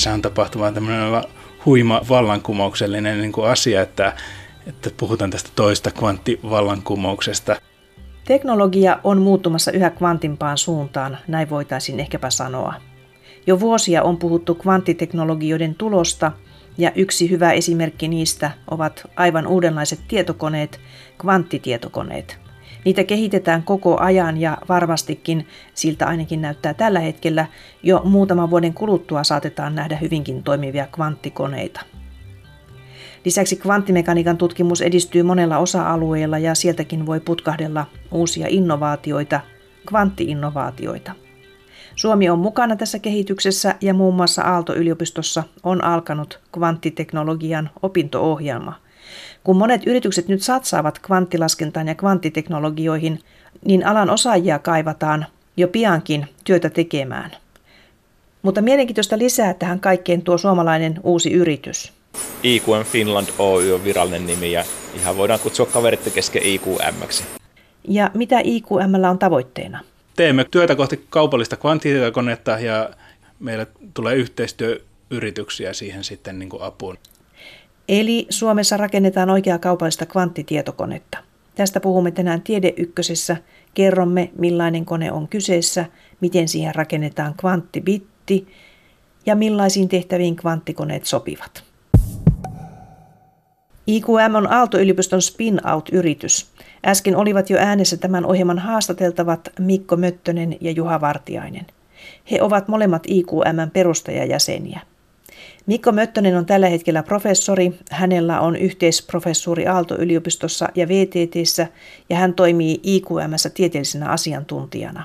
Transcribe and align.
tässä 0.00 0.14
on 0.14 0.22
tapahtumaan 0.22 0.74
tämmöinen 0.74 1.22
huima 1.66 2.00
vallankumouksellinen 2.08 3.20
niin 3.20 3.32
kuin 3.32 3.50
asia, 3.50 3.82
että, 3.82 4.12
että 4.66 4.90
puhutaan 4.96 5.30
tästä 5.30 5.50
toista 5.56 5.90
kvanttivallankumouksesta. 5.90 7.56
Teknologia 8.24 9.00
on 9.04 9.22
muuttumassa 9.22 9.72
yhä 9.72 9.90
kvantimpaan 9.90 10.58
suuntaan, 10.58 11.18
näin 11.28 11.50
voitaisiin 11.50 12.00
ehkäpä 12.00 12.30
sanoa. 12.30 12.74
Jo 13.46 13.60
vuosia 13.60 14.02
on 14.02 14.16
puhuttu 14.16 14.54
kvanttiteknologioiden 14.54 15.74
tulosta, 15.74 16.32
ja 16.78 16.92
yksi 16.94 17.30
hyvä 17.30 17.52
esimerkki 17.52 18.08
niistä 18.08 18.50
ovat 18.70 19.10
aivan 19.16 19.46
uudenlaiset 19.46 20.00
tietokoneet, 20.08 20.80
kvanttitietokoneet. 21.20 22.49
Niitä 22.84 23.04
kehitetään 23.04 23.62
koko 23.62 24.00
ajan 24.00 24.36
ja 24.36 24.58
varmastikin, 24.68 25.46
siltä 25.74 26.06
ainakin 26.06 26.42
näyttää 26.42 26.74
tällä 26.74 27.00
hetkellä, 27.00 27.46
jo 27.82 28.02
muutaman 28.04 28.50
vuoden 28.50 28.74
kuluttua 28.74 29.24
saatetaan 29.24 29.74
nähdä 29.74 29.96
hyvinkin 29.96 30.42
toimivia 30.42 30.86
kvanttikoneita. 30.86 31.80
Lisäksi 33.24 33.56
kvanttimekaniikan 33.56 34.38
tutkimus 34.38 34.82
edistyy 34.82 35.22
monella 35.22 35.58
osa-alueella 35.58 36.38
ja 36.38 36.54
sieltäkin 36.54 37.06
voi 37.06 37.20
putkahdella 37.20 37.86
uusia 38.10 38.46
innovaatioita, 38.50 39.40
kvanttiinnovaatioita. 39.86 41.12
Suomi 41.96 42.30
on 42.30 42.38
mukana 42.38 42.76
tässä 42.76 42.98
kehityksessä 42.98 43.74
ja 43.80 43.94
muun 43.94 44.14
muassa 44.14 44.42
Aalto-yliopistossa 44.42 45.42
on 45.62 45.84
alkanut 45.84 46.40
kvanttiteknologian 46.52 47.70
opinto-ohjelma. 47.82 48.74
Kun 49.44 49.56
monet 49.56 49.86
yritykset 49.86 50.28
nyt 50.28 50.42
satsaavat 50.42 50.98
kvanttilaskentaan 50.98 51.88
ja 51.88 51.94
kvanttiteknologioihin, 51.94 53.20
niin 53.64 53.86
alan 53.86 54.10
osaajia 54.10 54.58
kaivataan 54.58 55.26
jo 55.56 55.68
piankin 55.68 56.26
työtä 56.44 56.70
tekemään. 56.70 57.30
Mutta 58.42 58.62
mielenkiintoista 58.62 59.18
lisää 59.18 59.54
tähän 59.54 59.80
kaikkeen 59.80 60.22
tuo 60.22 60.38
suomalainen 60.38 61.00
uusi 61.02 61.32
yritys. 61.32 61.92
IQM 62.42 62.84
Finland 62.84 63.28
Oy 63.38 63.72
on 63.72 63.84
virallinen 63.84 64.26
nimi 64.26 64.52
ja 64.52 64.64
ihan 64.96 65.16
voidaan 65.16 65.40
kutsua 65.40 65.66
kaverit 65.66 66.12
kesken 66.14 66.42
IQM. 66.42 67.24
Ja 67.88 68.10
mitä 68.14 68.40
IQM 68.44 69.04
on 69.10 69.18
tavoitteena? 69.18 69.80
teemme 70.20 70.46
työtä 70.50 70.76
kohti 70.76 71.06
kaupallista 71.10 71.56
kvanttitietokonetta 71.56 72.50
ja 72.50 72.90
meillä 73.38 73.66
tulee 73.94 74.14
yhteistyöyrityksiä 74.14 75.72
siihen 75.72 76.04
sitten 76.04 76.38
niin 76.38 76.48
kuin 76.48 76.62
apuun. 76.62 76.98
Eli 77.90 78.26
Suomessa 78.30 78.76
rakennetaan 78.76 79.30
oikeaa 79.30 79.58
kaupallista 79.58 80.06
kvanttitietokonetta. 80.06 81.18
Tästä 81.54 81.80
puhumme 81.80 82.10
tänään 82.10 82.42
Tiede 82.42 82.74
Ykkösessä. 82.76 83.36
Kerromme, 83.74 84.30
millainen 84.38 84.84
kone 84.84 85.12
on 85.12 85.28
kyseessä, 85.28 85.84
miten 86.20 86.48
siihen 86.48 86.74
rakennetaan 86.74 87.34
kvanttibitti 87.34 88.48
ja 89.26 89.34
millaisiin 89.34 89.88
tehtäviin 89.88 90.36
kvanttikoneet 90.36 91.04
sopivat. 91.04 91.64
IQM 93.86 94.34
on 94.34 94.52
Aalto-yliopiston 94.52 95.22
spin-out-yritys. 95.22 96.50
Äsken 96.86 97.16
olivat 97.16 97.50
jo 97.50 97.58
äänessä 97.58 97.96
tämän 97.96 98.26
ohjelman 98.26 98.58
haastateltavat 98.58 99.48
Mikko 99.58 99.96
Möttönen 99.96 100.56
ja 100.60 100.70
Juha 100.70 101.00
Vartiainen. 101.00 101.66
He 102.30 102.42
ovat 102.42 102.68
molemmat 102.68 103.02
IQMn 103.06 103.70
perustajajäseniä. 103.72 104.80
Mikko 105.70 105.92
Möttönen 105.92 106.36
on 106.36 106.46
tällä 106.46 106.68
hetkellä 106.68 107.02
professori, 107.02 107.72
hänellä 107.90 108.40
on 108.40 108.56
yhteisprofessuuri 108.56 109.66
Aalto-yliopistossa 109.66 110.68
ja 110.74 110.88
VTTssä 110.88 111.66
ja 112.08 112.16
hän 112.16 112.34
toimii 112.34 112.80
IQMssä 112.82 113.50
tieteellisenä 113.50 114.08
asiantuntijana. 114.08 115.04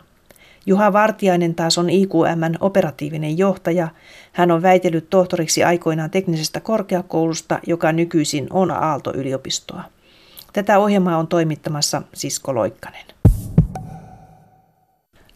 Juha 0.66 0.94
Vartiainen 0.94 1.56
taas 1.56 1.78
on 1.78 1.90
IQMn 1.90 2.56
operatiivinen 2.60 3.38
johtaja. 3.38 3.88
Hän 4.32 4.52
on 4.52 4.62
väitellyt 4.62 5.10
tohtoriksi 5.10 5.64
aikoinaan 5.64 6.10
teknisestä 6.12 6.60
korkeakoulusta, 6.60 7.60
joka 7.68 7.92
nykyisin 7.92 8.48
on 8.50 8.72
Aalto-yliopistoa. 8.72 9.84
Tätä 10.54 10.80
ohjelmaa 10.80 11.18
on 11.18 11.28
toimittamassa 11.28 12.02
Sisko 12.14 12.56
Loikkanen. 12.56 13.06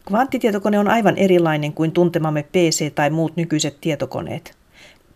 Kvanttitietokone 0.08 0.78
on 0.78 0.88
aivan 0.88 1.16
erilainen 1.16 1.72
kuin 1.72 1.92
tuntemamme 1.92 2.42
PC 2.42 2.94
tai 2.94 3.10
muut 3.10 3.36
nykyiset 3.36 3.80
tietokoneet. 3.80 4.59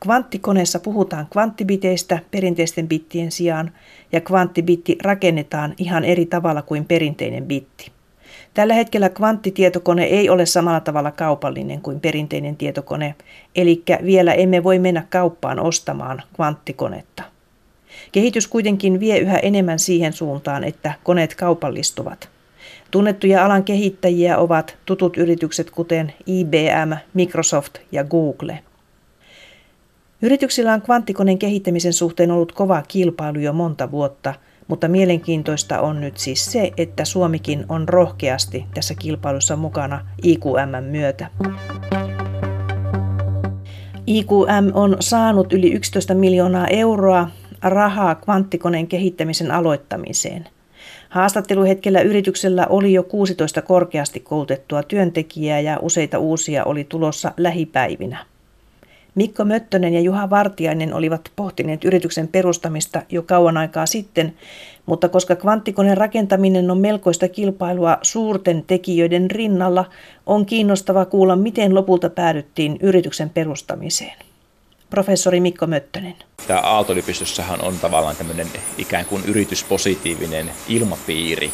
Kvanttikoneessa 0.04 0.80
puhutaan 0.80 1.26
kvanttibiteistä 1.32 2.18
perinteisten 2.30 2.88
bittien 2.88 3.32
sijaan 3.32 3.72
ja 4.12 4.20
kvanttibitti 4.20 4.98
rakennetaan 5.02 5.74
ihan 5.78 6.04
eri 6.04 6.26
tavalla 6.26 6.62
kuin 6.62 6.84
perinteinen 6.84 7.44
bitti. 7.44 7.90
Tällä 8.54 8.74
hetkellä 8.74 9.08
kvanttitietokone 9.08 10.04
ei 10.04 10.28
ole 10.28 10.46
samalla 10.46 10.80
tavalla 10.80 11.10
kaupallinen 11.10 11.80
kuin 11.80 12.00
perinteinen 12.00 12.56
tietokone, 12.56 13.14
eli 13.56 13.82
vielä 14.04 14.32
emme 14.32 14.64
voi 14.64 14.78
mennä 14.78 15.06
kauppaan 15.10 15.60
ostamaan 15.60 16.22
kvanttikonetta. 16.36 17.22
Kehitys 18.12 18.48
kuitenkin 18.48 19.00
vie 19.00 19.18
yhä 19.18 19.38
enemmän 19.38 19.78
siihen 19.78 20.12
suuntaan, 20.12 20.64
että 20.64 20.92
koneet 21.04 21.34
kaupallistuvat. 21.34 22.28
Tunnettuja 22.90 23.44
alan 23.44 23.64
kehittäjiä 23.64 24.38
ovat 24.38 24.76
tutut 24.86 25.16
yritykset 25.16 25.70
kuten 25.70 26.12
IBM, 26.26 26.92
Microsoft 27.14 27.78
ja 27.92 28.04
Google. 28.04 28.58
Yrityksillä 30.24 30.72
on 30.72 30.82
kvanttikoneen 30.82 31.38
kehittämisen 31.38 31.92
suhteen 31.92 32.30
ollut 32.30 32.52
kova 32.52 32.82
kilpailu 32.88 33.38
jo 33.38 33.52
monta 33.52 33.90
vuotta, 33.90 34.34
mutta 34.68 34.88
mielenkiintoista 34.88 35.80
on 35.80 36.00
nyt 36.00 36.18
siis 36.18 36.52
se, 36.52 36.70
että 36.76 37.04
Suomikin 37.04 37.64
on 37.68 37.88
rohkeasti 37.88 38.64
tässä 38.74 38.94
kilpailussa 38.94 39.56
mukana 39.56 40.06
IQM 40.22 40.84
myötä. 40.90 41.26
IQM 44.06 44.70
on 44.74 44.96
saanut 45.00 45.52
yli 45.52 45.72
11 45.72 46.14
miljoonaa 46.14 46.68
euroa 46.68 47.30
rahaa 47.62 48.14
kvanttikoneen 48.14 48.86
kehittämisen 48.86 49.50
aloittamiseen. 49.50 50.48
Haastatteluhetkellä 51.08 52.00
yrityksellä 52.00 52.66
oli 52.66 52.92
jo 52.92 53.02
16 53.02 53.62
korkeasti 53.62 54.20
koulutettua 54.20 54.82
työntekijää 54.82 55.60
ja 55.60 55.78
useita 55.82 56.18
uusia 56.18 56.64
oli 56.64 56.84
tulossa 56.84 57.32
lähipäivinä. 57.36 58.33
Mikko 59.14 59.44
Möttönen 59.44 59.94
ja 59.94 60.00
Juha 60.00 60.30
Vartiainen 60.30 60.94
olivat 60.94 61.20
pohtineet 61.36 61.84
yrityksen 61.84 62.28
perustamista 62.28 63.02
jo 63.08 63.22
kauan 63.22 63.56
aikaa 63.56 63.86
sitten, 63.86 64.34
mutta 64.86 65.08
koska 65.08 65.36
kvanttikoneen 65.36 65.96
rakentaminen 65.96 66.70
on 66.70 66.78
melkoista 66.78 67.28
kilpailua 67.28 67.98
suurten 68.02 68.64
tekijöiden 68.66 69.30
rinnalla, 69.30 69.84
on 70.26 70.46
kiinnostava 70.46 71.04
kuulla, 71.04 71.36
miten 71.36 71.74
lopulta 71.74 72.10
päädyttiin 72.10 72.78
yrityksen 72.80 73.30
perustamiseen 73.30 74.16
professori 74.90 75.40
Mikko 75.40 75.66
Möttönen. 75.66 76.14
Tämä 76.46 76.60
Aalto-yliopistossahan 76.60 77.60
on 77.60 77.78
tavallaan 77.78 78.16
tämmöinen 78.16 78.46
ikään 78.78 79.04
kuin 79.04 79.22
yrityspositiivinen 79.24 80.50
ilmapiiri. 80.68 81.52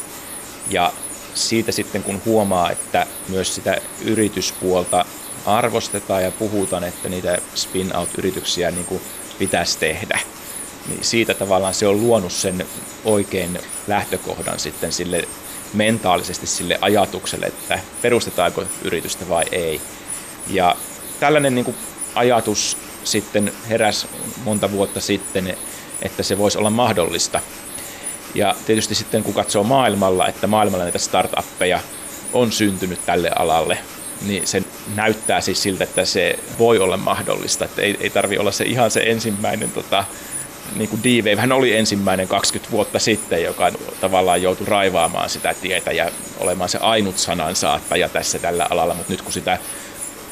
Ja 0.70 0.92
siitä 1.34 1.72
sitten 1.72 2.02
kun 2.02 2.20
huomaa, 2.26 2.70
että 2.70 3.06
myös 3.28 3.54
sitä 3.54 3.80
yrityspuolta 4.04 5.04
arvostetaan 5.46 6.22
ja 6.22 6.30
puhutaan, 6.30 6.84
että 6.84 7.08
niitä 7.08 7.38
spin-out-yrityksiä 7.54 8.70
niin 8.70 8.86
kuin 8.86 9.00
pitäisi 9.38 9.78
tehdä, 9.78 10.20
niin 10.88 11.04
siitä 11.04 11.34
tavallaan 11.34 11.74
se 11.74 11.86
on 11.86 12.00
luonut 12.00 12.32
sen 12.32 12.66
oikein 13.04 13.60
lähtökohdan 13.86 14.58
sitten 14.58 14.92
sille 14.92 15.28
mentaalisesti 15.72 16.46
sille 16.46 16.78
ajatukselle, 16.80 17.46
että 17.46 17.78
perustetaanko 18.02 18.64
yritystä 18.84 19.28
vai 19.28 19.44
ei. 19.52 19.80
Ja 20.46 20.76
tällainen 21.20 21.54
niin 21.54 21.64
kuin 21.64 21.76
ajatus 22.14 22.76
sitten 23.04 23.52
heräs 23.68 24.06
monta 24.44 24.72
vuotta 24.72 25.00
sitten, 25.00 25.56
että 26.02 26.22
se 26.22 26.38
voisi 26.38 26.58
olla 26.58 26.70
mahdollista. 26.70 27.40
Ja 28.34 28.54
tietysti 28.66 28.94
sitten 28.94 29.22
kun 29.22 29.34
katsoo 29.34 29.62
maailmalla, 29.62 30.28
että 30.28 30.46
maailmalla 30.46 30.84
näitä 30.84 30.98
startuppeja 30.98 31.80
on 32.32 32.52
syntynyt 32.52 33.06
tälle 33.06 33.30
alalle, 33.36 33.78
niin 34.26 34.46
se 34.46 34.62
näyttää 34.94 35.40
siis 35.40 35.62
siltä, 35.62 35.84
että 35.84 36.04
se 36.04 36.38
voi 36.58 36.78
olla 36.78 36.96
mahdollista. 36.96 37.64
Että 37.64 37.82
ei, 37.82 37.96
ei 38.00 38.10
tarvi 38.10 38.38
olla 38.38 38.52
se 38.52 38.64
ihan 38.64 38.90
se 38.90 39.00
ensimmäinen 39.00 39.70
tota, 39.70 40.04
niin 40.76 40.88
kuin 40.88 41.02
D-Wave 41.02 41.40
hän 41.40 41.52
oli 41.52 41.76
ensimmäinen 41.76 42.28
20 42.28 42.72
vuotta 42.72 42.98
sitten, 42.98 43.42
joka 43.42 43.72
tavallaan 44.00 44.42
joutui 44.42 44.66
raivaamaan 44.66 45.30
sitä 45.30 45.54
tietä 45.54 45.92
ja 45.92 46.10
olemaan 46.38 46.68
se 46.68 46.78
ainut 46.78 47.18
sanansaattaja 47.18 48.08
tässä 48.08 48.38
tällä 48.38 48.66
alalla, 48.70 48.94
mutta 48.94 49.12
nyt 49.12 49.22
kun 49.22 49.32
sitä 49.32 49.58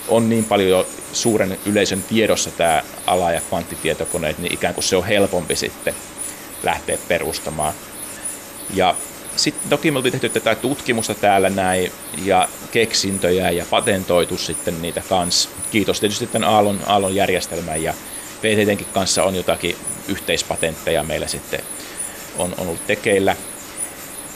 on 0.09 0.29
niin 0.29 0.45
paljon 0.45 0.71
jo 0.71 0.87
suuren 1.13 1.59
yleisön 1.67 2.03
tiedossa 2.03 2.51
tämä 2.51 2.83
ala- 3.07 3.33
ja 3.33 3.41
kvanttitietokoneet, 3.41 4.39
niin 4.39 4.55
ikään 4.55 4.75
kuin 4.75 4.85
se 4.85 4.97
on 4.97 5.07
helpompi 5.07 5.57
sitten 5.57 5.95
lähteä 6.63 6.99
perustamaan. 7.09 7.73
Ja 8.75 8.95
sitten 9.39 9.71
toki 9.71 9.91
me 9.91 9.97
oltiin 9.97 10.13
tehty 10.13 10.29
tätä 10.29 10.55
tutkimusta 10.55 11.15
täällä 11.15 11.51
näin 11.51 11.93
ja 12.25 12.49
keksintöjä 12.71 13.51
ja 13.51 13.67
patentoitu 13.71 14.39
sitten 14.39 14.83
niitä 14.83 15.03
kanssa. 15.09 15.49
Kiitos 15.71 16.01
tietysti 16.01 16.27
tämän 16.27 16.49
Aallon, 16.49 16.81
Aallon 16.87 17.15
järjestelmän 17.15 17.83
ja 17.83 17.95
VTTnkin 18.43 18.87
kanssa 18.93 19.25
on 19.25 19.35
jotakin 19.35 19.77
yhteispatentteja 20.09 21.03
meillä 21.03 21.27
sitten 21.27 21.61
on, 22.39 22.55
on 22.59 22.67
ollut 22.67 22.87
tekeillä. 22.87 23.37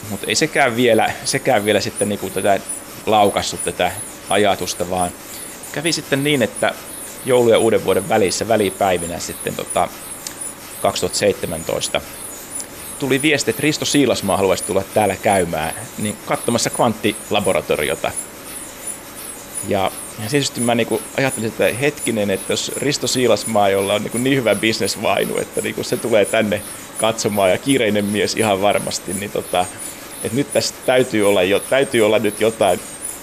Mutta 0.09 0.25
ei 0.27 0.35
sekään 0.35 0.75
vielä, 0.75 1.11
sekään 1.25 1.65
vielä 1.65 1.79
sitten 1.79 2.09
niinku 2.09 2.29
tätä 2.29 2.59
laukassut 3.05 3.63
tätä 3.63 3.91
ajatusta, 4.29 4.89
vaan 4.89 5.11
kävi 5.71 5.91
sitten 5.91 6.23
niin, 6.23 6.41
että 6.41 6.73
joulu- 7.25 7.49
ja 7.49 7.57
uuden 7.57 7.85
vuoden 7.85 8.09
välissä 8.09 8.47
välipäivinä 8.47 9.19
sitten 9.19 9.55
tota 9.55 9.87
2017 10.81 12.01
tuli 13.03 13.21
viesti, 13.21 13.51
että 13.51 13.61
Risto 13.61 13.85
Siilasmaa 13.85 14.37
haluaisi 14.37 14.63
tulla 14.63 14.83
täällä 14.93 15.15
käymään 15.15 15.73
niin 15.97 16.17
katsomassa 16.25 16.69
kvanttilaboratoriota. 16.69 18.11
Ja, 19.67 19.91
ja 20.23 20.29
tietysti 20.29 20.61
mä 20.61 20.75
niin 20.75 20.87
ajattelin, 21.17 21.47
että 21.49 21.73
hetkinen, 21.81 22.29
että 22.29 22.53
jos 22.53 22.71
Risto 22.77 23.07
Siilasmaa, 23.07 23.69
jolla 23.69 23.93
on 23.93 24.03
niin, 24.03 24.23
niin 24.23 24.37
hyvä 24.37 24.55
bisnesvainu, 24.55 25.37
että 25.37 25.61
niin 25.61 25.75
se 25.85 25.97
tulee 25.97 26.25
tänne 26.25 26.61
katsomaan 26.97 27.51
ja 27.51 27.57
kiireinen 27.57 28.05
mies 28.05 28.35
ihan 28.35 28.61
varmasti, 28.61 29.13
niin 29.13 29.31
tota, 29.31 29.65
että 30.23 30.37
nyt 30.37 30.53
tässä 30.53 30.75
täytyy 30.85 31.29
olla, 31.29 31.43
jo, 31.43 31.59
täytyy 31.59 32.01
olla 32.01 32.19
nyt 32.19 32.41
jotain, 32.41 32.79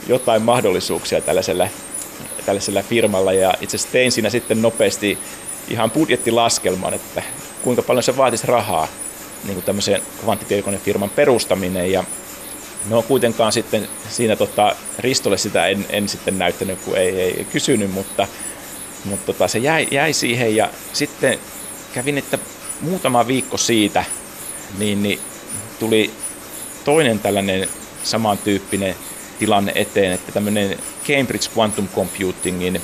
jotain 0.08 0.42
mahdollisuuksia 0.42 1.20
tällaisella, 1.20 1.68
tällaisella 2.46 2.82
firmalla. 2.82 3.32
Ja 3.32 3.54
itse 3.60 3.76
asiassa 3.76 3.92
tein 3.92 4.12
siinä 4.12 4.30
sitten 4.30 4.62
nopeasti 4.62 5.18
ihan 5.68 5.90
budjettilaskelman, 5.90 6.94
että 6.94 7.22
kuinka 7.62 7.82
paljon 7.82 8.02
se 8.02 8.16
vaatisi 8.16 8.46
rahaa 8.46 8.88
niin 9.44 9.54
kuin 9.54 9.64
tämmöisen 9.64 10.02
kvanttitietokonefirman 10.20 11.10
perustaminen. 11.10 11.92
Ja 11.92 12.04
no 12.88 13.02
kuitenkaan 13.02 13.52
sitten 13.52 13.88
siinä 14.08 14.36
tota, 14.36 14.76
Ristolle 14.98 15.38
sitä 15.38 15.66
en, 15.66 15.86
en 15.90 16.08
sitten 16.08 16.38
näyttänyt, 16.38 16.78
kun 16.84 16.96
ei, 16.96 17.20
ei 17.20 17.46
kysynyt, 17.52 17.90
mutta, 17.90 18.26
mutta 19.04 19.26
tota, 19.26 19.48
se 19.48 19.58
jäi, 19.58 19.88
jäi 19.90 20.12
siihen 20.12 20.56
ja 20.56 20.70
sitten 20.92 21.38
kävin, 21.94 22.18
että 22.18 22.38
muutama 22.80 23.26
viikko 23.26 23.56
siitä 23.56 24.04
niin, 24.78 25.02
niin 25.02 25.20
tuli 25.78 26.10
toinen 26.84 27.18
tällainen 27.18 27.68
samantyyppinen 28.02 28.94
tilanne 29.38 29.72
eteen, 29.74 30.12
että 30.12 30.32
tämmöinen 30.32 30.78
Cambridge 31.06 31.50
Quantum 31.56 31.88
Computingin 31.88 32.80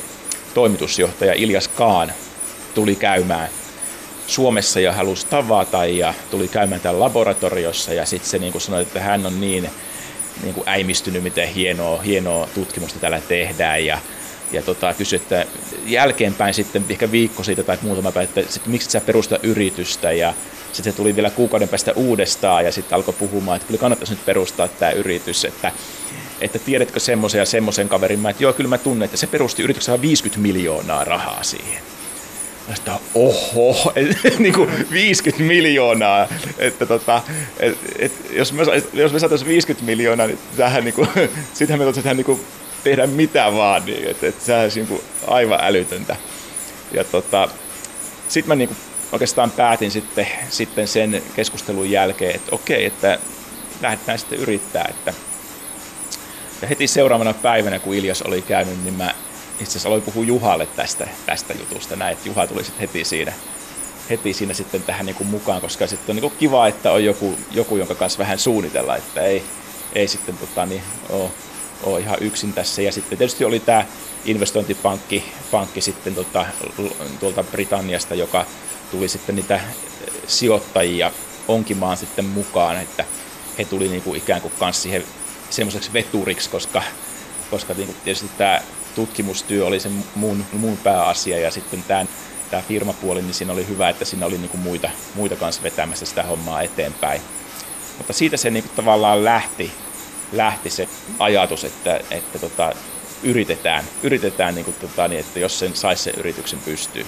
toimitusjohtaja 0.55 1.33
Iljas 1.33 1.69
Kaan 1.69 2.13
tuli 2.75 2.97
käymään 2.97 3.49
Suomessa 4.27 4.81
ja 4.81 4.93
halusi 4.93 5.27
tavata 5.27 5.87
ja 5.87 6.15
tuli 6.31 6.49
käymään 6.49 6.81
täällä 6.81 7.01
laboratoriossa 7.01 7.93
ja 7.93 8.07
sitten 8.07 8.31
se 8.31 8.39
niin 8.39 8.53
kuin 8.53 8.63
sanoi, 8.63 8.83
että 8.83 9.01
hän 9.01 9.27
on 9.27 9.41
niin, 9.41 9.71
niin 10.43 10.55
kuin 10.55 10.69
äimistynyt, 10.69 11.23
miten 11.23 11.49
hienoa, 11.49 12.03
hienoa 12.03 12.49
tutkimusta 12.55 12.99
täällä 12.99 13.21
tehdään 13.21 13.87
ja, 13.87 13.99
ja 14.53 14.63
tota, 14.63 14.95
kysyi, 14.95 15.17
että 15.17 15.47
jälkeenpäin 15.87 16.55
sitten 16.55 16.85
ehkä 16.89 17.11
viikko 17.11 17.43
siitä 17.43 17.63
tai 17.63 17.79
muutama 17.83 18.13
päivä, 18.13 18.31
että 18.35 18.53
sitten, 18.53 18.73
miksi 18.73 18.91
sä 18.91 19.01
perusta 19.01 19.39
yritystä 19.43 20.13
ja 20.13 20.35
sitten 20.73 20.93
se 20.93 20.97
tuli 20.97 21.17
vielä 21.17 21.31
kuukauden 21.31 21.69
päästä 21.69 21.93
uudestaan 21.93 22.65
ja 22.65 22.73
sitten 22.73 22.97
alkoi 22.97 23.15
puhumaan, 23.19 23.57
että 23.57 23.67
kyllä 23.67 23.81
kannattaisi 23.81 24.13
nyt 24.13 24.27
perustaa 24.27 24.69
tämä 24.69 24.91
yritys, 24.91 25.45
että 25.45 25.73
että 26.41 26.59
tiedätkö 26.59 27.01
semmoisen 27.01 27.39
ja 27.39 27.45
semmoisen 27.47 27.89
kaverin, 27.89 28.21
mä, 28.21 28.31
että 28.31 28.43
joo, 28.43 28.53
kyllä 28.53 28.69
mä 28.69 28.79
tunnen, 28.79 29.05
että 29.05 29.17
se 29.17 29.27
perusti 29.27 29.63
yrityksen 29.63 30.03
50 30.03 30.43
miljoonaa 30.43 31.05
rahaa 31.05 31.43
siihen. 31.43 31.83
Sitä, 32.75 32.99
oho, 33.15 33.93
niin 34.39 34.55
kuin 34.55 34.71
50 34.91 35.45
miljoonaa, 35.45 36.29
että 36.59 36.87
tota, 36.87 37.23
et, 37.61 37.79
et, 37.99 38.13
jos, 38.31 38.53
me, 38.53 38.63
jos 38.93 39.13
me 39.13 39.19
saataisiin 39.19 39.49
50 39.49 39.87
miljoonaa, 39.87 40.27
niin 40.27 40.39
tähän 40.57 40.85
niin 40.85 40.95
kuin, 40.95 41.09
sitähän 41.55 41.81
me 41.81 41.85
voitaisiin 41.85 42.17
niin 42.17 42.41
tehdä 42.85 43.07
mitä 43.07 43.53
vaan, 43.53 43.85
niin, 43.85 44.11
että, 44.11 44.27
että 44.27 44.45
sehän 44.45 44.63
olisi 44.63 44.81
niin 44.81 44.89
kuin 44.89 45.03
aivan 45.27 45.59
älytöntä. 45.63 46.17
Ja 46.93 47.05
tota, 47.05 47.49
sitten 48.29 48.49
mä 48.49 48.55
niin 48.55 48.69
kuin 48.69 48.79
oikeastaan 49.13 49.51
päätin 49.51 49.91
sitten, 49.91 50.27
sitten 50.49 50.89
sen 50.89 51.23
keskustelun 51.37 51.91
jälkeen, 51.91 52.37
että 52.37 52.55
okei, 52.55 52.85
että 52.85 53.19
lähdetään 53.83 54.19
sitten 54.19 54.39
yrittää. 54.39 54.87
Että 54.91 55.13
ja 56.63 56.69
heti 56.69 56.87
seuraavana 56.87 57.35
päivänä, 57.35 57.79
kun 57.79 57.95
Iljas 57.95 58.23
oli 58.23 58.43
käynyt, 58.43 58.85
niin 58.85 58.95
mä 58.95 59.15
itse 59.61 59.71
asiassa 59.71 59.89
aloin 59.89 60.03
puhua 60.03 60.25
Juhalle 60.25 60.67
tästä, 60.67 61.09
tästä 61.27 61.55
jutusta 61.55 61.97
näin, 61.97 62.13
että 62.13 62.29
Juha 62.29 62.47
tuli 62.47 62.65
sitten 62.65 62.81
heti 62.81 63.05
siinä, 63.05 63.33
heti 64.11 64.33
siinä 64.33 64.55
sitten 64.55 64.83
tähän 64.83 65.07
niin 65.07 65.17
kuin 65.17 65.29
mukaan, 65.29 65.61
koska 65.61 65.87
sitten 65.87 66.13
on 66.13 66.17
niin 66.17 66.31
kuin 66.31 66.39
kiva, 66.39 66.67
että 66.67 66.93
on 66.93 67.05
joku, 67.05 67.35
joku, 67.51 67.77
jonka 67.77 67.95
kanssa 67.95 68.19
vähän 68.19 68.39
suunnitella, 68.39 68.97
että 68.97 69.21
ei, 69.21 69.43
ei 69.93 70.09
sitten 70.09 70.39
tota, 70.39 70.67
niin, 70.67 70.83
ole, 71.09 71.31
ole 71.83 72.01
ihan 72.01 72.17
yksin 72.21 72.53
tässä. 72.53 72.83
Ja 72.83 72.93
sitten 72.93 73.19
tietysti 73.19 73.45
oli 73.45 73.61
tämä 73.61 73.87
investointipankki 74.25 75.25
pankki 75.51 75.81
sitten 75.81 76.15
tota, 76.15 76.47
tuolta 77.21 77.45
Britanniasta, 77.45 78.15
joka 78.15 78.47
tuli 78.91 79.09
sitten 79.09 79.35
niitä 79.35 79.61
sijoittajia 80.27 81.13
onkimaan 81.49 81.97
sitten 81.97 82.25
mukaan, 82.25 82.81
että 82.81 83.05
he 83.59 83.65
tuli 83.65 83.89
niin 83.89 84.03
kuin 84.03 84.19
ikään 84.19 84.41
kuin 84.41 84.55
kanssa 84.59 84.83
siihen 84.83 85.05
semmoiseksi 85.51 85.93
veturiksi, 85.93 86.51
koska, 86.51 86.83
koska 87.51 87.75
niin 87.75 87.87
kuin 87.87 87.97
tietysti 88.05 88.31
tämä 88.39 88.61
tutkimustyö 88.97 89.67
oli 89.67 89.81
se 89.81 89.91
mun, 90.15 90.45
mun 90.53 90.77
pääasia 90.77 91.39
ja 91.39 91.51
sitten 91.51 91.83
tämä, 91.83 92.07
tämä 92.51 92.63
firmapuoli, 92.63 93.23
niin 93.23 93.35
siinä 93.35 93.53
oli 93.53 93.69
hyvä, 93.69 93.89
että 93.89 94.05
siinä 94.05 94.27
oli 94.27 94.39
niin 94.39 94.49
kuin 94.49 94.61
muita, 94.61 94.91
muita 95.15 95.37
kanssa 95.37 95.63
vetämässä 95.63 96.07
sitä 96.07 96.23
hommaa 96.23 96.63
eteenpäin. 96.63 97.21
Mutta 97.99 98.13
siitä 98.13 98.37
se 98.37 98.51
niin 98.51 98.63
kuin 98.63 98.77
tavallaan 98.77 99.25
lähti, 99.25 99.73
lähti 100.33 100.71
se 100.71 100.89
ajatus, 101.19 101.65
että, 101.65 102.01
että 102.11 102.39
tota, 102.39 102.73
yritetään, 103.23 103.85
yritetään 104.03 104.55
niin 104.55 104.65
kuin, 104.65 104.77
tota, 104.81 105.09
niin, 105.09 105.21
että 105.21 105.39
jos 105.39 105.59
sen 105.59 105.77
saisi 105.77 106.03
sen 106.03 106.15
yrityksen 106.17 106.59
pystyy. 106.59 107.07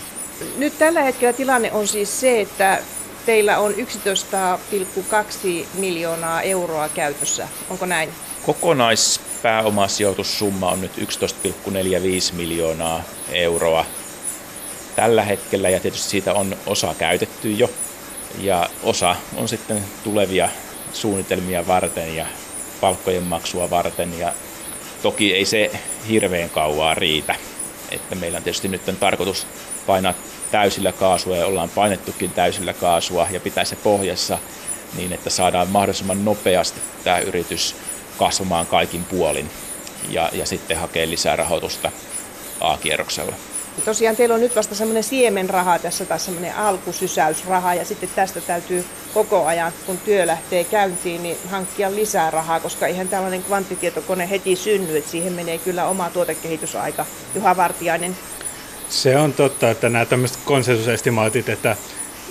Nyt 0.56 0.78
tällä 0.78 1.02
hetkellä 1.02 1.32
tilanne 1.32 1.72
on 1.72 1.88
siis 1.88 2.20
se, 2.20 2.40
että 2.40 2.82
teillä 3.26 3.58
on 3.58 3.72
11,2 3.72 3.76
miljoonaa 5.74 6.42
euroa 6.42 6.88
käytössä. 6.88 7.48
Onko 7.70 7.86
näin? 7.86 8.08
Kokonaispääomasijoitussumma 9.38 10.70
on 10.70 10.80
nyt 10.80 10.92
11,45 10.98 11.04
miljoonaa 12.32 13.02
euroa 13.32 13.84
tällä 14.96 15.22
hetkellä 15.22 15.68
ja 15.68 15.80
tietysti 15.80 16.08
siitä 16.08 16.34
on 16.34 16.56
osa 16.66 16.94
käytetty 16.98 17.52
jo 17.52 17.70
ja 18.38 18.70
osa 18.82 19.16
on 19.36 19.48
sitten 19.48 19.84
tulevia 20.04 20.48
suunnitelmia 20.92 21.66
varten 21.66 22.16
ja 22.16 22.26
palkkojen 22.80 23.22
maksua 23.22 23.70
varten 23.70 24.18
ja 24.18 24.32
toki 25.02 25.34
ei 25.34 25.44
se 25.44 25.70
hirveän 26.08 26.50
kauaa 26.50 26.94
riitä. 26.94 27.34
Että 27.90 28.14
meillä 28.14 28.36
on 28.36 28.42
tietysti 28.42 28.68
nyt 28.68 28.88
on 28.88 28.96
tarkoitus 28.96 29.46
painaa 29.86 30.14
täysillä 30.50 30.92
kaasua 30.92 31.36
ja 31.36 31.46
ollaan 31.46 31.70
painettukin 31.70 32.30
täysillä 32.30 32.72
kaasua 32.72 33.26
ja 33.30 33.40
pitää 33.40 33.64
se 33.64 33.76
pohjassa 33.76 34.38
niin, 34.96 35.12
että 35.12 35.30
saadaan 35.30 35.68
mahdollisimman 35.68 36.24
nopeasti 36.24 36.80
tämä 37.04 37.18
yritys 37.18 37.76
kasvamaan 38.18 38.66
kaikin 38.66 39.04
puolin 39.04 39.50
ja, 40.08 40.30
ja 40.32 40.46
sitten 40.46 40.78
hakea 40.78 41.10
lisää 41.10 41.36
rahoitusta 41.36 41.92
A-kierroksella. 42.60 43.34
Tosiaan 43.84 44.16
teillä 44.16 44.34
on 44.34 44.40
nyt 44.40 44.56
vasta 44.56 44.74
semmoinen 44.74 45.04
siemenraha 45.04 45.78
tässä 45.78 46.04
tai 46.04 46.20
semmoinen 46.20 46.56
alkusysäysraha 46.56 47.74
ja 47.74 47.84
sitten 47.84 48.08
tästä 48.14 48.40
täytyy 48.40 48.84
koko 49.14 49.46
ajan, 49.46 49.72
kun 49.86 49.98
työ 49.98 50.26
lähtee 50.26 50.64
käyntiin, 50.64 51.22
niin 51.22 51.36
hankkia 51.50 51.94
lisää 51.94 52.30
rahaa, 52.30 52.60
koska 52.60 52.86
eihän 52.86 53.08
tällainen 53.08 53.42
kvanttitietokone 53.42 54.30
heti 54.30 54.56
synny, 54.56 54.96
että 54.96 55.10
siihen 55.10 55.32
menee 55.32 55.58
kyllä 55.58 55.86
oma 55.86 56.10
tuotekehitysaika. 56.10 57.06
Juha 57.34 57.56
Vartiainen. 57.56 58.16
Se 58.88 59.16
on 59.16 59.32
totta, 59.32 59.70
että 59.70 59.88
nämä 59.88 60.04
tämmöiset 60.04 60.38
konsensusestimaatit, 60.44 61.48
että 61.48 61.76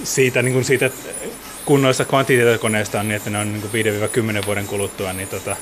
siitä, 0.04 0.42
niin 0.42 0.54
kuin 0.54 0.66
siitä 0.66 0.90
kunnoista 1.68 2.06
kvanttitietokoneista 2.06 3.00
on 3.00 3.08
niin, 3.08 3.16
että 3.16 3.30
ne 3.30 3.38
on 3.38 3.54
niin 3.54 4.42
5-10 4.42 4.46
vuoden 4.46 4.68
kuluttua, 4.68 5.14
niin 5.14 5.28
tota, 5.28 5.56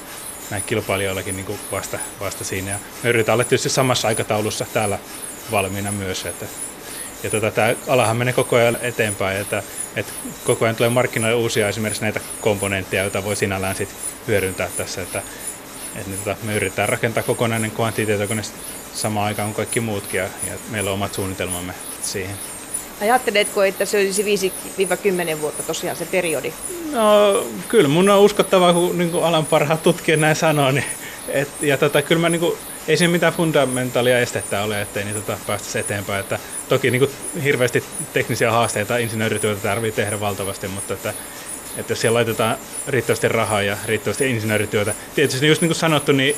näin 0.52 0.64
kilpailijoillakin 0.64 1.36
niin 1.36 1.60
vasta, 1.72 2.00
vasta 2.20 2.44
siinä. 2.44 2.72
Ja 2.72 2.80
me 3.04 3.10
yritetään 3.10 3.34
olla 3.34 3.44
tietysti 3.44 3.70
samassa 3.70 4.08
aikataulussa 4.08 4.66
täällä 4.74 5.00
valmiina 5.52 5.92
myös. 5.92 6.26
Että, 6.26 6.46
ja 7.24 7.30
tota, 7.30 7.52
tämä 7.52 7.76
alahan 7.88 8.18
menee 8.18 8.34
koko 8.34 8.56
ajan 8.56 8.78
eteenpäin, 8.82 9.38
että, 9.38 9.64
että 9.96 10.12
koko 10.44 10.66
ajan 10.66 10.76
tulee 10.76 10.90
markkinoille 10.90 11.42
uusia 11.42 11.70
esimerkiksi 11.70 12.02
näitä 12.02 12.20
komponentteja, 12.42 13.04
joita 13.04 13.24
voi 13.24 13.36
sinällään 13.36 13.76
sit 13.76 13.90
hyödyntää 14.28 14.70
tässä. 14.78 15.02
Että, 15.02 15.22
että 15.96 16.10
niin, 16.10 16.20
tota, 16.24 16.38
me 16.44 16.56
yritetään 16.56 16.90
rakentaa 16.90 17.24
kokonainen 17.24 17.72
kvanttitietokone 17.72 18.42
samaan 18.94 19.28
aikaan 19.28 19.48
kuin 19.48 19.56
kaikki 19.56 19.80
muutkin 19.80 20.18
ja, 20.18 20.24
ja 20.24 20.54
meillä 20.72 20.90
on 20.90 20.94
omat 20.94 21.14
suunnitelmamme 21.14 21.74
siihen. 22.02 22.36
Ajatteletko, 23.02 23.64
että 23.64 23.86
se 23.86 23.98
olisi 23.98 24.48
5-10 25.36 25.42
vuotta 25.42 25.64
tosiaan 25.64 25.98
se 25.98 26.06
periodi? 26.06 26.54
No 26.92 27.46
kyllä 27.68 27.88
mun 27.88 28.10
on 28.10 28.20
uskottava, 28.20 28.74
kun 28.74 28.98
niin 28.98 29.12
kuin 29.12 29.24
alan 29.24 29.46
parhaat 29.46 29.84
tutkijat 29.84 30.20
näin 30.20 30.36
sanoo. 30.36 30.72
Niin, 30.72 30.86
et, 31.28 31.50
ja 31.62 31.78
tota, 31.78 32.02
kyllä 32.02 32.22
mä 32.22 32.30
niin 32.30 32.40
kuin, 32.40 32.58
ei 32.88 32.98
siinä 32.98 33.12
mitään 33.12 33.34
fundamentaalia 33.34 34.20
estettä 34.20 34.64
ole, 34.64 34.82
ettei 34.82 35.04
niin 35.04 35.16
tota, 35.16 35.38
päästä 35.48 35.80
eteenpäin. 35.80 36.20
Että, 36.20 36.40
toki 36.70 36.92
niin 36.92 37.00
kuin, 37.00 37.12
hirveästi 37.44 37.84
teknisiä 38.14 38.52
haasteita 38.52 38.98
insinöörityötä 38.98 39.62
tarvitsee 39.62 40.06
tehdä 40.06 40.20
valtavasti, 40.20 40.68
mutta 40.68 40.94
että, 40.94 41.14
että 41.78 41.92
jos 41.92 42.02
siellä 42.02 42.16
laitetaan 42.16 42.58
riittävästi 42.88 43.28
rahaa 43.28 43.62
ja 43.62 43.78
riittävästi 43.86 44.32
insinöörityötä. 44.32 44.94
Tietysti 45.16 45.48
just 45.48 45.62
niin 45.62 45.70
kuin 45.70 45.76
sanottu, 45.76 46.12
niin, 46.12 46.36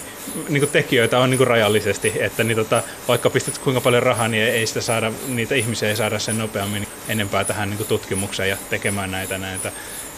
niin 0.50 0.62
kuin 0.62 0.72
tekijöitä 0.72 1.20
on 1.20 1.30
niin 1.30 1.38
kuin 1.38 1.48
rajallisesti, 1.48 2.14
että 2.20 2.44
niin 2.44 2.58
tota, 2.58 2.84
vaikka 3.08 3.30
pistät 3.30 3.58
kuinka 3.58 3.82
paljon 3.82 4.04
rahaa, 4.04 4.28
niin 4.28 4.44
ei 4.44 4.68
sitä 4.68 4.82
saada, 4.82 5.12
niitä 5.28 5.56
ihmisiä 5.56 5.90
ei 5.90 5.96
saada 5.96 6.20
sen 6.20 6.38
nopeammin 6.38 6.88
enempää 7.10 7.44
tähän 7.44 7.70
niin 7.70 7.78
kuin 7.78 7.88
tutkimukseen 7.88 8.50
ja 8.50 8.58
tekemään 8.70 9.12
näitä 9.12 9.38
näitä. 9.38 9.72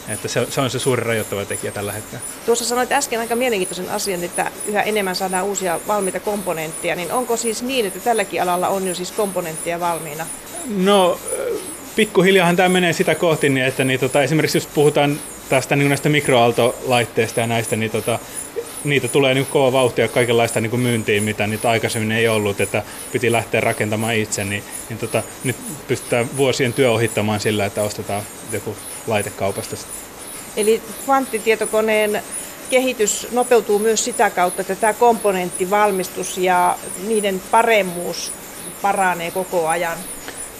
Että 0.09 0.27
se, 0.27 0.47
se 0.49 0.61
on 0.61 0.69
se 0.69 0.79
suuri 0.79 1.03
rajoittava 1.03 1.45
tekijä 1.45 1.71
tällä 1.71 1.91
hetkellä. 1.91 2.23
Tuossa 2.45 2.65
sanoit 2.65 2.91
äsken 2.91 3.19
aika 3.19 3.35
mielenkiintoisen 3.35 3.89
asian, 3.89 4.23
että 4.23 4.51
yhä 4.67 4.81
enemmän 4.81 5.15
saadaan 5.15 5.45
uusia 5.45 5.79
valmiita 5.87 6.19
komponentteja. 6.19 6.95
Niin 6.95 7.11
onko 7.11 7.37
siis 7.37 7.63
niin, 7.63 7.85
että 7.85 7.99
tälläkin 7.99 8.41
alalla 8.41 8.67
on 8.67 8.87
jo 8.87 8.95
siis 8.95 9.11
komponentteja 9.11 9.79
valmiina? 9.79 10.25
No 10.67 11.19
pikkuhiljaahan 11.95 12.55
tämä 12.55 12.69
menee 12.69 12.93
sitä 12.93 13.15
kohti, 13.15 13.49
niin 13.49 13.65
että 13.65 13.83
niin, 13.83 13.99
tota, 13.99 14.23
esimerkiksi 14.23 14.57
jos 14.57 14.67
puhutaan 14.67 15.19
tästä 15.49 15.75
niin 15.75 15.89
näistä 15.89 16.09
mikroaaltolaitteista 16.09 17.39
ja 17.39 17.47
näistä, 17.47 17.75
niin 17.75 17.91
tota, 17.91 18.19
niitä 18.83 19.07
tulee 19.07 19.33
niin 19.33 19.45
kova 19.45 19.71
vauhtia 19.71 20.07
kaikenlaista 20.07 20.61
niin 20.61 20.79
myyntiin, 20.79 21.23
mitä 21.23 21.47
niitä 21.47 21.69
aikaisemmin 21.69 22.11
ei 22.11 22.27
ollut, 22.27 22.61
että 22.61 22.83
piti 23.11 23.31
lähteä 23.31 23.61
rakentamaan 23.61 24.15
itse, 24.15 24.43
niin, 24.43 24.63
niin 24.89 24.99
tota, 24.99 25.23
nyt 25.43 25.55
pystytään 25.87 26.37
vuosien 26.37 26.73
työ 26.73 26.91
ohittamaan 26.91 27.39
sillä, 27.39 27.65
että 27.65 27.81
ostetaan 27.81 28.23
joku 28.51 28.75
laite 29.07 29.29
kaupasta. 29.29 29.75
Eli 30.57 30.81
kvanttitietokoneen 31.05 32.23
kehitys 32.69 33.27
nopeutuu 33.31 33.79
myös 33.79 34.05
sitä 34.05 34.29
kautta, 34.29 34.61
että 34.61 34.75
tämä 34.75 34.93
komponenttivalmistus 34.93 36.37
ja 36.37 36.77
niiden 37.07 37.41
paremmuus 37.51 38.31
paranee 38.81 39.31
koko 39.31 39.67
ajan. 39.67 39.97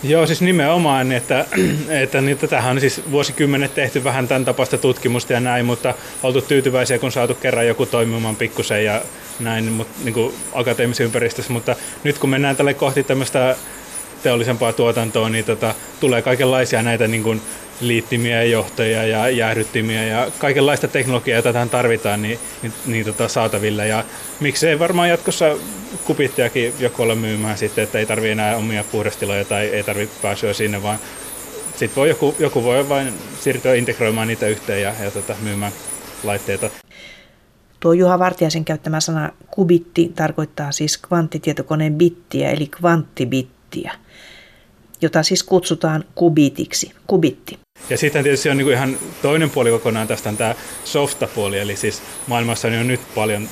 Joo, 0.03 0.25
siis 0.25 0.41
nimenomaan, 0.41 1.11
että, 1.11 1.45
että 2.03 2.21
niin 2.21 2.37
tätähän 2.37 2.71
on 2.71 2.79
siis 2.79 3.01
vuosikymmenet 3.11 3.73
tehty 3.73 4.03
vähän 4.03 4.27
tämän 4.27 4.45
tapaista 4.45 4.77
tutkimusta 4.77 5.33
ja 5.33 5.39
näin, 5.39 5.65
mutta 5.65 5.93
oltu 6.23 6.41
tyytyväisiä, 6.41 6.99
kun 6.99 7.11
saatu 7.11 7.35
kerran 7.35 7.67
joku 7.67 7.85
toimimaan 7.85 8.35
pikkusen 8.35 8.85
ja 8.85 9.01
näin 9.39 9.71
mutta, 9.71 9.93
niin 10.03 10.13
kuin 10.13 10.33
akateemisessa 10.53 11.03
ympäristössä, 11.03 11.53
mutta 11.53 11.75
nyt 12.03 12.17
kun 12.17 12.29
mennään 12.29 12.55
tälle 12.55 12.73
kohti 12.73 13.03
tämmöistä 13.03 13.55
teollisempaa 14.23 14.73
tuotantoa, 14.73 15.29
niin 15.29 15.45
tota, 15.45 15.75
tulee 15.99 16.21
kaikenlaisia 16.21 16.83
näitä 16.83 17.07
niin 17.07 17.23
kuin 17.23 17.41
liittimiä 17.79 18.43
ja 18.43 18.49
johtoja 18.49 19.07
ja 19.07 19.29
jäähdyttimiä 19.29 20.03
ja 20.03 20.31
kaikenlaista 20.39 20.87
teknologiaa, 20.87 21.35
jota 21.35 21.53
tähän 21.53 21.69
tarvitaan, 21.69 22.21
niin, 22.21 22.39
niin, 22.61 22.73
niin 22.85 23.05
tota, 23.05 23.27
saatavilla. 23.27 23.85
Ja 23.85 24.03
miksei 24.39 24.79
varmaan 24.79 25.09
jatkossa 25.09 25.57
kupittiakin 26.05 26.73
joku 26.79 27.01
olla 27.01 27.15
myymään 27.15 27.57
sitten, 27.57 27.83
että 27.83 27.99
ei 27.99 28.05
tarvitse 28.05 28.31
enää 28.31 28.57
omia 28.57 28.83
puhdastiloja 28.83 29.45
tai 29.45 29.65
ei 29.65 29.83
tarvitse 29.83 30.21
pääsyä 30.21 30.53
sinne, 30.53 30.83
vaan 30.83 30.99
sitten 31.75 31.95
voi 31.95 32.09
joku, 32.09 32.35
joku 32.39 32.63
voi 32.63 32.89
vain 32.89 33.13
siirtyä 33.39 33.73
integroimaan 33.73 34.27
niitä 34.27 34.47
yhteen 34.47 34.81
ja, 34.81 34.93
ja 35.03 35.11
tota, 35.11 35.35
myymään 35.41 35.71
laitteita. 36.23 36.69
Tuo 37.79 37.93
Juha 37.93 38.19
Vartiaisen 38.19 38.65
käyttämä 38.65 38.99
sana 38.99 39.31
kubitti 39.51 40.11
tarkoittaa 40.15 40.71
siis 40.71 40.97
kvanttitietokoneen 40.97 41.93
bittiä 41.93 42.49
eli 42.49 42.67
kvanttibittiä, 42.67 43.91
jota 45.01 45.23
siis 45.23 45.43
kutsutaan 45.43 46.03
kubitiksi, 46.15 46.91
kubitti. 47.07 47.59
Ja 47.89 47.97
sitten 47.97 48.23
tietysti 48.23 48.49
on 48.49 48.57
niin 48.57 48.71
ihan 48.71 48.97
toinen 49.21 49.49
puoli 49.49 49.69
kokonaan 49.69 50.07
tästä 50.07 50.29
on 50.29 50.37
tämä 50.37 50.55
softapuoli, 50.83 51.59
eli 51.59 51.75
siis 51.75 52.01
maailmassa 52.27 52.67
on 52.67 52.73
jo 52.73 52.83
nyt 52.83 53.01
paljon 53.15 53.49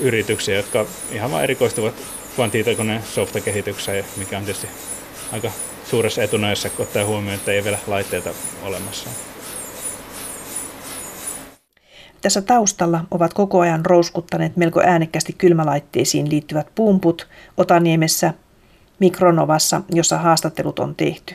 yrityksiä, 0.00 0.56
jotka 0.56 0.86
ihan 1.12 1.30
vain 1.30 1.44
erikoistuvat 1.44 1.94
kvanttitietokoneen 2.34 3.02
softakehitykseen, 3.02 4.04
mikä 4.16 4.38
on 4.38 4.44
tietysti 4.44 4.68
aika 5.32 5.50
suuressa 5.90 6.22
etunojassa, 6.22 6.70
kun 6.70 6.86
ottaa 6.86 7.04
huomioon, 7.04 7.34
että 7.34 7.52
ei 7.52 7.64
vielä 7.64 7.78
laitteita 7.86 8.30
olemassa. 8.62 9.10
Tässä 12.20 12.42
taustalla 12.42 13.04
ovat 13.10 13.34
koko 13.34 13.60
ajan 13.60 13.86
rouskuttaneet 13.86 14.56
melko 14.56 14.80
äänekkäästi 14.80 15.32
kylmälaitteisiin 15.32 16.30
liittyvät 16.30 16.66
pumput 16.74 17.28
Otaniemessä, 17.56 18.34
Mikronovassa, 18.98 19.80
jossa 19.90 20.18
haastattelut 20.18 20.78
on 20.78 20.94
tehty. 20.94 21.34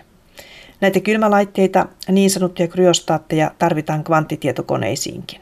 Näitä 0.81 0.99
kylmälaitteita, 0.99 1.85
niin 2.11 2.29
sanottuja 2.29 2.67
kryostaatteja, 2.67 3.51
tarvitaan 3.59 4.03
kvanttitietokoneisiinkin. 4.03 5.41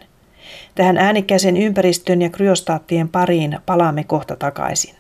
Tähän 0.76 0.98
äänekkääseen 0.98 1.58
ympäristön 1.58 2.22
ja 2.22 2.30
kryostaattien 2.30 3.10
pariin 3.10 3.60
palaamme 3.66 4.04
kohta 4.04 4.36
takaisin. 4.36 4.96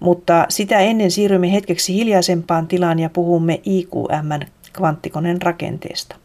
Mutta 0.00 0.46
sitä 0.48 0.78
ennen 0.78 1.10
siirrymme 1.10 1.52
hetkeksi 1.52 1.94
hiljaisempaan 1.94 2.66
tilaan 2.66 2.98
ja 2.98 3.10
puhumme 3.10 3.60
IQM 3.64 4.46
kvanttikoneen 4.72 5.42
rakenteesta. 5.42 6.16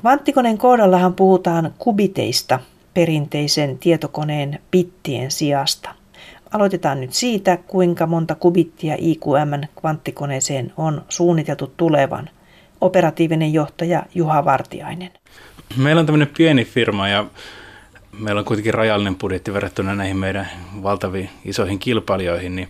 Kvanttikoneen 0.00 0.58
koodallahan 0.58 1.14
puhutaan 1.14 1.74
kubiteista 1.78 2.60
perinteisen 2.94 3.78
tietokoneen 3.78 4.58
bittien 4.70 5.30
sijasta. 5.30 5.94
Aloitetaan 6.52 7.00
nyt 7.00 7.12
siitä, 7.12 7.58
kuinka 7.66 8.06
monta 8.06 8.34
kubittia 8.34 8.94
IQM 8.98 9.66
kvanttikoneeseen 9.80 10.72
on 10.76 11.04
suunniteltu 11.08 11.72
tulevan. 11.76 12.30
Operatiivinen 12.80 13.52
johtaja 13.52 14.02
Juha 14.14 14.44
Vartiainen. 14.44 15.10
Meillä 15.76 16.00
on 16.00 16.06
tämmöinen 16.06 16.30
pieni 16.36 16.64
firma 16.64 17.08
ja 17.08 17.26
meillä 18.18 18.38
on 18.38 18.44
kuitenkin 18.44 18.74
rajallinen 18.74 19.16
budjetti 19.16 19.54
verrattuna 19.54 19.94
näihin 19.94 20.16
meidän 20.16 20.48
valtaviin 20.82 21.30
isoihin 21.44 21.78
kilpailijoihin, 21.78 22.56
niin, 22.56 22.68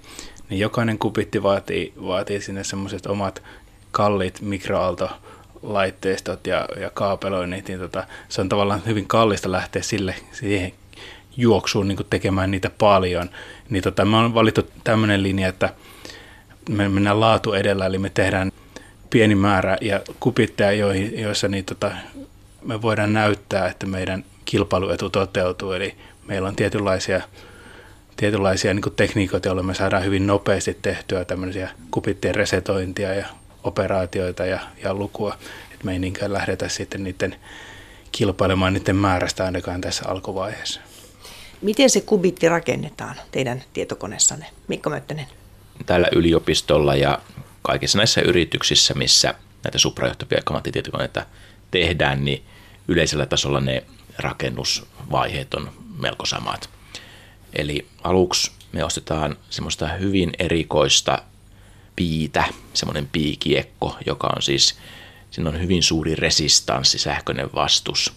niin 0.51 0.61
jokainen 0.61 0.99
kubitti 0.99 1.43
vaatii, 1.43 1.93
vaatii 2.07 2.41
sinne 2.41 2.65
semmoiset 2.65 3.07
omat 3.07 3.43
kalliit 3.91 4.41
mikroaaltolaitteistot 4.41 6.47
ja, 6.47 6.69
ja 6.81 6.91
kaapeloinnit, 6.91 7.69
niin 7.69 7.79
tota, 7.79 8.07
se 8.29 8.41
on 8.41 8.49
tavallaan 8.49 8.83
hyvin 8.87 9.09
kallista 9.09 9.53
lähteä 9.53 9.83
sille, 9.83 10.15
siihen 10.33 10.73
juoksuun 11.37 11.89
niin 11.89 11.99
tekemään 12.11 12.51
niitä 12.51 12.71
paljon. 12.79 13.31
Niin 13.71 13.83
tota, 13.83 14.05
me 14.05 14.17
on 14.17 14.35
valittu 14.35 14.71
tämmöinen 14.85 15.23
linja, 15.23 15.49
että 15.49 15.75
me 16.69 16.89
mennään 16.89 17.21
laatu 17.21 17.53
edellä, 17.53 17.87
eli 17.87 17.99
me 17.99 18.11
tehdään 18.11 18.53
pieni 19.11 19.35
määrä 19.35 19.77
ja 19.81 20.01
kupitteja, 20.21 20.95
joissa 21.21 21.49
niin 21.49 21.65
tota, 21.65 21.91
me 22.65 22.83
voidaan 22.83 23.13
näyttää, 23.13 23.69
että 23.69 23.87
meidän 23.87 24.25
kilpailuetu 24.45 25.11
toteutuu. 25.11 25.73
Eli 25.73 25.95
meillä 26.27 26.49
on 26.49 26.57
tietynlaisia, 26.57 27.21
tietynlaisia 28.17 28.75
niin 28.75 28.97
tekniikoita, 28.97 29.49
joilla 29.49 29.63
me 29.63 29.75
saadaan 29.75 30.05
hyvin 30.05 30.27
nopeasti 30.27 30.79
tehtyä 30.83 31.25
tämmöisiä 31.25 31.71
kupittien 31.91 32.35
resetointia 32.35 33.15
ja 33.15 33.27
operaatioita 33.65 34.47
ja, 34.47 34.61
ja 34.83 34.95
lukua. 34.95 35.39
Että 35.73 35.85
me 35.85 35.93
ei 35.93 35.99
niinkään 35.99 36.33
lähdetä 36.33 36.69
sitten 36.69 37.05
niiden 37.05 37.37
kilpailemaan 38.13 38.75
niiden 38.75 38.97
määrästä 38.97 39.45
ainakaan 39.45 39.81
tässä 39.81 40.09
alkuvaiheessa. 40.09 40.81
Miten 41.63 41.91
se 41.91 42.01
kubitti 42.01 42.49
rakennetaan 42.49 43.15
teidän 43.31 43.63
tietokoneessanne, 43.73 44.47
Mikko 44.69 44.91
Möttönen? 44.91 45.27
Tällä 45.87 46.09
yliopistolla 46.13 46.95
ja 46.95 47.19
kaikissa 47.63 47.99
näissä 47.99 48.21
yrityksissä, 48.21 48.95
missä 48.95 49.35
näitä 49.65 49.79
suprajohtavia 49.79 50.43
kvanttitietokoneita 50.49 51.27
tehdään, 51.71 52.25
niin 52.25 52.45
yleisellä 52.89 53.27
tasolla 53.27 53.61
ne 53.61 53.85
rakennusvaiheet 54.19 55.55
on 55.55 55.71
melko 55.99 56.27
samat. 56.27 56.71
Eli 57.53 57.87
aluksi 58.03 58.51
me 58.73 58.85
ostetaan 58.85 59.37
semmoista 59.51 59.89
hyvin 59.89 60.33
erikoista 60.39 61.23
piitä, 61.97 62.45
semmoinen 62.75 63.09
piikiekko, 63.13 63.97
joka 64.07 64.33
on 64.37 64.43
siis, 64.43 64.75
siinä 65.31 65.51
on 65.51 65.61
hyvin 65.61 65.83
suuri 65.83 66.15
resistanssi, 66.15 66.99
sähköinen 66.99 67.53
vastus. 67.55 68.13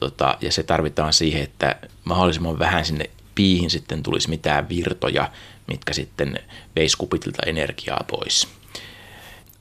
Tota, 0.00 0.38
ja 0.40 0.52
se 0.52 0.62
tarvitaan 0.62 1.12
siihen, 1.12 1.42
että 1.42 1.76
mahdollisimman 2.04 2.58
vähän 2.58 2.84
sinne 2.84 3.10
piihin 3.34 3.70
sitten 3.70 4.02
tulisi 4.02 4.28
mitään 4.28 4.68
virtoja, 4.68 5.30
mitkä 5.66 5.92
sitten 5.92 6.38
veisi 6.76 6.96
kupitilta 6.96 7.42
energiaa 7.46 8.04
pois. 8.10 8.48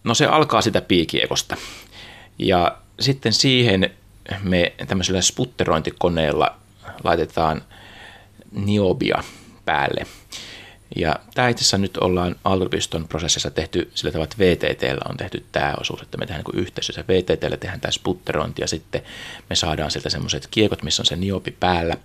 No 0.03 0.13
se 0.13 0.25
alkaa 0.25 0.61
sitä 0.61 0.81
piikiekosta. 0.81 1.57
Ja 2.39 2.77
sitten 2.99 3.33
siihen 3.33 3.89
me 4.43 4.73
tämmöisellä 4.87 5.21
sputterointikoneella 5.21 6.55
laitetaan 7.03 7.61
niobia 8.51 9.23
päälle. 9.65 10.07
Ja 10.95 11.15
tämä 11.33 11.47
itse 11.47 11.61
asiassa 11.61 11.77
nyt 11.77 11.97
ollaan 11.97 12.35
Aaltopiston 12.43 13.07
prosessissa 13.07 13.51
tehty 13.51 13.91
sillä 13.95 14.11
tavalla, 14.11 14.23
että 14.23 14.37
VTTllä 14.39 15.09
on 15.09 15.17
tehty 15.17 15.45
tämä 15.51 15.73
osuus, 15.79 16.01
että 16.01 16.17
me 16.17 16.25
tehdään 16.25 16.43
niin 16.53 16.61
yhteisössä. 16.61 17.03
VTTllä 17.07 17.57
tehdään 17.57 17.79
tämä 17.79 17.91
sputterointi 17.91 18.61
ja 18.61 18.67
sitten 18.67 19.01
me 19.49 19.55
saadaan 19.55 19.91
sieltä 19.91 20.09
semmoiset 20.09 20.47
kiekot, 20.51 20.83
missä 20.83 21.01
on 21.01 21.05
se 21.05 21.15
niobi 21.15 21.51
päällä. 21.51 21.97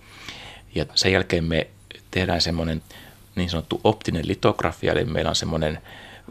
Ja 0.75 0.85
sen 0.95 1.11
jälkeen 1.11 1.43
me 1.43 1.67
tehdään 2.11 2.41
semmoinen 2.41 2.81
niin 3.35 3.49
sanottu 3.49 3.81
optinen 3.83 4.27
litografia, 4.27 4.91
eli 4.91 5.05
meillä 5.05 5.29
on 5.29 5.35
semmoinen 5.35 5.79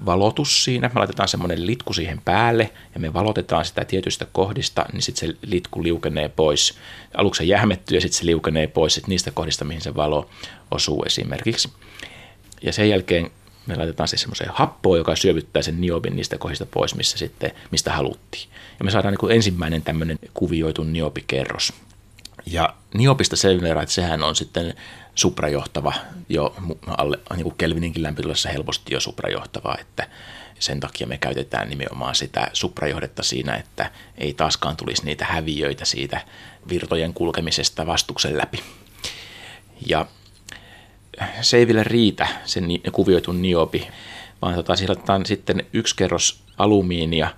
valotus 0.07 0.65
siinä. 0.65 0.91
Me 0.95 0.99
laitetaan 0.99 1.29
semmoinen 1.29 1.67
litku 1.67 1.93
siihen 1.93 2.21
päälle 2.25 2.71
ja 2.95 3.01
me 3.01 3.13
valotetaan 3.13 3.65
sitä 3.65 3.85
tietystä 3.85 4.27
kohdista, 4.33 4.87
niin 4.93 5.03
sitten 5.03 5.29
se 5.29 5.37
litku 5.47 5.83
liukenee 5.83 6.29
pois. 6.29 6.75
Aluksi 7.15 7.39
se 7.39 7.45
jähmettyy 7.45 7.97
ja 7.97 8.01
sitten 8.01 8.19
se 8.19 8.27
liukenee 8.27 8.67
pois 8.67 8.95
sit 8.95 9.07
niistä 9.07 9.31
kohdista, 9.31 9.65
mihin 9.65 9.83
se 9.83 9.95
valo 9.95 10.31
osuu 10.71 11.03
esimerkiksi. 11.07 11.69
Ja 12.63 12.73
sen 12.73 12.89
jälkeen 12.89 13.31
me 13.67 13.77
laitetaan 13.77 14.09
siis 14.09 14.21
semmoiseen 14.21 14.51
happoon, 14.55 14.99
joka 14.99 15.17
syövyttää 15.17 15.63
sen 15.63 15.81
niobin 15.81 16.17
niistä 16.17 16.39
kohdista 16.39 16.67
pois, 16.67 16.95
missä 16.95 17.19
sitten, 17.19 17.53
mistä 17.71 17.93
haluttiin. 17.93 18.49
Ja 18.79 18.85
me 18.85 18.91
saadaan 18.91 19.15
niin 19.21 19.33
ensimmäinen 19.33 19.83
tämmöinen 19.83 20.19
kuvioitu 20.35 20.85
niobikerros. 20.85 21.73
Ja 22.47 22.75
niopista 22.95 23.37
sen 23.37 23.61
verran, 23.61 23.83
että 23.83 23.95
sehän 23.95 24.23
on 24.23 24.37
sitten 24.37 24.75
suprajohtava 25.15 25.93
jo 26.29 26.55
alle, 26.87 27.19
niin 27.37 27.43
kuin 27.43 27.55
Kelvininkin 27.59 28.03
lämpötilassa 28.03 28.49
helposti 28.49 28.95
jo 28.95 29.01
suprajohtava, 29.01 29.77
että, 29.81 30.09
Sen 30.59 30.81
takia 30.81 31.07
me 31.07 31.19
käytetään 31.19 31.69
nimenomaan 31.69 32.15
sitä 32.15 32.51
suprajohdetta 32.53 33.23
siinä, 33.23 33.57
että 33.57 33.91
ei 34.19 34.35
taaskaan 34.35 34.77
tulisi 34.77 35.05
niitä 35.05 35.25
häviöitä 35.25 35.85
siitä 35.85 36.21
virtojen 36.69 37.15
kulkemisesta 37.15 37.87
vastuksen 37.87 38.39
läpi. 38.39 38.63
Ja 39.87 40.07
se 41.41 41.57
ei 41.57 41.67
vielä 41.67 41.85
riitä, 41.85 42.27
sen 42.45 42.65
kuvioitun 42.93 43.43
niobi, 43.43 43.89
vaan 44.43 44.55
tota, 44.55 44.77
siellä 44.77 44.93
otetaan 44.93 45.27
sitten 45.27 45.67
yksi 45.73 45.97
kerros 45.97 46.43
alumiinia 46.59 47.31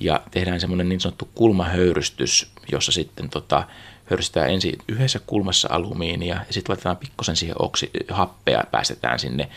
ja 0.00 0.20
tehdään 0.30 0.60
semmoinen 0.60 0.88
niin 0.88 1.00
sanottu 1.00 1.28
kulmahöyrystys, 1.34 2.50
jossa 2.72 2.92
sitten 2.92 3.30
tota, 3.30 3.64
höyrystetään 4.10 4.50
ensin 4.50 4.78
yhdessä 4.88 5.20
kulmassa 5.26 5.68
alumiinia 5.70 6.34
ja 6.34 6.52
sitten 6.52 6.72
laitetaan 6.72 6.96
pikkosen 6.96 7.36
siihen 7.36 7.56
oksi, 7.58 7.90
happea, 8.10 8.64
päästetään 8.70 9.18
sinne 9.18 9.48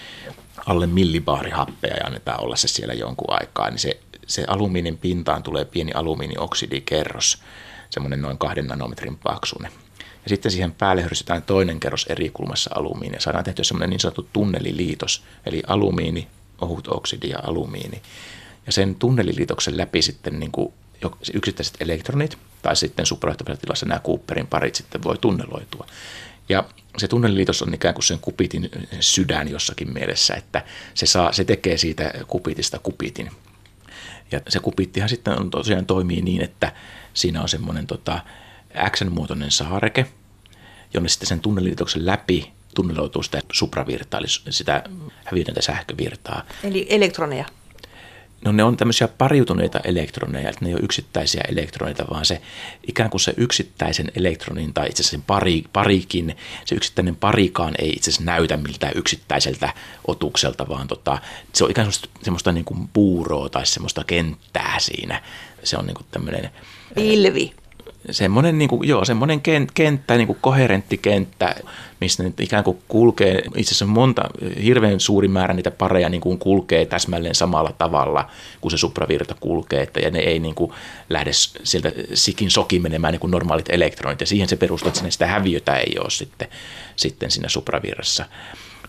alle 0.65 0.87
millibaari 0.87 1.51
happea 1.51 1.95
ja 1.97 2.05
annetaan 2.05 2.43
olla 2.43 2.55
se 2.55 2.67
siellä 2.67 2.93
jonkun 2.93 3.39
aikaa, 3.39 3.69
niin 3.69 3.79
se, 3.79 3.99
se 4.27 4.43
alumiinin 4.47 4.97
pintaan 4.97 5.43
tulee 5.43 5.65
pieni 5.65 5.91
alumiinioksidikerros, 5.91 7.41
semmoinen 7.89 8.21
noin 8.21 8.37
kahden 8.37 8.67
nanometrin 8.67 9.17
paksuinen. 9.17 9.71
Ja 10.23 10.29
sitten 10.29 10.51
siihen 10.51 10.71
päälle 10.71 11.01
höristetään 11.01 11.43
toinen 11.43 11.79
kerros 11.79 12.05
eri 12.09 12.29
kulmassa 12.29 12.69
alumiinia. 12.75 13.21
Saadaan 13.21 13.43
tehtyä 13.43 13.63
semmoinen 13.63 13.89
niin 13.89 13.99
sanottu 13.99 14.29
tunneliliitos, 14.33 15.23
eli 15.45 15.63
alumiini, 15.67 16.27
ohut 16.61 16.87
oksidi 16.87 17.29
ja 17.29 17.39
alumiini. 17.43 18.01
Ja 18.65 18.71
sen 18.71 18.95
tunneliliitoksen 18.95 19.77
läpi 19.77 20.01
sitten 20.01 20.39
niin 20.39 20.51
kuin 20.51 20.73
yksittäiset 21.33 21.77
elektronit 21.79 22.37
tai 22.61 22.75
sitten 22.75 23.05
suprajohtavassa 23.05 23.61
tilassa 23.61 23.85
nämä 23.85 23.99
Cooperin 23.99 24.47
parit 24.47 24.75
sitten 24.75 25.03
voi 25.03 25.17
tunneloitua. 25.17 25.87
Ja 26.49 26.63
se 26.97 27.07
tunneliliitos 27.07 27.61
on 27.61 27.73
ikään 27.73 27.93
kuin 27.93 28.03
sen 28.03 28.19
kupitin 28.19 28.69
sydän 28.99 29.47
jossakin 29.47 29.93
mielessä, 29.93 30.33
että 30.33 30.65
se, 30.93 31.05
saa, 31.05 31.33
se 31.33 31.43
tekee 31.43 31.77
siitä 31.77 32.13
kupitista 32.27 32.79
kupitin. 32.79 33.31
Ja 34.31 34.41
se 34.47 34.59
kupittihan 34.59 35.09
sitten 35.09 35.39
on, 35.39 35.49
tosiaan 35.49 35.85
toimii 35.85 36.21
niin, 36.21 36.41
että 36.41 36.73
siinä 37.13 37.41
on 37.41 37.49
semmoinen 37.49 37.87
tota, 37.87 38.19
X-muotoinen 38.89 39.51
saareke, 39.51 40.05
jonne 40.93 41.09
sitten 41.09 41.27
sen 41.27 41.39
tunneliliitoksen 41.39 42.05
läpi 42.05 42.51
tunneloituu 42.75 43.23
sitä 43.23 43.41
supravirtaa, 43.51 44.19
eli 44.19 44.27
sitä 44.49 44.83
häviötöntä 45.25 45.61
sähkövirtaa. 45.61 46.43
Eli 46.63 46.87
elektroneja? 46.89 47.45
No 48.45 48.51
ne 48.51 48.63
on 48.63 48.77
tämmöisiä 48.77 49.07
pariutuneita 49.07 49.79
elektroneja, 49.83 50.49
että 50.49 50.65
ne 50.65 50.69
ei 50.69 50.73
ole 50.73 50.83
yksittäisiä 50.83 51.41
elektroneita, 51.47 52.05
vaan 52.09 52.25
se 52.25 52.41
ikään 52.87 53.09
kuin 53.09 53.21
se 53.21 53.33
yksittäisen 53.37 54.11
elektronin 54.15 54.73
tai 54.73 54.87
itse 54.89 55.01
asiassa 55.01 55.11
sen 55.11 55.21
pari, 55.21 55.63
parikin, 55.73 56.37
se 56.65 56.75
yksittäinen 56.75 57.15
parikaan 57.15 57.73
ei 57.79 57.89
itse 57.89 58.11
asiassa 58.11 58.23
näytä 58.23 58.57
miltään 58.57 58.93
yksittäiseltä 58.95 59.73
otukselta, 60.07 60.67
vaan 60.69 60.87
tota, 60.87 61.17
se 61.53 61.63
on 61.63 61.71
ikään 61.71 61.87
kuin 61.87 62.11
semmoista 62.23 62.51
niin 62.51 62.65
kuin 62.65 62.87
puuroa 62.87 63.49
tai 63.49 63.65
semmoista 63.65 64.03
kenttää 64.03 64.75
siinä. 64.79 65.23
Se 65.63 65.77
on 65.77 65.85
niin 65.85 65.95
kuin 65.95 66.07
tämmöinen... 66.11 66.51
Pilvi 66.95 67.53
semmoinen, 68.11 68.57
niin 68.57 68.69
kuin, 68.69 68.87
joo, 68.87 69.05
semmoinen 69.05 69.41
kenttä, 69.73 70.17
niin 70.17 70.27
kuin 70.27 70.37
koherentti 70.41 70.97
kenttä, 70.97 71.55
missä 72.01 72.23
nyt 72.23 72.39
ikään 72.39 72.63
kuin 72.63 72.81
kulkee, 72.87 73.41
itse 73.55 73.69
asiassa 73.69 73.85
monta, 73.85 74.29
hirveän 74.63 74.99
suuri 74.99 75.27
määrä 75.27 75.53
niitä 75.53 75.71
pareja 75.71 76.09
niin 76.09 76.21
kuin 76.21 76.39
kulkee 76.39 76.85
täsmälleen 76.85 77.35
samalla 77.35 77.71
tavalla 77.77 78.29
kuin 78.61 78.71
se 78.71 78.77
supravirta 78.77 79.35
kulkee, 79.39 79.81
että 79.81 79.99
ja 79.99 80.11
ne 80.11 80.19
ei 80.19 80.39
niin 80.39 80.55
kuin 80.55 80.71
lähde 81.09 81.31
sieltä 81.63 81.91
sikin 82.13 82.51
soki 82.51 82.79
menemään 82.79 83.11
niin 83.11 83.19
kuin 83.19 83.31
normaalit 83.31 83.69
elektronit, 83.69 84.21
ja 84.21 84.27
siihen 84.27 84.49
se 84.49 84.55
perustuu, 84.55 84.89
että 84.89 85.09
sitä 85.09 85.27
häviötä 85.27 85.75
ei 85.75 85.95
ole 85.99 86.09
sitten, 86.09 86.47
sitten 86.95 87.31
siinä 87.31 87.49
supravirrassa. 87.49 88.25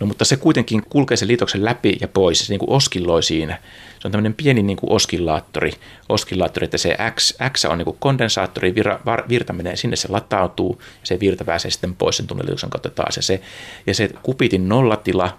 No 0.01 0.07
mutta 0.07 0.25
se 0.25 0.37
kuitenkin 0.37 0.83
kulkee 0.91 1.17
sen 1.17 1.29
liitoksen 1.29 1.65
läpi 1.65 1.97
ja 2.01 2.09
pois, 2.09 2.39
se 2.39 2.53
niin 2.53 2.59
kuin 2.59 2.71
oskilloi 2.71 3.23
siinä. 3.23 3.59
Se 4.01 4.09
on 4.09 4.13
tämmöinen 4.13 4.35
pieni 4.35 4.63
niin 4.63 4.77
kuin 4.77 4.93
oskillaattori, 4.93 5.73
oskillaattori, 6.09 6.65
että 6.65 6.79
se 6.79 6.97
X, 7.15 7.35
X 7.53 7.65
on 7.65 7.79
niin 7.79 7.85
kuin 7.85 7.97
kondensaattori, 8.01 8.75
vir, 8.75 8.89
virta 9.29 9.53
menee 9.53 9.77
sinne, 9.77 9.97
se 9.97 10.09
latautuu 10.09 10.83
ja 10.83 10.87
se 11.07 11.21
virta 11.21 11.45
pääsee 11.45 11.71
sitten 11.71 11.97
pois 11.97 12.17
sen 12.17 12.27
tunnelituksen 12.27 12.71
kautta 12.71 12.91
taas. 12.91 13.17
Ja 13.17 13.23
se, 13.23 13.41
ja 13.87 13.95
se 13.95 14.11
kupitin 14.23 14.69
nollatila 14.69 15.39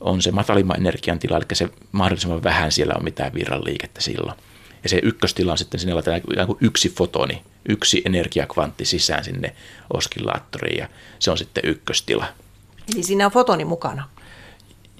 on 0.00 0.22
se 0.22 0.30
matalimman 0.30 0.76
energian 0.76 1.18
tila, 1.18 1.36
eli 1.36 1.44
se 1.52 1.68
mahdollisimman 1.92 2.42
vähän 2.42 2.72
siellä 2.72 2.94
on 2.96 3.04
mitään 3.04 3.34
virran 3.34 3.64
liikettä 3.64 4.00
silloin. 4.00 4.38
Ja 4.82 4.88
se 4.88 5.00
ykköstila 5.02 5.52
on 5.52 5.58
sitten 5.58 5.80
sinne 5.80 5.94
laitetaan 5.94 6.46
kuin 6.46 6.58
yksi 6.60 6.90
fotoni, 6.90 7.42
yksi 7.68 8.02
energiakvantti 8.04 8.84
sisään 8.84 9.24
sinne 9.24 9.54
oskillaattoriin 9.92 10.78
ja 10.78 10.88
se 11.18 11.30
on 11.30 11.38
sitten 11.38 11.64
ykköstila. 11.66 12.26
Eli 12.94 13.02
siinä 13.02 13.26
on 13.26 13.32
fotoni 13.32 13.64
mukana? 13.64 14.08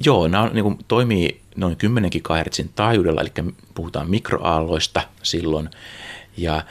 Joo, 0.04 0.28
nämä 0.28 0.44
on, 0.44 0.50
niin 0.54 0.62
kuin, 0.62 0.78
toimii 0.88 1.40
noin 1.56 1.76
10 1.76 2.10
GHz 2.10 2.60
taajuudella, 2.74 3.20
eli 3.20 3.32
puhutaan 3.74 4.10
mikroaalloista 4.10 5.02
silloin. 5.22 5.70
Ja 6.36 6.62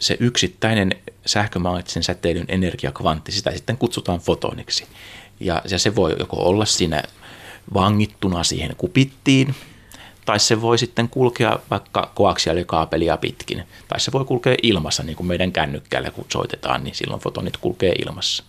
se 0.00 0.16
yksittäinen 0.20 0.96
sähkömagneettisen 1.26 2.02
säteilyn 2.02 2.44
energiakvantti, 2.48 3.32
sitä 3.32 3.50
sitten 3.50 3.76
kutsutaan 3.76 4.20
fotoniksi. 4.20 4.86
Ja, 5.40 5.62
ja 5.70 5.78
se 5.78 5.96
voi 5.96 6.16
joko 6.18 6.36
olla 6.36 6.64
siinä 6.64 7.02
vangittuna 7.74 8.44
siihen 8.44 8.76
kupittiin, 8.76 9.54
tai 10.24 10.40
se 10.40 10.60
voi 10.60 10.78
sitten 10.78 11.08
kulkea 11.08 11.58
vaikka 11.70 12.12
koaksiaalikaapelia 12.14 13.16
pitkin, 13.16 13.62
tai 13.88 14.00
se 14.00 14.12
voi 14.12 14.24
kulkea 14.24 14.56
ilmassa, 14.62 15.02
niin 15.02 15.16
kuin 15.16 15.26
meidän 15.26 15.52
kännykkäällä 15.52 16.10
kun 16.10 16.26
soitetaan, 16.32 16.84
niin 16.84 16.94
silloin 16.94 17.20
fotonit 17.20 17.56
kulkee 17.56 17.92
ilmassa. 17.92 18.44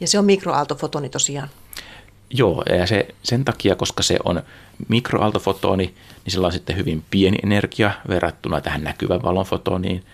Ja 0.00 0.08
se 0.08 0.18
on 0.18 0.24
mikroaaltofotoni 0.24 1.08
tosiaan. 1.08 1.48
Joo, 2.30 2.62
ja 2.78 2.86
se, 2.86 3.08
sen 3.22 3.44
takia, 3.44 3.76
koska 3.76 4.02
se 4.02 4.16
on 4.24 4.42
mikroaaltofotoni, 4.88 5.84
niin 6.24 6.32
sillä 6.32 6.46
on 6.46 6.52
sitten 6.52 6.76
hyvin 6.76 7.04
pieni 7.10 7.38
energia 7.42 7.92
verrattuna 8.08 8.60
tähän 8.60 8.84
näkyvän 8.84 9.22
valon 9.22 9.46
fotoniin. 9.46 10.04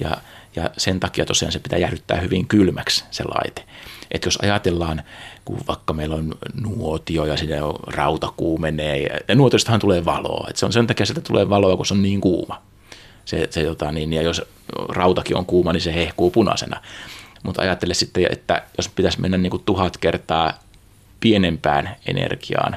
Ja, 0.00 0.16
ja 0.56 0.70
sen 0.76 1.00
takia 1.00 1.24
tosiaan 1.24 1.52
se 1.52 1.58
pitää 1.58 1.78
jäähdyttää 1.78 2.20
hyvin 2.20 2.48
kylmäksi 2.48 3.04
se 3.10 3.24
laite. 3.24 3.64
Että 4.10 4.26
jos 4.26 4.38
ajatellaan, 4.42 5.02
kun 5.44 5.60
vaikka 5.68 5.92
meillä 5.92 6.14
on 6.14 6.34
nuotio 6.62 7.24
ja 7.24 7.36
sinne 7.36 7.62
on 7.62 7.74
rauta 7.86 8.32
kuumenee, 8.36 8.98
ja, 8.98 9.18
ja 9.28 9.34
nuotiostahan 9.34 9.80
tulee 9.80 10.04
valoa. 10.04 10.46
Että 10.48 10.60
se 10.60 10.66
on 10.66 10.72
sen 10.72 10.86
takia, 10.86 11.06
että 11.10 11.20
tulee 11.20 11.48
valoa, 11.48 11.76
kun 11.76 11.86
se 11.86 11.94
on 11.94 12.02
niin 12.02 12.20
kuuma. 12.20 12.62
Se, 13.24 13.48
se, 13.50 13.64
tota, 13.64 13.92
niin, 13.92 14.12
ja 14.12 14.22
jos 14.22 14.42
rautakin 14.88 15.36
on 15.36 15.46
kuuma, 15.46 15.72
niin 15.72 15.80
se 15.80 15.94
hehkuu 15.94 16.30
punaisena. 16.30 16.80
Mutta 17.42 17.62
ajattele 17.62 17.94
sitten, 17.94 18.26
että 18.30 18.62
jos 18.76 18.88
pitäisi 18.88 19.20
mennä 19.20 19.38
niin 19.38 19.50
kuin 19.50 19.62
tuhat 19.66 19.96
kertaa 19.96 20.52
pienempään 21.20 21.96
energiaan, 22.06 22.76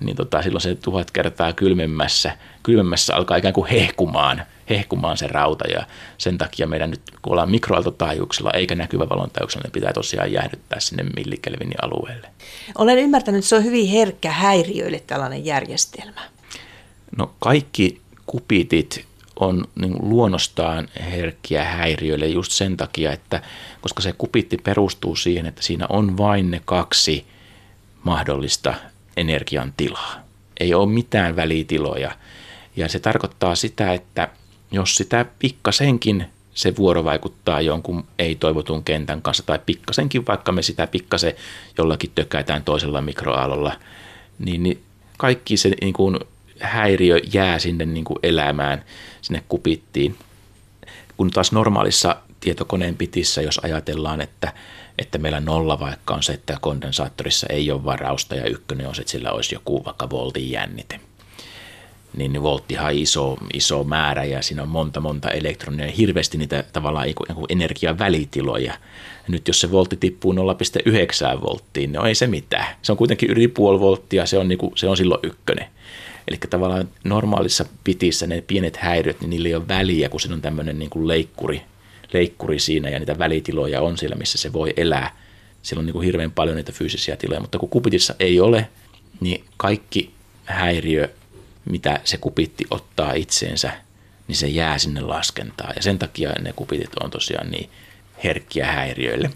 niin 0.00 0.16
tota, 0.16 0.42
silloin 0.42 0.62
se 0.62 0.74
tuhat 0.74 1.10
kertaa 1.10 1.52
kylmemmässä, 1.52 2.36
kylmemmässä 2.62 3.16
alkaa 3.16 3.36
ikään 3.36 3.54
kuin 3.54 3.70
hehkumaan, 3.70 4.42
hehkumaan 4.70 5.16
se 5.16 5.26
rauta 5.26 5.68
ja 5.68 5.86
sen 6.18 6.38
takia 6.38 6.66
meidän 6.66 6.90
nyt, 6.90 7.00
kun 7.22 7.32
ollaan 7.32 7.50
mikroaaltotaajuuksilla 7.50 8.50
eikä 8.50 8.74
näkyvä 8.74 9.08
valon 9.08 9.30
taajuuksilla, 9.30 9.62
niin 9.62 9.72
pitää 9.72 9.92
tosiaan 9.92 10.32
jäähdyttää 10.32 10.80
sinne 10.80 11.02
millikelvinin 11.02 11.84
alueelle. 11.84 12.28
Olen 12.78 12.98
ymmärtänyt, 12.98 13.38
että 13.38 13.48
se 13.48 13.56
on 13.56 13.64
hyvin 13.64 13.88
herkkä 13.88 14.30
häiriöille 14.30 15.02
tällainen 15.06 15.44
järjestelmä. 15.44 16.20
No 17.16 17.34
kaikki 17.38 18.00
kupitit 18.26 19.09
on 19.40 19.64
niin 19.74 19.96
luonnostaan 20.00 20.88
herkkiä 21.00 21.64
häiriöille 21.64 22.26
just 22.26 22.52
sen 22.52 22.76
takia, 22.76 23.12
että 23.12 23.42
koska 23.80 24.02
se 24.02 24.12
kupitti 24.12 24.56
perustuu 24.56 25.16
siihen, 25.16 25.46
että 25.46 25.62
siinä 25.62 25.86
on 25.88 26.16
vain 26.16 26.50
ne 26.50 26.60
kaksi 26.64 27.24
mahdollista 28.04 28.74
energian 29.16 29.72
tilaa. 29.76 30.14
Ei 30.60 30.74
ole 30.74 30.88
mitään 30.88 31.36
välitiloja. 31.36 32.10
Ja 32.76 32.88
se 32.88 33.00
tarkoittaa 33.00 33.54
sitä, 33.54 33.92
että 33.92 34.28
jos 34.72 34.94
sitä 34.94 35.26
pikkasenkin 35.38 36.26
se 36.54 36.76
vuoro 36.76 37.04
vaikuttaa 37.04 37.60
jonkun 37.60 38.04
ei-toivotun 38.18 38.84
kentän 38.84 39.22
kanssa, 39.22 39.42
tai 39.46 39.58
pikkasenkin 39.66 40.26
vaikka 40.26 40.52
me 40.52 40.62
sitä 40.62 40.86
pikkasen 40.86 41.34
jollakin 41.78 42.10
tökätään 42.14 42.64
toisella 42.64 43.00
mikroaalolla, 43.00 43.72
niin, 44.38 44.62
niin 44.62 44.82
kaikki 45.16 45.56
se 45.56 45.70
niin 45.80 45.92
kuin 45.92 46.18
häiriö 46.60 47.20
jää 47.32 47.58
sinne 47.58 47.86
niin 47.86 48.04
kuin 48.04 48.18
elämään, 48.22 48.84
sinne 49.22 49.42
kupittiin. 49.48 50.16
Kun 51.16 51.30
taas 51.30 51.52
normaalissa 51.52 52.16
tietokoneen 52.40 52.96
pitissä, 52.96 53.42
jos 53.42 53.58
ajatellaan, 53.58 54.20
että, 54.20 54.52
että 54.98 55.18
meillä 55.18 55.40
nolla 55.40 55.80
vaikka 55.80 56.14
on 56.14 56.22
se, 56.22 56.32
että 56.32 56.56
kondensaattorissa 56.60 57.46
ei 57.50 57.70
ole 57.70 57.84
varausta 57.84 58.34
ja 58.34 58.44
ykkönen 58.44 58.88
on 58.88 58.94
se, 58.94 59.00
että 59.00 59.10
sillä 59.10 59.32
olisi 59.32 59.54
joku 59.54 59.84
vaikka 59.84 60.10
voltin 60.10 60.50
jännite. 60.50 61.00
Niin, 62.16 62.42
volttihan 62.42 62.94
iso, 62.94 63.36
iso 63.54 63.84
määrä 63.84 64.24
ja 64.24 64.42
siinä 64.42 64.62
on 64.62 64.68
monta 64.68 65.00
monta 65.00 65.30
elektronia 65.30 65.86
ja 65.86 65.92
hirveästi 65.92 66.38
niitä 66.38 66.64
tavallaan 66.72 67.06
energiavälitiloja. 67.48 68.74
Nyt 69.28 69.48
jos 69.48 69.60
se 69.60 69.70
voltti 69.70 69.96
tippuu 69.96 70.32
0,9 70.32 71.40
volttiin, 71.42 71.92
niin 71.92 71.98
no 71.98 72.06
ei 72.06 72.14
se 72.14 72.26
mitään. 72.26 72.66
Se 72.82 72.92
on 72.92 72.98
kuitenkin 72.98 73.30
yli 73.30 73.48
puoli 73.48 73.80
volttia, 73.80 74.26
se 74.26 74.38
on, 74.38 74.48
niin 74.48 74.58
kuin, 74.58 74.72
se 74.76 74.88
on 74.88 74.96
silloin 74.96 75.20
ykkönen. 75.22 75.66
Eli 76.30 76.38
tavallaan 76.50 76.88
normaalissa 77.04 77.64
pitissä 77.84 78.26
ne 78.26 78.40
pienet 78.40 78.76
häiriöt, 78.76 79.20
niin 79.20 79.30
niillä 79.30 79.48
ei 79.48 79.54
ole 79.54 79.68
väliä, 79.68 80.08
kun 80.08 80.20
siinä 80.20 80.34
on 80.34 80.42
tämmöinen 80.42 80.78
niin 80.78 80.90
kuin 80.90 81.08
leikkuri, 81.08 81.62
leikkuri 82.12 82.58
siinä 82.58 82.88
ja 82.88 82.98
niitä 82.98 83.18
välitiloja 83.18 83.80
on 83.80 83.98
siellä, 83.98 84.16
missä 84.16 84.38
se 84.38 84.52
voi 84.52 84.72
elää. 84.76 85.16
Siellä 85.62 85.80
on 85.80 85.86
niin 85.86 85.92
kuin 85.92 86.04
hirveän 86.04 86.32
paljon 86.32 86.56
niitä 86.56 86.72
fyysisiä 86.72 87.16
tiloja, 87.16 87.40
mutta 87.40 87.58
kun 87.58 87.68
kupitissa 87.68 88.14
ei 88.20 88.40
ole, 88.40 88.68
niin 89.20 89.44
kaikki 89.56 90.10
häiriö 90.44 91.08
mitä 91.64 92.00
se 92.04 92.16
kupitti 92.16 92.64
ottaa 92.70 93.12
itseensä, 93.12 93.72
niin 94.28 94.36
se 94.36 94.48
jää 94.48 94.78
sinne 94.78 95.00
laskentaan. 95.00 95.72
Ja 95.76 95.82
sen 95.82 95.98
takia 95.98 96.32
ne 96.40 96.52
kupitit 96.52 96.90
on 97.02 97.10
tosiaan 97.10 97.50
niin 97.50 97.70
herkkiä 98.24 98.66
häiriöille. 98.66 99.30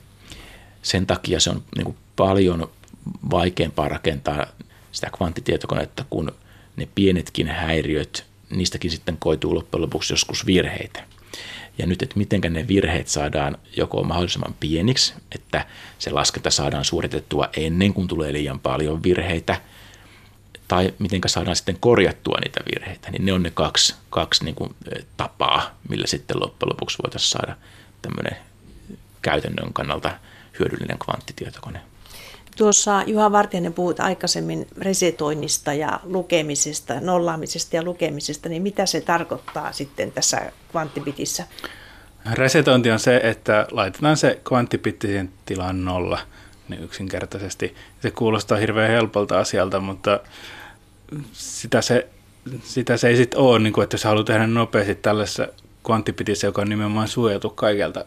Sen 0.83 1.07
takia 1.07 1.40
se 1.40 1.50
on 1.50 1.62
niin 1.76 1.85
kuin 1.85 1.96
paljon 2.16 2.70
vaikeampaa 3.30 3.88
rakentaa 3.88 4.46
sitä 4.92 5.11
kvanttitietokonetta, 5.16 6.04
kun 6.11 6.33
ne 6.76 6.88
pienetkin 6.94 7.48
häiriöt, 7.48 8.26
niistäkin 8.50 8.90
sitten 8.90 9.16
koituu 9.16 9.54
loppujen 9.54 9.82
lopuksi 9.82 10.12
joskus 10.12 10.46
virheitä. 10.46 11.04
Ja 11.78 11.87
nyt, 11.87 12.02
että 12.02 12.18
miten 12.18 12.40
ne 12.50 12.68
virheet 12.68 13.08
saadaan 13.08 13.58
joko 13.76 14.02
mahdollisimman 14.02 14.54
pieniksi, 14.60 15.14
että 15.34 15.66
se 15.98 16.10
laskenta 16.10 16.50
saadaan 16.50 16.84
suoritettua 16.84 17.48
ennen 17.56 17.94
kuin 17.94 18.08
tulee 18.08 18.32
liian 18.32 18.60
paljon 18.60 19.02
virheitä, 19.02 19.60
tai 20.68 20.94
miten 20.98 21.20
saadaan 21.26 21.56
sitten 21.56 21.76
korjattua 21.80 22.38
niitä 22.44 22.60
virheitä, 22.74 23.10
niin 23.10 23.24
ne 23.24 23.32
on 23.32 23.42
ne 23.42 23.50
kaksi, 23.50 23.94
kaksi 24.10 24.44
niin 24.44 24.54
kuin 24.54 24.74
tapaa, 25.16 25.78
millä 25.88 26.06
sitten 26.06 26.40
loppujen 26.40 26.70
lopuksi 26.70 26.98
voitaisiin 27.02 27.30
saada 27.30 27.56
tämmöinen 28.02 28.37
käytännön 29.22 29.72
kannalta 29.72 30.18
hyödyllinen 30.58 30.98
kvanttitietokone. 30.98 31.80
Tuossa 32.56 33.02
Juha 33.06 33.32
Vartijainen 33.32 33.72
puhut 33.72 34.00
aikaisemmin 34.00 34.66
resetoinnista 34.78 35.72
ja 35.72 36.00
lukemisesta, 36.04 37.00
nollaamisesta 37.00 37.76
ja 37.76 37.82
lukemisesta, 37.82 38.48
niin 38.48 38.62
mitä 38.62 38.86
se 38.86 39.00
tarkoittaa 39.00 39.72
sitten 39.72 40.12
tässä 40.12 40.52
kvanttibitissä? 40.70 41.46
Resetointi 42.32 42.90
on 42.90 42.98
se, 42.98 43.20
että 43.22 43.66
laitetaan 43.70 44.16
se 44.16 44.40
kvanttibittisen 44.48 45.32
tilaan 45.46 45.84
nolla 45.84 46.18
niin 46.68 46.82
yksinkertaisesti. 46.82 47.74
Se 48.02 48.10
kuulostaa 48.10 48.58
hirveän 48.58 48.90
helpolta 48.90 49.38
asialta, 49.38 49.80
mutta 49.80 50.20
sitä 51.32 51.82
se, 51.82 52.08
sitä 52.62 52.96
se 52.96 53.08
ei 53.08 53.16
sitten 53.16 53.40
ole, 53.40 53.58
niin 53.58 53.72
kuin, 53.72 53.82
että 53.82 53.94
jos 53.94 54.04
haluaa 54.04 54.24
tehdä 54.24 54.46
nopeasti 54.46 54.94
tällaisessa 54.94 55.48
kvanttibitissä, 55.86 56.46
joka 56.46 56.62
on 56.62 56.68
nimenomaan 56.68 57.08
suojeltu 57.08 57.50
kaikelta 57.50 58.04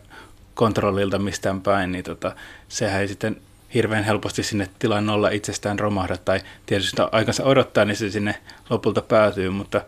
kontrollilta 0.53 1.19
mistään 1.19 1.62
päin, 1.62 1.91
niin 1.91 2.03
tota, 2.03 2.36
sehän 2.67 3.01
ei 3.01 3.07
sitten 3.07 3.41
hirveän 3.73 4.03
helposti 4.03 4.43
sinne 4.43 4.69
tilan 4.80 5.06
nolla 5.06 5.30
itsestään 5.30 5.80
romahda, 5.80 6.17
tai 6.17 6.41
tietysti 6.65 7.01
aikansa 7.12 7.43
odottaa, 7.43 7.86
niin 7.86 7.95
se 7.95 8.10
sinne 8.10 8.36
lopulta 8.69 9.01
päätyy, 9.01 9.49
mutta 9.49 9.82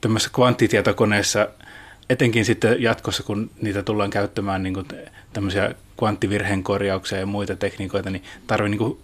tämmöisessä 0.00 0.30
kvanttitietokoneessa, 0.34 1.48
etenkin 2.10 2.44
sitten 2.44 2.82
jatkossa, 2.82 3.22
kun 3.22 3.50
niitä 3.60 3.82
tullaan 3.82 4.10
käyttämään 4.10 4.62
niin 4.62 4.74
kuin 4.74 4.86
tämmöisiä 5.32 5.74
kvanttivirheen 5.98 6.62
korjauksia 6.62 7.18
ja 7.18 7.26
muita 7.26 7.56
tekniikoita, 7.56 8.10
niin 8.10 8.24
tarvii 8.46 8.70
niin 8.70 8.78
kuin, 8.78 8.98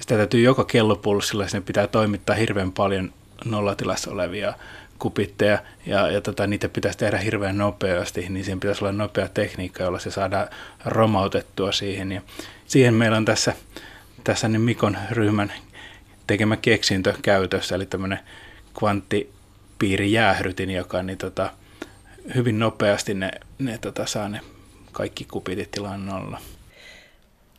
sitä 0.00 0.16
täytyy 0.16 0.40
joka 0.40 0.64
kellopulssilla, 0.64 1.48
sinne 1.48 1.64
pitää 1.66 1.86
toimittaa 1.86 2.36
hirveän 2.36 2.72
paljon 2.72 3.12
nollatilassa 3.44 4.10
olevia 4.10 4.54
kupitteja 4.98 5.58
ja, 5.86 6.10
ja 6.10 6.20
tota, 6.20 6.46
niitä 6.46 6.68
pitäisi 6.68 6.98
tehdä 6.98 7.18
hirveän 7.18 7.58
nopeasti, 7.58 8.26
niin 8.28 8.44
siihen 8.44 8.60
pitäisi 8.60 8.84
olla 8.84 8.92
nopea 8.92 9.28
tekniikka, 9.28 9.82
jolla 9.82 9.98
se 9.98 10.10
saadaan 10.10 10.48
romautettua 10.84 11.72
siihen. 11.72 12.12
Ja 12.12 12.22
siihen 12.66 12.94
meillä 12.94 13.16
on 13.16 13.24
tässä, 13.24 13.52
tässä 14.24 14.48
niin 14.48 14.60
Mikon 14.60 14.96
ryhmän 15.10 15.52
tekemä 16.26 16.56
keksintö 16.56 17.14
käytössä, 17.22 17.74
eli 17.74 17.86
tämmöinen 17.86 18.20
kvanttipiirijäähdytin, 18.78 20.70
joka 20.70 21.02
niin 21.02 21.18
tota, 21.18 21.50
hyvin 22.34 22.58
nopeasti 22.58 23.14
ne, 23.14 23.30
ne 23.58 23.78
tota, 23.78 24.06
saa 24.06 24.28
ne 24.28 24.40
kaikki 24.92 25.24
kupitit 25.24 25.70
tilan 25.70 26.06
nolla. 26.06 26.40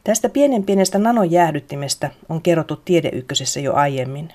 Tästä 0.03 0.29
pienen 0.29 0.63
pienestä 0.63 0.97
nanojäähdyttimestä 0.97 2.11
on 2.29 2.41
kerrottu 2.41 2.75
Tiedeykkösessä 2.75 3.59
jo 3.59 3.73
aiemmin. 3.73 4.33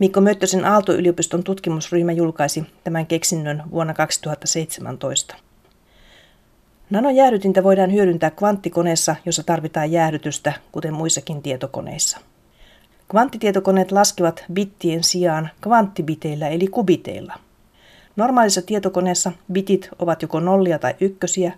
Mikko 0.00 0.20
Möttösen 0.20 0.64
Aalto-yliopiston 0.64 1.44
tutkimusryhmä 1.44 2.12
julkaisi 2.12 2.64
tämän 2.84 3.06
keksinnön 3.06 3.62
vuonna 3.70 3.94
2017. 3.94 5.36
Nanojäähdytintä 6.90 7.64
voidaan 7.64 7.92
hyödyntää 7.92 8.30
kvanttikoneessa, 8.30 9.16
jossa 9.26 9.42
tarvitaan 9.42 9.92
jäähdytystä, 9.92 10.52
kuten 10.72 10.94
muissakin 10.94 11.42
tietokoneissa. 11.42 12.18
Kvanttitietokoneet 13.10 13.92
laskevat 13.92 14.44
bittien 14.52 15.04
sijaan 15.04 15.50
kvanttibiteillä 15.60 16.48
eli 16.48 16.66
kubiteilla. 16.66 17.34
Normaalissa 18.16 18.62
tietokoneessa 18.62 19.32
bitit 19.52 19.88
ovat 19.98 20.22
joko 20.22 20.40
nollia 20.40 20.78
tai 20.78 20.94
ykkösiä, 21.00 21.52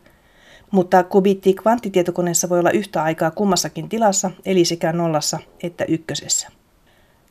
mutta 0.70 1.04
kubitti 1.04 1.54
kvanttitietokoneessa 1.54 2.48
voi 2.48 2.58
olla 2.58 2.70
yhtä 2.70 3.02
aikaa 3.02 3.30
kummassakin 3.30 3.88
tilassa, 3.88 4.30
eli 4.46 4.64
sekä 4.64 4.92
nollassa 4.92 5.38
että 5.62 5.84
ykkösessä. 5.84 6.61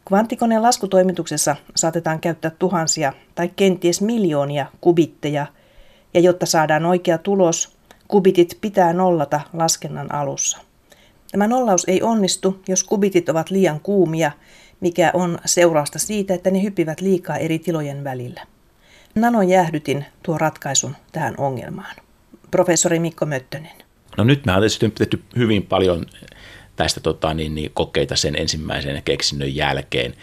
Kvanttikoneen 0.06 0.64
laskutoimituksessa 0.64 1.56
saatetaan 1.76 2.20
käyttää 2.20 2.52
tuhansia 2.60 3.14
tai 3.36 3.52
kenties 3.56 4.02
miljoonia 4.02 4.66
kubitteja, 4.82 5.46
ja 6.14 6.20
jotta 6.20 6.46
saadaan 6.46 6.86
oikea 6.86 7.18
tulos, 7.18 7.78
kubitit 8.08 8.58
pitää 8.62 8.94
nollata 8.94 9.42
laskennan 9.54 10.14
alussa. 10.14 10.58
Tämä 11.32 11.48
nollaus 11.48 11.86
ei 11.88 12.02
onnistu, 12.02 12.62
jos 12.68 12.84
kubitit 12.84 13.30
ovat 13.30 13.50
liian 13.50 13.80
kuumia, 13.80 14.32
mikä 14.80 15.12
on 15.14 15.40
seurausta 15.46 16.00
siitä, 16.00 16.34
että 16.34 16.52
ne 16.52 16.64
hyppivät 16.64 17.02
liikaa 17.02 17.38
eri 17.38 17.60
tilojen 17.60 18.04
välillä. 18.04 18.42
Nanojäähdytin 19.16 20.06
tuo 20.24 20.38
ratkaisun 20.38 20.96
tähän 21.12 21.36
ongelmaan. 21.38 21.96
Professori 22.52 23.00
Mikko 23.00 23.26
Möttönen. 23.26 23.72
No 24.18 24.24
nyt 24.24 24.46
me 24.46 24.52
on 24.52 24.92
tehty 24.92 25.24
hyvin 25.36 25.64
paljon 25.64 26.06
tästä 26.84 27.00
tota, 27.00 27.34
niin, 27.34 27.56
niin, 27.56 27.72
kokeita 27.74 28.16
sen 28.16 28.36
ensimmäisen 28.36 29.02
keksinnön 29.04 29.56
jälkeen. 29.56 30.14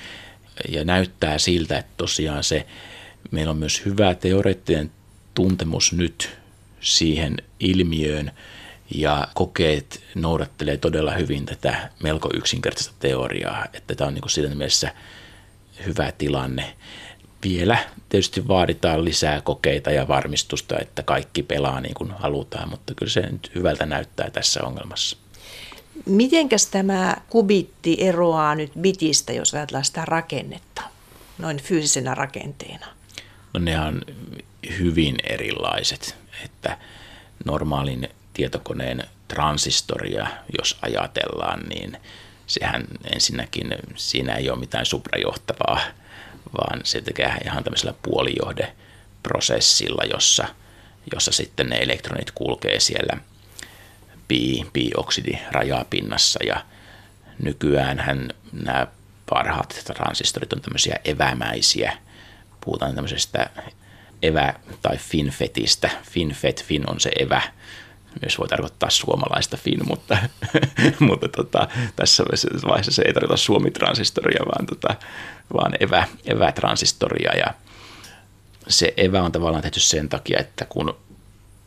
Ja 0.68 0.84
näyttää 0.84 1.38
siltä, 1.38 1.78
että 1.78 1.92
tosiaan 1.96 2.44
se, 2.44 2.66
meillä 3.30 3.50
on 3.50 3.56
myös 3.56 3.82
hyvä 3.84 4.14
teoreettinen 4.14 4.90
tuntemus 5.34 5.92
nyt 5.92 6.38
siihen 6.80 7.36
ilmiöön, 7.60 8.30
ja 8.94 9.28
kokeet 9.34 10.02
noudattelee 10.14 10.76
todella 10.76 11.12
hyvin 11.12 11.46
tätä 11.46 11.90
melko 12.02 12.30
yksinkertaista 12.34 12.94
teoriaa, 12.98 13.66
että 13.72 13.94
tämä 13.94 14.08
on 14.08 14.14
niin 14.14 14.22
kuin 14.22 14.30
siinä 14.30 14.54
mielessä 14.54 14.94
hyvä 15.86 16.12
tilanne. 16.12 16.74
Vielä 17.42 17.78
tietysti 18.08 18.48
vaaditaan 18.48 19.04
lisää 19.04 19.40
kokeita 19.40 19.90
ja 19.90 20.08
varmistusta, 20.08 20.78
että 20.78 21.02
kaikki 21.02 21.42
pelaa 21.42 21.80
niin 21.80 21.94
kuin 21.94 22.10
halutaan, 22.10 22.68
mutta 22.68 22.94
kyllä 22.94 23.12
se 23.12 23.20
nyt 23.20 23.50
hyvältä 23.54 23.86
näyttää 23.86 24.30
tässä 24.30 24.64
ongelmassa. 24.64 25.27
Mitenkäs 26.06 26.66
tämä 26.66 27.16
kubitti 27.28 27.96
eroaa 28.00 28.54
nyt 28.54 28.72
bitistä, 28.80 29.32
jos 29.32 29.54
ajatellaan 29.54 29.84
sitä 29.84 30.04
rakennetta, 30.04 30.82
noin 31.38 31.56
fyysisenä 31.56 32.14
rakenteena? 32.14 32.86
No 33.54 33.60
ne 33.60 33.80
on 33.80 34.02
hyvin 34.78 35.16
erilaiset, 35.24 36.16
että 36.44 36.78
normaalin 37.44 38.08
tietokoneen 38.34 39.04
transistoria, 39.28 40.26
jos 40.58 40.78
ajatellaan, 40.82 41.60
niin 41.60 41.96
sehän 42.46 42.84
ensinnäkin 43.14 43.74
siinä 43.96 44.34
ei 44.34 44.50
ole 44.50 44.58
mitään 44.58 44.86
suprajohtavaa, 44.86 45.80
vaan 46.60 46.80
se 46.84 47.00
tekee 47.00 47.34
ihan 47.44 47.64
tämmöisellä 47.64 47.94
puolijohdeprosessilla, 48.02 50.04
jossa, 50.04 50.48
jossa 51.12 51.32
sitten 51.32 51.68
ne 51.68 51.76
elektronit 51.76 52.30
kulkee 52.30 52.80
siellä 52.80 53.18
pi, 54.28 54.66
pi-oksidi 54.72 55.38
rajapinnassa 55.52 56.44
ja 56.44 56.64
nykyään 57.42 57.98
hän 57.98 58.28
nämä 58.52 58.86
parhaat 59.30 59.82
transistorit 59.84 60.52
on 60.52 60.60
tämmöisiä 60.60 60.96
evämäisiä. 61.04 61.98
Puhutaan 62.64 62.94
tämmöisestä 62.94 63.50
evä- 64.22 64.54
tai 64.82 64.96
finfetistä. 64.96 65.90
Finfet, 66.10 66.64
fin 66.64 66.90
on 66.90 67.00
se 67.00 67.10
evä, 67.18 67.42
myös 68.22 68.38
voi 68.38 68.48
tarkoittaa 68.48 68.90
suomalaista 68.90 69.56
fin, 69.56 69.80
mutta, 69.88 70.18
mutta 71.08 71.28
tota, 71.28 71.68
tässä 71.96 72.24
vaiheessa 72.68 72.92
se 72.92 73.02
ei 73.06 73.12
tarkoita 73.12 73.36
suomitransistoria, 73.36 74.44
vaan, 74.46 74.66
tota, 74.66 74.94
vaan 75.54 75.72
evä, 75.80 76.06
evätransistoria. 76.24 77.32
Ja 77.36 77.54
se 78.68 78.94
evä 78.96 79.22
on 79.22 79.32
tavallaan 79.32 79.62
tehty 79.62 79.80
sen 79.80 80.08
takia, 80.08 80.38
että 80.40 80.64
kun 80.64 80.96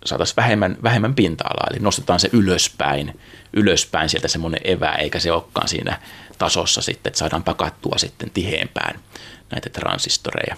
saataisiin 0.06 0.36
vähemmän, 0.36 0.78
vähemmän 0.84 1.16
pinta-alaa, 1.16 1.68
eli 1.72 1.80
nostetaan 1.80 2.20
se 2.20 2.30
ylöspäin, 2.34 3.20
ylöspäin 3.54 4.10
sieltä 4.10 4.28
semmoinen 4.28 4.62
evä, 4.64 4.92
eikä 4.92 5.20
se 5.20 5.32
olekaan 5.32 5.68
siinä 5.68 6.02
tasossa 6.38 6.82
sitten, 6.82 7.10
että 7.10 7.20
saadaan 7.20 7.44
pakattua 7.44 7.98
sitten 7.98 8.30
tiheempään 8.30 9.00
näitä 9.52 9.70
transistoreja. 9.70 10.58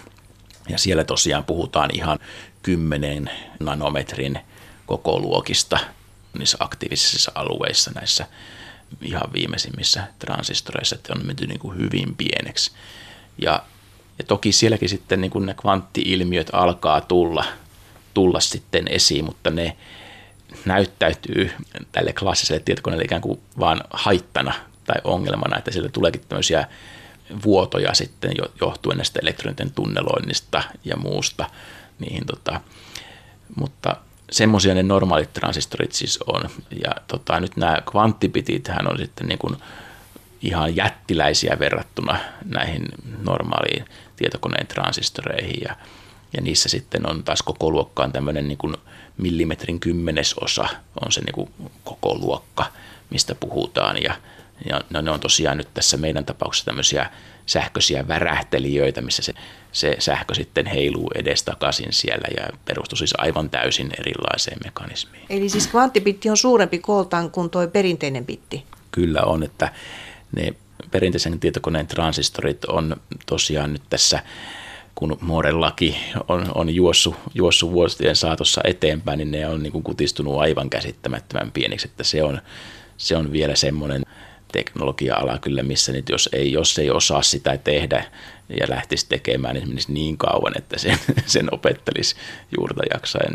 Ja 0.68 0.78
siellä 0.78 1.04
tosiaan 1.04 1.44
puhutaan 1.44 1.90
ihan 1.92 2.18
10 2.62 3.30
nanometrin 3.60 4.38
koko 4.86 5.18
luokista 5.18 5.78
niissä 6.38 6.56
aktiivisissa 6.60 7.32
alueissa 7.34 7.90
näissä 7.94 8.26
ihan 9.02 9.32
viimeisimmissä 9.32 10.04
transistoreissa, 10.18 10.96
että 10.96 11.12
on 11.12 11.26
menty 11.26 11.46
niin 11.46 11.58
kuin 11.60 11.78
hyvin 11.78 12.16
pieneksi. 12.16 12.70
Ja, 13.38 13.62
ja 14.18 14.24
toki 14.24 14.52
sielläkin 14.52 14.88
sitten 14.88 15.20
niin 15.20 15.30
kuin 15.30 15.46
ne 15.46 15.54
kvanttiilmiöt 15.54 16.50
alkaa 16.52 17.00
tulla– 17.00 17.44
tulla 18.14 18.40
sitten 18.40 18.88
esiin, 18.88 19.24
mutta 19.24 19.50
ne 19.50 19.76
näyttäytyy 20.64 21.50
tälle 21.92 22.12
klassiselle 22.12 22.62
tietokoneelle 22.64 23.04
ikään 23.04 23.22
kuin 23.22 23.40
vaan 23.58 23.80
haittana 23.90 24.54
tai 24.86 24.96
ongelmana, 25.04 25.58
että 25.58 25.70
sieltä 25.70 25.88
tuleekin 25.88 26.22
tämmöisiä 26.28 26.68
vuotoja 27.44 27.94
sitten 27.94 28.32
johtuen 28.60 28.96
näistä 28.96 29.20
elektroniten 29.22 29.70
tunneloinnista 29.70 30.62
ja 30.84 30.96
muusta. 30.96 31.50
Niihin, 31.98 32.26
tota, 32.26 32.60
mutta 33.56 33.96
semmoisia 34.30 34.74
ne 34.74 34.82
normaalit 34.82 35.32
transistorit 35.32 35.92
siis 35.92 36.18
on. 36.26 36.50
Ja 36.84 36.90
tota, 37.08 37.40
nyt 37.40 37.56
nämä 37.56 37.82
hän 38.68 38.92
on 38.92 38.98
sitten 38.98 39.28
niin 39.28 39.38
kuin 39.38 39.56
ihan 40.42 40.76
jättiläisiä 40.76 41.56
verrattuna 41.58 42.18
näihin 42.44 42.88
normaaliin 43.26 43.84
tietokoneen 44.16 44.66
transistoreihin. 44.66 45.62
Ja, 45.68 45.76
ja 46.36 46.42
niissä 46.42 46.68
sitten 46.68 47.10
on 47.10 47.24
taas 47.24 47.42
koko 47.42 47.70
luokkaan 47.70 48.12
tämmöinen 48.12 48.48
niin 48.48 48.58
kuin 48.58 48.76
millimetrin 49.16 49.80
kymmenesosa 49.80 50.68
on 51.04 51.12
se 51.12 51.20
niin 51.20 51.34
kuin 51.34 51.50
koko 51.84 52.14
luokka, 52.14 52.64
mistä 53.10 53.34
puhutaan. 53.34 54.02
Ja, 54.02 54.14
ja 54.68 54.80
no, 54.90 55.00
ne 55.00 55.10
on 55.10 55.20
tosiaan 55.20 55.56
nyt 55.56 55.68
tässä 55.74 55.96
meidän 55.96 56.24
tapauksessa 56.24 56.64
tämmöisiä 56.66 57.10
sähköisiä 57.46 58.08
värähtelijöitä, 58.08 59.00
missä 59.00 59.22
se, 59.22 59.32
se 59.72 59.96
sähkö 59.98 60.34
sitten 60.34 60.66
heiluu 60.66 61.10
edestakaisin 61.14 61.92
siellä 61.92 62.28
ja 62.36 62.58
perustuu 62.64 62.96
siis 62.96 63.14
aivan 63.18 63.50
täysin 63.50 63.90
erilaiseen 63.98 64.58
mekanismiin. 64.64 65.26
Eli 65.30 65.48
siis 65.48 65.66
kvanttibitti 65.66 66.30
on 66.30 66.36
suurempi 66.36 66.78
kooltaan 66.78 67.30
kuin 67.30 67.50
tuo 67.50 67.66
perinteinen 67.66 68.26
bitti? 68.26 68.64
Kyllä 68.90 69.22
on, 69.22 69.42
että 69.42 69.72
ne 70.36 70.54
perinteisen 70.90 71.40
tietokoneen 71.40 71.86
transistorit 71.86 72.64
on 72.64 72.96
tosiaan 73.26 73.72
nyt 73.72 73.82
tässä 73.90 74.22
kun 75.08 75.18
Mooren 75.20 75.60
laki 75.60 75.96
on, 76.28 76.52
on 76.54 76.74
juossut, 76.74 77.14
juossut 77.34 77.72
vuosien 77.72 78.16
saatossa 78.16 78.60
eteenpäin, 78.64 79.18
niin 79.18 79.30
ne 79.30 79.48
on 79.48 79.62
niin 79.62 79.72
kuin 79.72 79.84
kutistunut 79.84 80.38
aivan 80.38 80.70
käsittämättömän 80.70 81.52
pieniksi, 81.52 81.88
että 81.88 82.04
se 82.04 82.22
on, 82.22 82.40
se 82.96 83.16
on 83.16 83.32
vielä 83.32 83.56
semmoinen 83.56 84.02
teknologia-ala 84.52 85.38
kyllä, 85.38 85.62
missä 85.62 85.92
nyt 85.92 86.08
jos 86.08 86.28
ei, 86.32 86.52
jos 86.52 86.78
ei 86.78 86.90
osaa 86.90 87.22
sitä 87.22 87.58
tehdä 87.58 88.04
ja 88.60 88.66
lähtisi 88.68 89.08
tekemään, 89.08 89.54
niin 89.54 89.68
menisi 89.68 89.92
niin 89.92 90.16
kauan, 90.16 90.58
että 90.58 90.78
sen, 90.78 90.98
sen 91.26 91.54
opettelisi 91.54 92.16
juurta 92.56 92.82
jaksaen. 92.94 93.34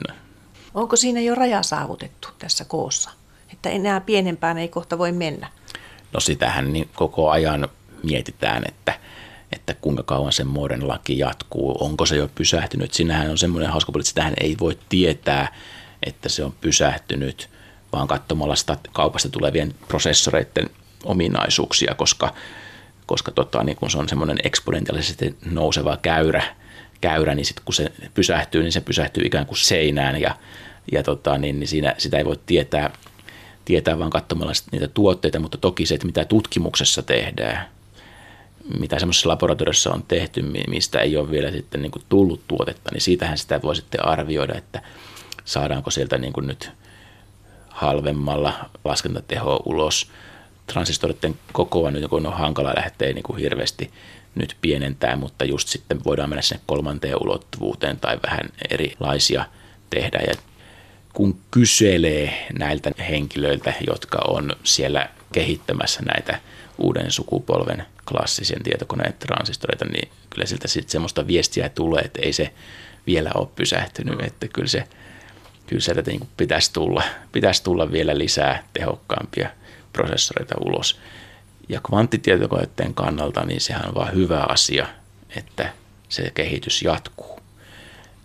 Onko 0.73 0.95
siinä 0.95 1.21
jo 1.21 1.35
raja 1.35 1.63
saavutettu 1.63 2.27
tässä 2.39 2.65
koossa? 2.65 3.09
Että 3.53 3.69
enää 3.69 4.01
pienempään 4.01 4.57
ei 4.57 4.67
kohta 4.67 4.97
voi 4.97 5.11
mennä? 5.11 5.47
No 6.13 6.19
sitähän 6.19 6.73
niin 6.73 6.89
koko 6.95 7.29
ajan 7.29 7.69
mietitään, 8.03 8.63
että, 8.67 8.99
että 9.51 9.73
kuinka 9.73 10.03
kauan 10.03 10.31
sen 10.31 10.47
muodon 10.47 10.87
laki 10.87 11.17
jatkuu, 11.17 11.77
onko 11.79 12.05
se 12.05 12.15
jo 12.15 12.29
pysähtynyt. 12.35 12.93
Sinähän 12.93 13.29
on 13.29 13.37
semmoinen 13.37 13.69
hauska 13.69 13.91
että 13.95 14.09
sitähän 14.09 14.33
ei 14.41 14.55
voi 14.59 14.77
tietää, 14.89 15.55
että 16.03 16.29
se 16.29 16.43
on 16.43 16.53
pysähtynyt, 16.61 17.49
vaan 17.93 18.07
katsomalla 18.07 18.55
sitä 18.55 18.77
kaupasta 18.93 19.29
tulevien 19.29 19.73
prosessoreiden 19.87 20.69
ominaisuuksia, 21.03 21.95
koska, 21.95 22.33
koska 23.05 23.31
tota, 23.31 23.63
niin 23.63 23.75
kun 23.75 23.91
se 23.91 23.97
on 23.97 24.09
semmoinen 24.09 24.37
eksponentiaalisesti 24.43 25.35
nouseva 25.45 25.97
käyrä, 25.97 26.43
käyrä 27.01 27.35
niin 27.35 27.45
sitten 27.45 27.65
kun 27.65 27.73
se 27.73 27.91
pysähtyy, 28.13 28.63
niin 28.63 28.71
se 28.71 28.81
pysähtyy 28.81 29.23
ikään 29.25 29.45
kuin 29.45 29.57
seinään 29.57 30.21
ja, 30.21 30.35
ja 30.91 31.03
tota, 31.03 31.37
niin, 31.37 31.59
niin 31.59 31.67
siinä, 31.67 31.95
sitä 31.97 32.17
ei 32.17 32.25
voi 32.25 32.39
tietää, 32.45 32.89
tietää 33.65 33.99
vaan 33.99 34.09
katsomalla 34.09 34.53
niitä 34.71 34.87
tuotteita, 34.87 35.39
mutta 35.39 35.57
toki 35.57 35.85
se, 35.85 35.95
että 35.95 36.07
mitä 36.07 36.25
tutkimuksessa 36.25 37.03
tehdään, 37.03 37.67
mitä 38.79 38.99
semmoisessa 38.99 39.29
laboratoriossa 39.29 39.93
on 39.93 40.03
tehty, 40.07 40.41
mistä 40.67 40.99
ei 40.99 41.17
ole 41.17 41.31
vielä 41.31 41.51
sitten 41.51 41.81
niin 41.81 41.91
kuin 41.91 42.03
tullut 42.09 42.41
tuotetta, 42.47 42.89
niin 42.93 43.01
siitähän 43.01 43.37
sitä 43.37 43.61
voi 43.61 43.75
sitten 43.75 44.05
arvioida, 44.05 44.57
että 44.57 44.81
saadaanko 45.45 45.91
sieltä 45.91 46.17
niin 46.17 46.33
kuin 46.33 46.47
nyt 46.47 46.71
halvemmalla 47.69 48.69
laskentatehoa 48.83 49.59
ulos– 49.65 50.07
transistoritten 50.73 51.39
kokoa 51.53 51.91
nyt 51.91 52.05
on 52.11 52.33
hankala 52.33 52.73
lähteä 52.75 53.13
niin 53.13 53.23
kuin 53.23 53.39
hirveästi 53.39 53.91
nyt 54.35 54.57
pienentää, 54.61 55.15
mutta 55.15 55.45
just 55.45 55.67
sitten 55.67 56.03
voidaan 56.05 56.29
mennä 56.29 56.41
sinne 56.41 56.61
kolmanteen 56.65 57.23
ulottuvuuteen 57.23 57.99
tai 57.99 58.19
vähän 58.27 58.49
erilaisia 58.71 59.45
tehdä. 59.89 60.19
Ja 60.27 60.33
kun 61.13 61.39
kyselee 61.51 62.47
näiltä 62.59 62.91
henkilöiltä, 63.09 63.73
jotka 63.87 64.19
on 64.27 64.55
siellä 64.63 65.09
kehittämässä 65.31 66.01
näitä 66.01 66.39
uuden 66.79 67.11
sukupolven 67.11 67.85
klassisen 68.07 68.63
tietokoneen 68.63 69.13
transistoreita, 69.13 69.85
niin 69.85 70.09
kyllä 70.29 70.45
siltä 70.45 70.67
sitten 70.67 70.91
semmoista 70.91 71.27
viestiä 71.27 71.69
tulee, 71.69 72.01
että 72.01 72.21
ei 72.21 72.33
se 72.33 72.53
vielä 73.07 73.31
ole 73.35 73.47
pysähtynyt, 73.55 74.21
että 74.21 74.47
kyllä 74.47 74.67
se 74.67 74.87
kyllä 75.69 75.81
sieltä 75.81 76.11
niin 76.11 76.27
pitäisi 76.37 76.73
tulla, 76.73 77.03
pitäisi 77.31 77.63
tulla 77.63 77.91
vielä 77.91 78.17
lisää 78.17 78.63
tehokkaampia 78.73 79.49
prosessoreita 79.93 80.55
ulos. 80.59 80.99
Ja 81.69 81.81
kvanttitietokoneiden 81.87 82.93
kannalta 82.93 83.45
niin 83.45 83.61
sehän 83.61 83.87
on 83.87 83.95
vain 83.95 84.15
hyvä 84.15 84.45
asia, 84.49 84.87
että 85.35 85.73
se 86.09 86.31
kehitys 86.33 86.81
jatkuu, 86.81 87.39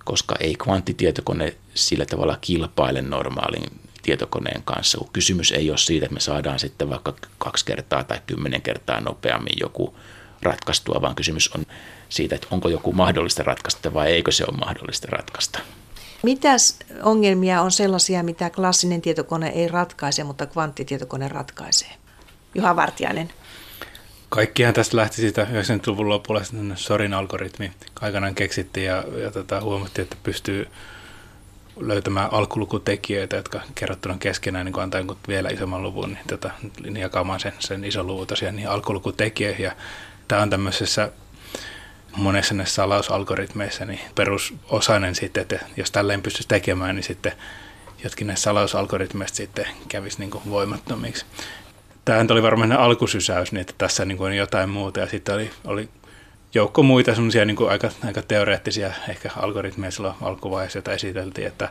koska 0.04 0.34
ei 0.40 0.54
kvanttitietokone 0.54 1.56
sillä 1.74 2.06
tavalla 2.06 2.38
kilpaile 2.40 3.02
normaalin 3.02 3.84
tietokoneen 4.04 4.62
kanssa, 4.62 4.98
kun 4.98 5.08
kysymys 5.12 5.52
ei 5.52 5.70
ole 5.70 5.78
siitä, 5.78 6.06
että 6.06 6.14
me 6.14 6.20
saadaan 6.20 6.58
sitten 6.58 6.90
vaikka 6.90 7.14
kaksi 7.38 7.64
kertaa 7.64 8.04
tai 8.04 8.20
kymmenen 8.26 8.62
kertaa 8.62 9.00
nopeammin 9.00 9.56
joku 9.60 9.94
ratkaistua, 10.42 11.02
vaan 11.02 11.14
kysymys 11.14 11.48
on 11.48 11.66
siitä, 12.08 12.34
että 12.34 12.46
onko 12.50 12.68
joku 12.68 12.92
mahdollista 12.92 13.42
ratkaista 13.42 13.94
vai 13.94 14.10
eikö 14.12 14.32
se 14.32 14.44
ole 14.48 14.56
mahdollista 14.56 15.08
ratkaista. 15.10 15.58
Mitäs 16.22 16.78
ongelmia 17.02 17.62
on 17.62 17.72
sellaisia, 17.72 18.22
mitä 18.22 18.50
klassinen 18.50 19.02
tietokone 19.02 19.48
ei 19.48 19.68
ratkaise, 19.68 20.24
mutta 20.24 20.46
kvanttitietokone 20.46 21.28
ratkaisee? 21.28 21.90
Juha 22.54 22.76
Vartiainen. 22.76 23.30
Kaikkihan 24.28 24.74
tästä 24.74 24.96
lähti 24.96 25.16
siitä 25.16 25.44
90-luvun 25.44 26.08
lopulla, 26.08 26.40
Sorin 26.74 27.14
algoritmi 27.14 27.72
aikanaan 28.00 28.34
keksittiin 28.34 28.86
ja, 28.86 29.04
ja 29.22 29.30
tota, 29.30 29.60
huomattiin, 29.60 30.02
että 30.02 30.16
pystyy 30.22 30.68
löytämään 31.80 32.32
alkulukutekijöitä, 32.32 33.37
jotka 33.37 33.60
kerrottuna 33.74 34.16
keskenään 34.18 34.66
niin 34.66 34.80
antaa 34.80 35.00
vielä 35.28 35.48
isomman 35.48 35.82
luvun, 35.82 36.12
niin, 36.12 36.26
tota, 36.28 36.50
niin 36.82 36.96
jakamaan 36.96 37.40
sen, 37.40 37.52
sen 37.58 37.84
ison 37.84 38.06
luvun 38.06 38.26
tosiaan 38.26 38.56
niin 38.56 38.68
alkulukutekijöihin. 38.68 39.64
Ja 39.64 39.72
tämä 40.28 40.42
on 40.42 40.50
tämmöisessä 40.50 41.12
monessa 42.16 42.54
näissä 42.54 42.74
salausalgoritmeissa 42.74 43.84
niin 43.84 44.00
perusosainen 44.14 45.14
sitten, 45.14 45.40
että 45.40 45.58
jos 45.76 45.90
tälleen 45.90 46.22
pystyisi 46.22 46.48
tekemään, 46.48 46.94
niin 46.94 47.04
sitten 47.04 47.32
jotkin 48.04 48.26
näistä 48.26 48.44
salausalgoritmeista 48.44 49.37
sitten 49.37 49.66
kävisi 49.88 50.18
niin 50.18 50.30
kuin 50.30 50.50
voimattomiksi. 50.50 51.26
Tämähän 52.04 52.26
oli 52.30 52.42
varmaan 52.42 52.72
alkusysäys, 52.72 53.52
niin 53.52 53.60
että 53.60 53.74
tässä 53.78 54.04
niin 54.04 54.18
kuin 54.18 54.37
jotain 54.37 54.70
muuta 54.70 55.00
ja 55.00 55.06
sitten 55.06 55.34
oli, 55.34 55.50
oli 55.64 55.88
joukko 56.54 56.82
muita 56.82 57.14
semmoisia 57.14 57.44
niin 57.44 57.68
aika, 57.68 57.90
aika 58.04 58.22
teoreettisia 58.22 58.90
ehkä 59.08 59.30
algoritmeja 59.36 59.90
silloin 59.90 60.14
alkuvaiheessa, 60.22 60.78
joita 60.78 60.92
esiteltiin, 60.92 61.46
että, 61.46 61.68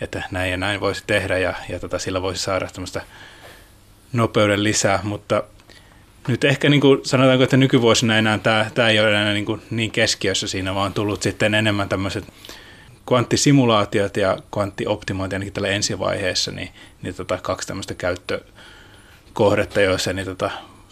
että 0.00 0.22
näin 0.30 0.50
ja 0.50 0.56
näin 0.56 0.80
voisi 0.80 1.04
tehdä 1.06 1.38
ja, 1.38 1.54
ja 1.68 1.80
tota, 1.80 1.98
sillä 1.98 2.22
voisi 2.22 2.42
saada 2.42 2.68
semmoista 2.68 3.00
nopeuden 4.12 4.64
lisää, 4.64 5.00
mutta 5.02 5.42
nyt 6.28 6.44
ehkä 6.44 6.68
niin 6.68 6.80
kuin 6.80 7.00
sanotaanko, 7.02 7.44
että 7.44 7.56
nykyvuosina 7.56 8.18
enää 8.18 8.38
tämä, 8.38 8.70
tämä 8.74 8.88
ei 8.88 9.00
ole 9.00 9.08
enää 9.08 9.32
niin, 9.32 9.44
kuin 9.44 9.62
niin 9.70 9.90
keskiössä 9.90 10.48
siinä, 10.48 10.74
vaan 10.74 10.86
on 10.86 10.92
tullut 10.92 11.22
sitten 11.22 11.54
enemmän 11.54 11.88
tämmöiset 11.88 12.24
kvanttisimulaatiot 13.06 14.16
ja 14.16 14.38
kvanttioptimointi 14.52 15.36
ainakin 15.36 15.52
tällä 15.52 15.68
ensivaiheessa, 15.68 16.50
niin, 16.50 16.68
niin 17.02 17.14
tota, 17.14 17.38
kaksi 17.42 17.68
tämmöistä 17.68 17.94
käyttökohdetta, 17.94 19.80
joissa 19.80 20.12
niin 20.12 20.26
tota, 20.26 20.50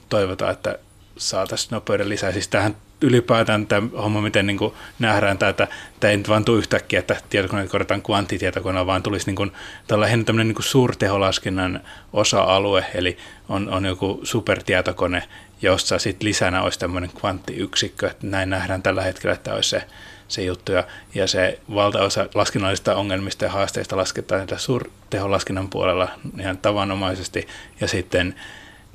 toivotaan, 0.08 0.52
että 0.52 0.78
saataisiin 1.16 1.68
nopeuden 1.70 2.08
lisää. 2.08 2.32
Siis 2.32 2.48
tähän 2.48 2.76
ylipäätään 3.04 3.66
tämä 3.66 3.88
homma, 4.02 4.20
miten 4.20 4.46
niin 4.46 4.56
kuin 4.56 4.74
nähdään 4.98 5.38
tämä, 5.38 5.50
että 5.50 5.68
tämä 6.00 6.10
ei 6.10 6.16
nyt 6.16 6.28
vaan 6.28 6.44
tule 6.44 6.58
yhtäkkiä, 6.58 6.98
että 6.98 7.16
tietokoneet 7.30 7.70
korjataan 7.70 8.02
kvanttitietokoneella, 8.02 8.86
vaan 8.86 9.02
tulisi 9.02 9.26
niin 9.26 9.36
kuin, 9.36 9.52
tällainen 9.86 10.24
tämmöinen 10.24 10.48
niin 10.48 10.54
kuin 10.54 10.64
suurteholaskennan 10.64 11.80
osa-alue, 12.12 12.84
eli 12.94 13.18
on, 13.48 13.68
on 13.68 13.84
joku 13.84 14.20
supertietokone, 14.22 15.22
jossa 15.62 15.98
sitten 15.98 16.28
lisänä 16.28 16.62
olisi 16.62 16.78
tämmöinen 16.78 17.10
kvanttiyksikkö, 17.20 18.10
että 18.10 18.26
näin 18.26 18.50
nähdään 18.50 18.82
tällä 18.82 19.02
hetkellä, 19.02 19.34
että 19.34 19.54
olisi 19.54 19.70
se, 19.70 19.82
se 20.28 20.42
juttu, 20.42 20.72
ja, 20.72 20.84
ja 21.14 21.26
se 21.26 21.58
valtaosa 21.74 22.28
laskennallisista 22.34 22.94
ongelmista 22.96 23.44
ja 23.44 23.50
haasteista 23.50 23.96
lasketaan 23.96 24.48
suurteholaskennan 24.56 25.68
puolella 25.68 26.08
ihan 26.40 26.58
tavanomaisesti, 26.58 27.48
ja 27.80 27.88
sitten 27.88 28.34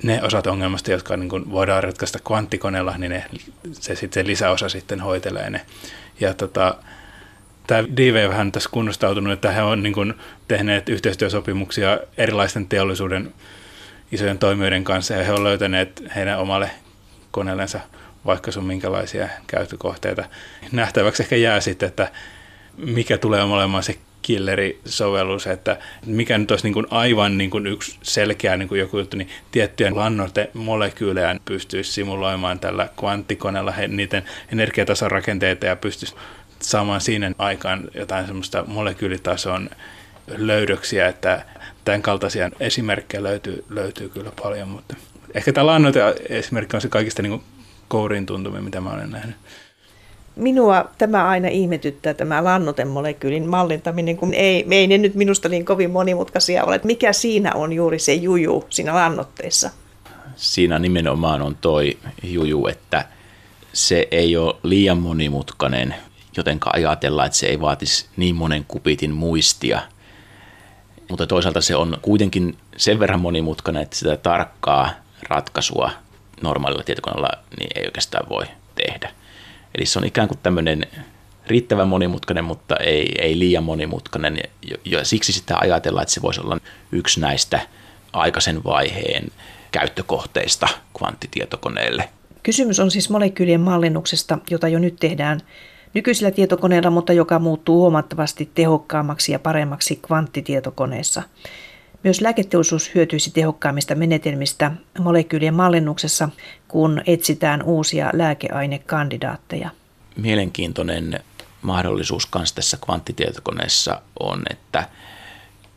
ne 0.02 0.22
osat 0.22 0.46
ongelmasta, 0.46 0.90
jotka 0.90 1.16
niin 1.16 1.28
kuin 1.28 1.50
voidaan 1.50 1.82
ratkaista 1.82 2.18
kvanttikoneella, 2.26 2.98
niin 2.98 3.10
ne, 3.10 3.24
se, 3.72 3.94
sit 3.94 4.12
se 4.12 4.26
lisäosa 4.26 4.68
sitten 4.68 5.00
hoitelee 5.00 5.50
ne. 5.50 5.60
Ja 6.20 6.34
tota, 6.34 6.74
tämä 7.66 7.84
DV 7.96 8.28
vähän 8.28 8.52
tässä 8.52 8.70
kunnostautunut, 8.72 9.32
että 9.32 9.52
he 9.52 9.62
on 9.62 9.82
niin 9.82 10.14
tehneet 10.48 10.88
yhteistyösopimuksia 10.88 11.98
erilaisten 12.18 12.68
teollisuuden 12.68 13.34
isojen 14.12 14.38
toimijoiden 14.38 14.84
kanssa 14.84 15.14
ja 15.14 15.24
he 15.24 15.32
ovat 15.32 15.42
löytäneet 15.42 16.02
heidän 16.16 16.38
omalle 16.38 16.70
koneellensa 17.30 17.80
vaikka 18.26 18.52
sun 18.52 18.64
minkälaisia 18.64 19.28
käyttökohteita. 19.46 20.24
Nähtäväksi 20.72 21.22
ehkä 21.22 21.36
jää 21.36 21.60
sitten, 21.60 21.88
että 21.88 22.10
mikä 22.76 23.18
tulee 23.18 23.42
olemaan 23.42 23.82
se 23.82 23.98
killerisovellus, 24.22 25.46
että 25.46 25.78
mikä 26.06 26.38
nyt 26.38 26.50
olisi 26.50 26.64
niin 26.64 26.74
kuin 26.74 26.86
aivan 26.90 27.38
niin 27.38 27.50
kuin 27.50 27.66
yksi 27.66 27.98
selkeä 28.02 28.56
niin 28.56 28.68
kuin 28.68 28.78
joku 28.78 28.98
juttu, 28.98 29.16
niin 29.16 29.28
tiettyjä 29.52 29.90
lannoitemolekyylejä 29.94 31.36
pystyisi 31.44 31.92
simuloimaan 31.92 32.60
tällä 32.60 32.88
kvanttikoneella 33.00 33.74
niiden 33.88 34.22
energiatason 34.52 35.10
rakenteita 35.10 35.66
ja 35.66 35.76
pystyisi 35.76 36.14
saamaan 36.60 37.00
siinä 37.00 37.32
aikaan 37.38 37.88
jotain 37.94 38.26
semmoista 38.26 38.64
molekyylitason 38.66 39.70
löydöksiä, 40.36 41.08
että 41.08 41.44
tämän 41.84 42.02
kaltaisia 42.02 42.50
esimerkkejä 42.60 43.22
löytyy, 43.22 43.64
löytyy 43.68 44.08
kyllä 44.08 44.32
paljon, 44.42 44.68
mutta 44.68 44.96
ehkä 45.34 45.52
tämä 45.52 45.66
lannoite 45.66 46.00
esimerkki 46.28 46.76
on 46.76 46.80
se 46.80 46.88
kaikista 46.88 47.22
niin 47.22 47.42
kouriin 47.88 48.26
tuntumia, 48.26 48.60
mitä 48.60 48.80
mä 48.80 48.90
olen 48.90 49.10
nähnyt. 49.10 49.36
Minua 50.36 50.90
tämä 50.98 51.28
aina 51.28 51.48
ihmetyttää, 51.48 52.14
tämä 52.14 52.44
lannotemolekyylin 52.44 53.48
mallintaminen, 53.48 54.16
kun 54.16 54.34
ei, 54.34 54.66
ei 54.70 54.86
ne 54.86 54.98
nyt 54.98 55.14
minusta 55.14 55.48
niin 55.48 55.64
kovin 55.64 55.90
monimutkaisia 55.90 56.64
ole. 56.64 56.80
Mikä 56.84 57.12
siinä 57.12 57.52
on 57.54 57.72
juuri 57.72 57.98
se 57.98 58.14
juju 58.14 58.64
siinä 58.70 58.94
lannoitteessa? 58.94 59.70
Siinä 60.36 60.78
nimenomaan 60.78 61.42
on 61.42 61.56
toi 61.60 61.98
juju, 62.22 62.66
että 62.66 63.04
se 63.72 64.08
ei 64.10 64.36
ole 64.36 64.56
liian 64.62 64.98
monimutkainen, 64.98 65.94
jotenka 66.36 66.70
ajatellaan, 66.72 67.26
että 67.26 67.38
se 67.38 67.46
ei 67.46 67.60
vaatisi 67.60 68.06
niin 68.16 68.34
monen 68.34 68.64
kupitin 68.68 69.12
muistia. 69.12 69.80
Mutta 71.10 71.26
toisaalta 71.26 71.60
se 71.60 71.76
on 71.76 71.98
kuitenkin 72.02 72.56
sen 72.76 73.00
verran 73.00 73.20
monimutkainen, 73.20 73.82
että 73.82 73.96
sitä 73.96 74.16
tarkkaa 74.16 74.90
ratkaisua 75.28 75.90
normaalilla 76.42 76.82
tietokoneella 76.82 77.30
niin 77.58 77.70
ei 77.74 77.84
oikeastaan 77.84 78.28
voi 78.28 78.44
tehdä. 78.74 79.10
Eli 79.74 79.86
se 79.86 79.98
on 79.98 80.04
ikään 80.04 80.28
kuin 80.28 80.38
tämmöinen 80.42 80.86
riittävän 81.46 81.88
monimutkainen, 81.88 82.44
mutta 82.44 82.76
ei, 82.76 83.14
ei 83.18 83.38
liian 83.38 83.64
monimutkainen. 83.64 84.38
Ja, 84.70 84.76
ja 84.84 85.04
siksi 85.04 85.32
sitä 85.32 85.56
ajatellaan, 85.58 86.02
että 86.02 86.14
se 86.14 86.22
voisi 86.22 86.40
olla 86.40 86.58
yksi 86.92 87.20
näistä 87.20 87.60
aikaisen 88.12 88.64
vaiheen 88.64 89.28
käyttökohteista 89.72 90.68
kvanttitietokoneelle. 90.98 92.08
Kysymys 92.42 92.80
on 92.80 92.90
siis 92.90 93.10
molekyylien 93.10 93.60
mallinnuksesta, 93.60 94.38
jota 94.50 94.68
jo 94.68 94.78
nyt 94.78 94.96
tehdään 95.00 95.40
nykyisillä 95.94 96.30
tietokoneilla, 96.30 96.90
mutta 96.90 97.12
joka 97.12 97.38
muuttuu 97.38 97.78
huomattavasti 97.80 98.50
tehokkaammaksi 98.54 99.32
ja 99.32 99.38
paremmaksi 99.38 100.00
kvanttitietokoneessa. 100.06 101.22
Myös 102.02 102.20
lääketeollisuus 102.20 102.94
hyötyisi 102.94 103.30
tehokkaammista 103.30 103.94
menetelmistä 103.94 104.72
molekyylien 104.98 105.54
mallinnuksessa, 105.54 106.28
kun 106.68 107.02
etsitään 107.06 107.62
uusia 107.62 108.10
lääkeainekandidaatteja. 108.12 109.70
Mielenkiintoinen 110.16 111.20
mahdollisuus 111.62 112.28
myös 112.34 112.52
tässä 112.52 112.78
kvanttitietokoneessa 112.84 114.02
on, 114.20 114.42
että 114.50 114.88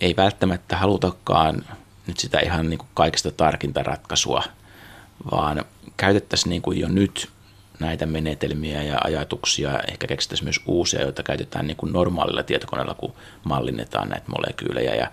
ei 0.02 0.16
välttämättä 0.16 0.78
halutakaan 0.78 1.66
nyt 2.08 2.18
sitä 2.20 2.40
ihan 2.40 2.70
niin 2.70 2.78
kuin 2.78 2.90
kaikista 2.94 3.32
tarkinta 3.32 3.84
ratkaisua, 3.84 4.44
vaan 5.32 5.66
käytettäisiin 5.98 6.50
niin 6.50 6.62
kuin 6.62 6.80
jo 6.80 6.88
nyt 6.88 7.30
näitä 7.80 8.06
menetelmiä 8.06 8.84
ja 8.84 8.98
ajatuksia, 9.04 9.80
ehkä 9.88 10.08
keksittäisiin 10.08 10.46
myös 10.46 10.62
uusia, 10.66 11.02
joita 11.02 11.24
käytetään 11.24 11.68
niin 11.68 11.78
kuin 11.78 11.94
normaalilla 11.94 12.44
tietokoneella, 12.44 12.94
kun 12.94 13.14
mallinnetaan 13.44 14.10
näitä 14.10 14.26
molekyylejä 14.28 14.96
ja 14.96 15.12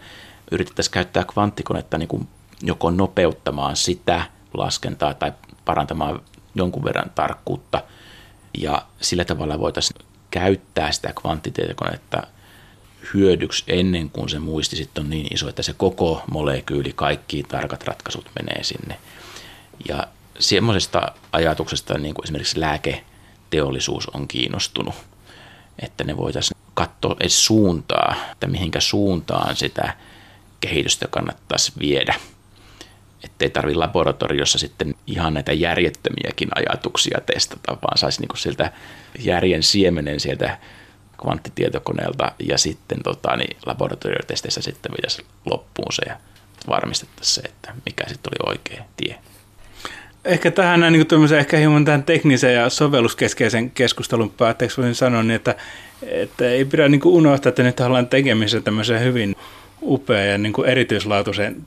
yritettäisiin 0.50 0.92
käyttää 0.92 1.24
kvanttikonetta 1.24 1.98
niin 1.98 2.08
kuin 2.08 2.28
joko 2.62 2.90
nopeuttamaan 2.90 3.76
sitä 3.76 4.22
laskentaa 4.54 5.14
tai 5.14 5.32
parantamaan 5.64 6.20
jonkun 6.54 6.84
verran 6.84 7.10
tarkkuutta 7.14 7.82
ja 8.58 8.86
sillä 9.00 9.24
tavalla 9.24 9.58
voitaisiin 9.58 10.06
käyttää 10.30 10.92
sitä 10.92 11.12
kvanttitietokonetta 11.20 12.22
hyödyksi 13.14 13.64
ennen 13.66 14.10
kuin 14.10 14.28
se 14.28 14.38
muisti 14.38 14.76
sitten 14.76 15.04
on 15.04 15.10
niin 15.10 15.34
iso, 15.34 15.48
että 15.48 15.62
se 15.62 15.72
koko 15.72 16.22
molekyyli, 16.30 16.92
kaikki 16.92 17.42
tarkat 17.42 17.82
ratkaisut 17.82 18.30
menee 18.34 18.64
sinne. 18.64 18.98
Ja 19.88 20.06
semmoisesta 20.38 21.12
ajatuksesta 21.32 21.98
niin 21.98 22.14
kuin 22.14 22.24
esimerkiksi 22.24 22.60
lääketeollisuus 22.60 24.08
on 24.08 24.28
kiinnostunut, 24.28 24.94
että 25.78 26.04
ne 26.04 26.16
voitaisiin 26.16 26.60
katsoa 26.74 27.16
edes 27.20 27.44
suuntaa, 27.46 28.16
että 28.32 28.46
mihinkä 28.46 28.80
suuntaan 28.80 29.56
sitä 29.56 29.94
kehitystä 30.60 31.08
kannattaisi 31.10 31.72
viedä. 31.78 32.14
Että 33.24 33.44
ei 33.44 33.50
tarvitse 33.50 33.78
laboratoriossa 33.78 34.58
sitten 34.58 34.94
ihan 35.06 35.34
näitä 35.34 35.52
järjettömiäkin 35.52 36.48
ajatuksia 36.54 37.18
testata, 37.26 37.72
vaan 37.82 37.98
saisi 37.98 38.20
niin 38.20 38.38
sieltä 38.38 38.72
järjen 39.18 39.62
siemenen 39.62 40.20
sieltä 40.20 40.58
kvanttitietokoneelta 41.22 42.32
ja 42.38 42.58
sitten 42.58 43.02
tota, 43.04 43.36
niin 43.36 43.56
laboratoriotesteissä 43.66 44.62
sitten 44.62 44.92
pitäisi 44.96 45.24
loppuun 45.44 45.92
se 45.92 46.02
ja 46.08 46.16
varmistettaisiin 46.68 47.34
se, 47.34 47.48
että 47.48 47.74
mikä 47.86 48.04
sitten 48.08 48.32
oli 48.36 48.54
oikea 48.54 48.84
tie. 48.96 49.18
Ehkä 50.24 50.50
tähän 50.50 50.80
näin, 50.80 50.92
niin 50.92 51.34
ehkä 51.38 51.56
hieman 51.56 51.84
tähän 51.84 52.02
teknisen 52.02 52.54
ja 52.54 52.70
sovelluskeskeisen 52.70 53.70
keskustelun 53.70 54.30
päätteeksi 54.30 54.76
voisin 54.76 54.94
sanoa, 54.94 55.22
niin 55.22 55.36
että, 55.36 55.54
että 56.02 56.50
ei 56.50 56.64
pidä 56.64 56.88
niin 56.88 57.00
unohtaa, 57.04 57.50
että 57.50 57.62
nyt 57.62 57.80
ollaan 57.80 58.06
tekemisissä 58.06 58.60
tämmöisen 58.60 59.00
hyvin 59.00 59.36
upea 59.82 60.24
ja 60.24 60.38
niin 60.38 60.52
kuin 60.52 60.68
erityislaatuisen 60.68 61.66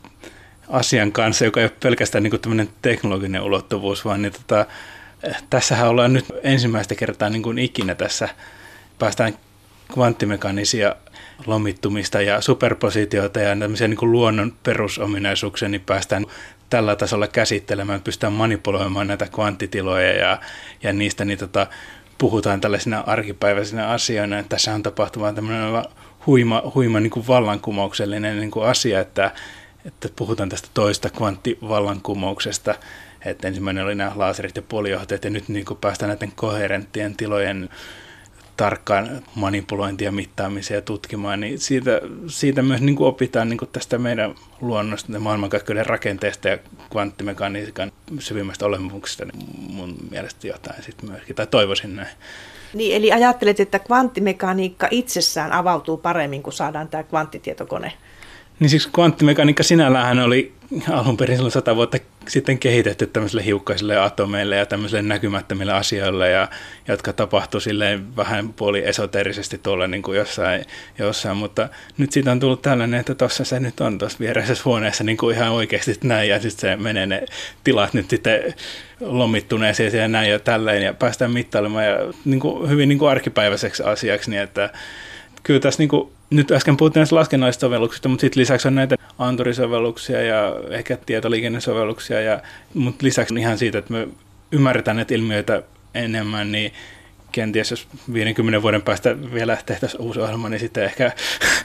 asian 0.69 1.12
kanssa, 1.12 1.45
joka 1.45 1.60
ei 1.60 1.65
ole 1.65 1.71
pelkästään 1.84 2.23
niin 2.23 2.39
kuin 2.41 2.69
teknologinen 2.82 3.41
ulottuvuus, 3.41 4.06
vaan 4.06 4.21
niin 4.21 4.34
tota, 4.34 4.65
tässähän 5.49 5.89
ollaan 5.89 6.13
nyt 6.13 6.26
ensimmäistä 6.43 6.95
kertaa 6.95 7.30
niin 7.30 7.43
kuin 7.43 7.60
ikinä 7.60 7.95
tässä, 7.95 8.30
päästään 8.99 9.34
kvanttimekanisia 9.93 10.95
lomittumista 11.45 12.21
ja 12.21 12.41
superpositioita 12.41 13.39
ja 13.39 13.56
tämmöisiä 13.56 13.88
niin 13.88 13.97
kuin 13.97 14.12
luonnon 14.12 14.54
perusominaisuuksia, 14.63 15.69
niin 15.69 15.82
päästään 15.82 16.26
tällä 16.69 16.95
tasolla 16.95 17.28
käsittelemään, 17.28 18.02
pystytään 18.02 18.34
manipuloimaan 18.34 19.08
näitä 19.08 19.28
kvanttitiloja 19.36 20.13
ja, 20.13 20.39
ja 20.84 20.93
niistä 20.93 21.26
niin 21.26 21.39
tota, 21.39 21.67
puhutaan 22.17 22.62
tällaisina 22.62 23.04
arkipäiväisinä 23.08 23.88
asioina. 23.89 24.43
Tässä 24.43 24.73
on 24.73 24.84
tapahtumaan 24.84 25.36
tämmöinen 25.36 25.84
huima, 26.28 26.62
huima 26.76 27.00
niin 27.00 27.12
kuin 27.12 27.28
vallankumouksellinen 27.28 28.38
niin 28.38 28.52
kuin 28.52 28.66
asia, 28.66 29.00
että, 29.00 29.32
että 29.86 30.10
puhutaan 30.16 30.50
tästä 30.50 30.68
toista 30.74 31.10
kvanttivallankumouksesta, 31.10 32.76
että 33.26 33.48
ensimmäinen 33.48 33.84
oli 33.84 33.96
nämä 33.96 34.12
laserit 34.16 34.56
ja 34.56 34.62
puolijohteet 34.62 35.24
ja 35.24 35.30
nyt 35.30 35.50
niin 35.50 35.66
kuin 35.66 35.78
päästään 35.82 36.10
näiden 36.10 36.32
koherenttien 36.36 37.16
tilojen 37.16 37.70
tarkkaan 38.58 39.24
manipulointia, 39.36 40.12
mittaamiseen 40.12 40.78
ja 40.78 40.82
tutkimaan, 40.82 41.40
niin 41.40 41.60
siitä, 41.60 42.02
siitä 42.28 42.62
myös 42.62 42.82
niin 42.82 42.96
kuin 42.96 43.08
opitaan 43.08 43.50
niin 43.50 43.58
kuin 43.58 43.70
tästä 43.74 43.98
meidän 43.98 44.36
luonnosta 44.62 45.12
ja 45.12 45.20
maailmankaikkeuden 45.20 45.86
rakenteesta 45.86 46.50
ja 46.50 46.58
kvanttimekaniikan 46.90 47.92
syvimmästä 48.20 48.66
olemuksesta 48.66 49.26
niin 49.26 49.46
mun 49.74 49.96
mielestä 50.12 50.48
jotain 50.48 50.84
sitten 50.84 51.10
myöskin, 51.10 51.36
tai 51.36 51.48
toivoisin 51.48 51.96
näin. 51.96 52.16
Niin, 52.74 52.96
eli 52.96 53.12
ajattelet, 53.12 53.60
että 53.60 53.80
kvanttimekaniikka 53.80 54.88
itsessään 54.92 55.52
avautuu 55.52 55.98
paremmin, 55.98 56.44
kun 56.44 56.54
saadaan 56.54 56.88
tämä 56.88 57.04
kvanttitietokone? 57.04 57.94
Niin 58.60 58.70
siis 58.70 58.88
kvanttimekaniikka 58.88 59.63
sinällään 59.63 60.20
oli 60.20 60.54
alun 60.92 61.18
perin 61.18 61.38
silloin 61.38 61.52
sata 61.52 61.76
vuotta 61.76 61.98
sitten 62.28 62.60
kehitetty 62.60 63.08
tämmöisille 63.08 63.46
hiukkaisille 63.46 63.98
atomeille 63.98 64.56
ja 64.56 64.66
tämmöisille 64.66 65.02
näkymättömille 65.02 65.74
asioille, 65.74 66.30
ja, 66.30 66.48
jotka 66.88 67.13
tapahtuu 67.13 67.60
silleen 67.60 68.16
vähän 68.16 68.54
puoli 68.54 68.86
esoterisesti 68.86 69.58
tuolla 69.58 69.88
niin 69.88 70.04
kuin 70.04 70.18
jossain, 70.18 70.66
jossain, 71.00 71.38
mutta 71.38 71.70
nyt 71.98 72.12
siitä 72.12 72.32
on 72.32 72.39
tullut 72.39 72.62
tällainen, 72.62 73.00
että 73.00 73.16
tuossa 73.16 73.46
se 73.46 73.60
nyt 73.60 73.82
on 73.82 73.98
tuossa 73.98 74.20
viereisessä 74.20 74.63
huoneessa 74.66 75.04
niin 75.04 75.18
kuin 75.18 75.36
ihan 75.36 75.52
oikeasti 75.52 76.00
näin, 76.04 76.30
ja 76.30 76.39
sitten 76.42 76.70
se 76.70 76.84
menee 76.84 77.06
ne 77.06 77.26
tilat 77.63 77.94
nyt 77.94 78.10
sitten 78.10 78.54
lomittuneeseen 79.00 79.94
ja 79.94 80.08
näin 80.08 80.32
ja 80.32 80.39
tälleen, 80.39 80.84
ja 80.84 80.94
päästään 80.94 81.32
mittailemaan. 81.32 81.86
Ja 81.86 81.98
niin 82.26 82.39
kuin, 82.39 82.70
hyvin 82.70 82.89
niin 82.89 83.00
kuin 83.00 83.12
arkipäiväiseksi 83.12 83.84
asiaksi, 83.84 84.30
niin 84.30 84.42
että 84.42 84.70
kyllä 85.44 85.60
tässä 85.60 85.82
niin 85.82 85.89
kuin, 85.89 86.12
nyt 86.36 86.52
äsken 86.52 86.78
puhuttiin 86.78 87.02
näistä 87.02 87.15
laskennallisista 87.15 87.69
mutta 88.10 88.22
sitten 88.22 88.41
lisäksi 88.41 88.67
on 88.67 88.76
näitä 88.76 88.96
anturisovelluksia 89.19 90.22
ja 90.22 90.56
ehkä 90.69 90.98
tietoliikennesovelluksia, 91.06 92.22
ja, 92.22 92.41
mutta 92.74 93.06
lisäksi 93.06 93.36
ihan 93.39 93.58
siitä, 93.58 93.78
että 93.78 93.93
me 93.93 94.08
ymmärretään 94.52 94.98
näitä 94.98 95.13
ilmiöitä 95.13 95.63
enemmän, 95.93 96.52
niin 96.52 96.74
kenties 97.32 97.72
jos 97.72 97.88
50 98.13 98.62
vuoden 98.62 98.82
päästä 98.82 99.34
vielä 99.34 99.58
tehtäisiin 99.65 100.02
uusi 100.02 100.19
ohjelma, 100.19 100.50
niin 100.50 100.60
sitten 100.60 100.84
ehkä 100.84 101.12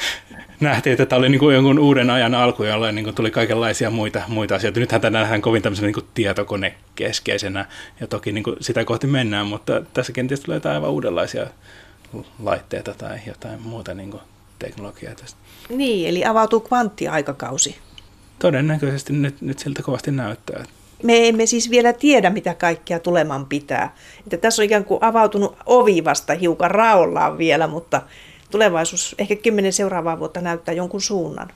nähtiin, 0.61 0.93
että 0.93 1.07
tämä 1.07 1.19
oli 1.19 1.29
niin 1.29 1.39
kuin 1.39 1.55
jonkun 1.55 1.79
uuden 1.79 2.11
ajan 2.11 2.35
alku, 2.35 2.64
jolla 2.64 2.93
niin 2.93 3.05
kuin 3.05 3.14
tuli 3.14 3.31
kaikenlaisia 3.31 3.91
muita, 3.91 4.23
muita 4.29 4.55
asioita. 4.55 4.81
Nythän 4.81 5.01
tämä 5.01 5.19
nähdään 5.19 5.43
kovin 5.43 5.62
tämmöisenä 5.62 5.87
niin 5.87 5.95
kuin 5.95 6.07
tietokonekeskeisenä, 6.14 7.66
ja 8.01 8.07
toki 8.07 8.33
niin 8.33 8.45
kuin 8.45 8.57
sitä 8.61 8.85
kohti 8.85 9.07
mennään, 9.07 9.47
mutta 9.47 9.83
tässä 9.95 10.12
kenties 10.12 10.41
tulee 10.41 10.57
jotain 10.57 10.75
aivan 10.75 10.91
uudenlaisia 10.91 11.47
laitteita 12.43 12.95
tai 12.95 13.19
jotain 13.27 13.62
muuta 13.62 13.95
niin 13.95 14.11
kuin 14.11 14.23
teknologiaa 14.59 15.15
tästä. 15.15 15.39
Niin, 15.69 16.09
eli 16.09 16.25
avautuu 16.25 16.61
kvanttiaikakausi. 16.61 17.77
Todennäköisesti 18.39 19.13
nyt, 19.13 19.41
nyt 19.43 19.59
siltä 19.59 19.83
kovasti 19.83 20.11
näyttää. 20.11 20.65
Me 21.03 21.29
emme 21.29 21.47
siis 21.47 21.71
vielä 21.71 21.93
tiedä, 21.93 22.31
mitä 22.31 22.55
kaikkea 22.55 22.99
tuleman 22.99 23.47
pitää. 23.47 23.95
Että 24.21 24.37
tässä 24.37 24.63
on 24.63 24.67
ikään 24.67 24.85
kuin 24.85 25.05
avautunut 25.05 25.57
ovi 25.67 26.05
vasta 26.05 26.35
hiukan 26.35 26.71
raollaan 26.71 27.39
vielä, 27.39 27.67
mutta 27.67 28.03
tulevaisuus, 28.51 29.15
ehkä 29.19 29.37
kymmenen 29.37 29.73
seuraavaa 29.73 30.19
vuotta 30.19 30.41
näyttää 30.41 30.75
jonkun 30.75 31.01
suunnan? 31.01 31.49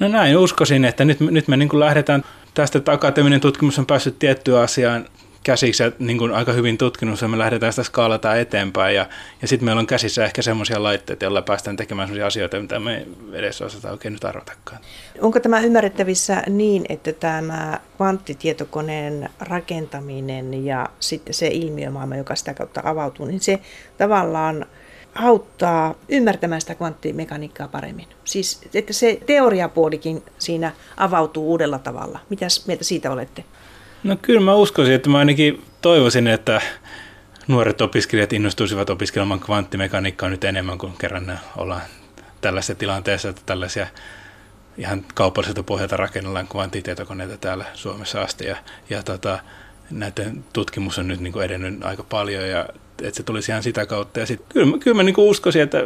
No 0.00 0.08
näin 0.08 0.38
uskoisin, 0.38 0.84
että 0.84 1.04
nyt, 1.04 1.20
nyt 1.20 1.48
me 1.48 1.56
niin 1.56 1.80
lähdetään 1.80 2.24
tästä, 2.54 2.78
että 2.78 2.92
akateeminen 2.92 3.40
tutkimus 3.40 3.78
on 3.78 3.86
päässyt 3.86 4.18
tiettyyn 4.18 4.58
asiaan 4.58 5.08
käsiksi 5.44 5.82
ja 5.82 5.92
niin 5.98 6.18
kuin 6.18 6.32
aika 6.32 6.52
hyvin 6.52 6.78
tutkinut, 6.78 7.20
ja 7.20 7.28
me 7.28 7.38
lähdetään 7.38 7.72
sitä 7.72 7.82
skaalata 7.82 8.36
eteenpäin. 8.36 8.96
Ja, 8.96 9.06
ja 9.42 9.48
sitten 9.48 9.64
meillä 9.64 9.80
on 9.80 9.86
käsissä 9.86 10.24
ehkä 10.24 10.42
semmoisia 10.42 10.82
laitteita, 10.82 11.24
joilla 11.24 11.42
päästään 11.42 11.76
tekemään 11.76 12.08
sellaisia 12.08 12.26
asioita, 12.26 12.60
mitä 12.60 12.80
me 12.80 13.06
edes 13.32 13.62
osataan 13.62 13.92
oikein 13.92 14.12
nyt 14.12 14.24
arvatakaan. 14.24 14.80
Onko 15.20 15.40
tämä 15.40 15.60
ymmärrettävissä 15.60 16.42
niin, 16.48 16.84
että 16.88 17.12
tämä 17.12 17.80
kvanttitietokoneen 17.96 19.28
rakentaminen 19.40 20.66
ja 20.66 20.88
sitten 21.00 21.34
se 21.34 21.46
ilmiömaailma, 21.46 22.16
joka 22.16 22.34
sitä 22.34 22.54
kautta 22.54 22.80
avautuu, 22.84 23.26
niin 23.26 23.40
se 23.40 23.60
tavallaan 23.98 24.66
auttaa 25.14 25.94
ymmärtämään 26.08 26.60
sitä 26.60 26.74
kvanttimekaniikkaa 26.74 27.68
paremmin. 27.68 28.06
Siis, 28.24 28.60
että 28.74 28.92
se 28.92 29.20
teoriapuolikin 29.26 30.22
siinä 30.38 30.72
avautuu 30.96 31.50
uudella 31.50 31.78
tavalla. 31.78 32.18
Mitäs 32.30 32.66
mieltä 32.66 32.84
siitä 32.84 33.10
olette? 33.10 33.44
No 34.04 34.16
kyllä 34.22 34.40
mä 34.40 34.54
uskoisin, 34.54 34.94
että 34.94 35.10
mä 35.10 35.18
ainakin 35.18 35.62
toivoisin, 35.82 36.26
että 36.26 36.60
nuoret 37.48 37.80
opiskelijat 37.80 38.32
innostuisivat 38.32 38.90
opiskelemaan 38.90 39.40
kvanttimekaniikkaa 39.40 40.28
nyt 40.28 40.44
enemmän 40.44 40.78
kuin 40.78 40.92
kerran 40.98 41.40
ollaan 41.56 41.82
tällaisessa 42.40 42.74
tilanteessa, 42.74 43.28
että 43.28 43.42
tällaisia 43.46 43.86
ihan 44.78 45.04
kaupalliselta 45.14 45.62
pohjalta 45.62 45.96
rakennellaan 45.96 46.48
kvanttitietokoneita 46.48 47.36
täällä 47.36 47.64
Suomessa 47.74 48.22
asti. 48.22 48.46
Ja, 48.46 48.56
ja 48.90 49.02
tota, 49.02 49.38
näiden 49.90 50.44
tutkimus 50.52 50.98
on 50.98 51.08
nyt 51.08 51.20
niin 51.20 51.32
kuin 51.32 51.44
edennyt 51.44 51.84
aika 51.84 52.02
paljon 52.02 52.48
ja 52.48 52.68
että 53.02 53.16
se 53.16 53.22
tulisi 53.22 53.52
ihan 53.52 53.62
sitä 53.62 53.86
kautta. 53.86 54.20
Ja 54.20 54.26
sitten 54.26 54.46
kyllä, 54.48 54.78
kyllä 54.78 54.96
mä 54.96 55.02
niin 55.02 55.14
kuin 55.14 55.30
uskoisin, 55.30 55.62
että 55.62 55.78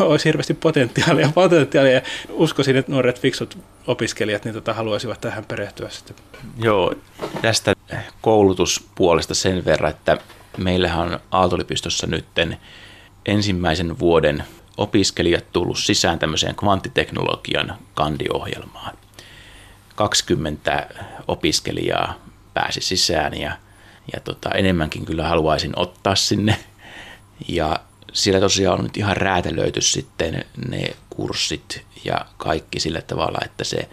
olisi 0.00 0.24
hirveästi 0.24 0.54
potentiaalia, 0.54 1.32
potentiaalia 1.34 1.92
ja 1.92 2.00
uskoisin, 2.30 2.76
että 2.76 2.92
nuoret 2.92 3.20
fiksut 3.20 3.58
opiskelijat 3.86 4.44
niin 4.44 4.54
tota, 4.54 4.74
haluaisivat 4.74 5.20
tähän 5.20 5.44
perehtyä 5.44 5.88
sitten. 5.88 6.16
Joo, 6.58 6.94
tästä 7.42 7.74
koulutuspuolesta 8.20 9.34
sen 9.34 9.64
verran, 9.64 9.90
että 9.90 10.18
meillähän 10.56 11.00
on 11.00 11.20
Aaltolipistossa 11.30 12.06
nytten 12.06 12.56
ensimmäisen 13.26 13.98
vuoden 13.98 14.44
opiskelijat 14.76 15.44
tullut 15.52 15.78
sisään 15.78 16.18
tämmöiseen 16.18 16.54
kvanttiteknologian 16.54 17.76
kandiohjelmaan. 17.94 18.96
20 19.94 20.88
opiskelijaa 21.28 22.14
pääsi 22.54 22.80
sisään 22.80 23.40
ja 23.40 23.52
ja 24.12 24.20
tota, 24.20 24.50
enemmänkin 24.50 25.04
kyllä 25.04 25.28
haluaisin 25.28 25.72
ottaa 25.76 26.14
sinne. 26.14 26.58
Ja 27.48 27.80
siellä 28.12 28.40
tosiaan 28.40 28.78
on 28.78 28.84
nyt 28.84 28.96
ihan 28.96 29.16
räätälöity 29.16 29.80
sitten 29.80 30.44
ne 30.68 30.96
kurssit 31.10 31.86
ja 32.04 32.26
kaikki 32.36 32.80
sillä 32.80 33.00
tavalla, 33.00 33.38
että 33.44 33.64
se 33.64 33.88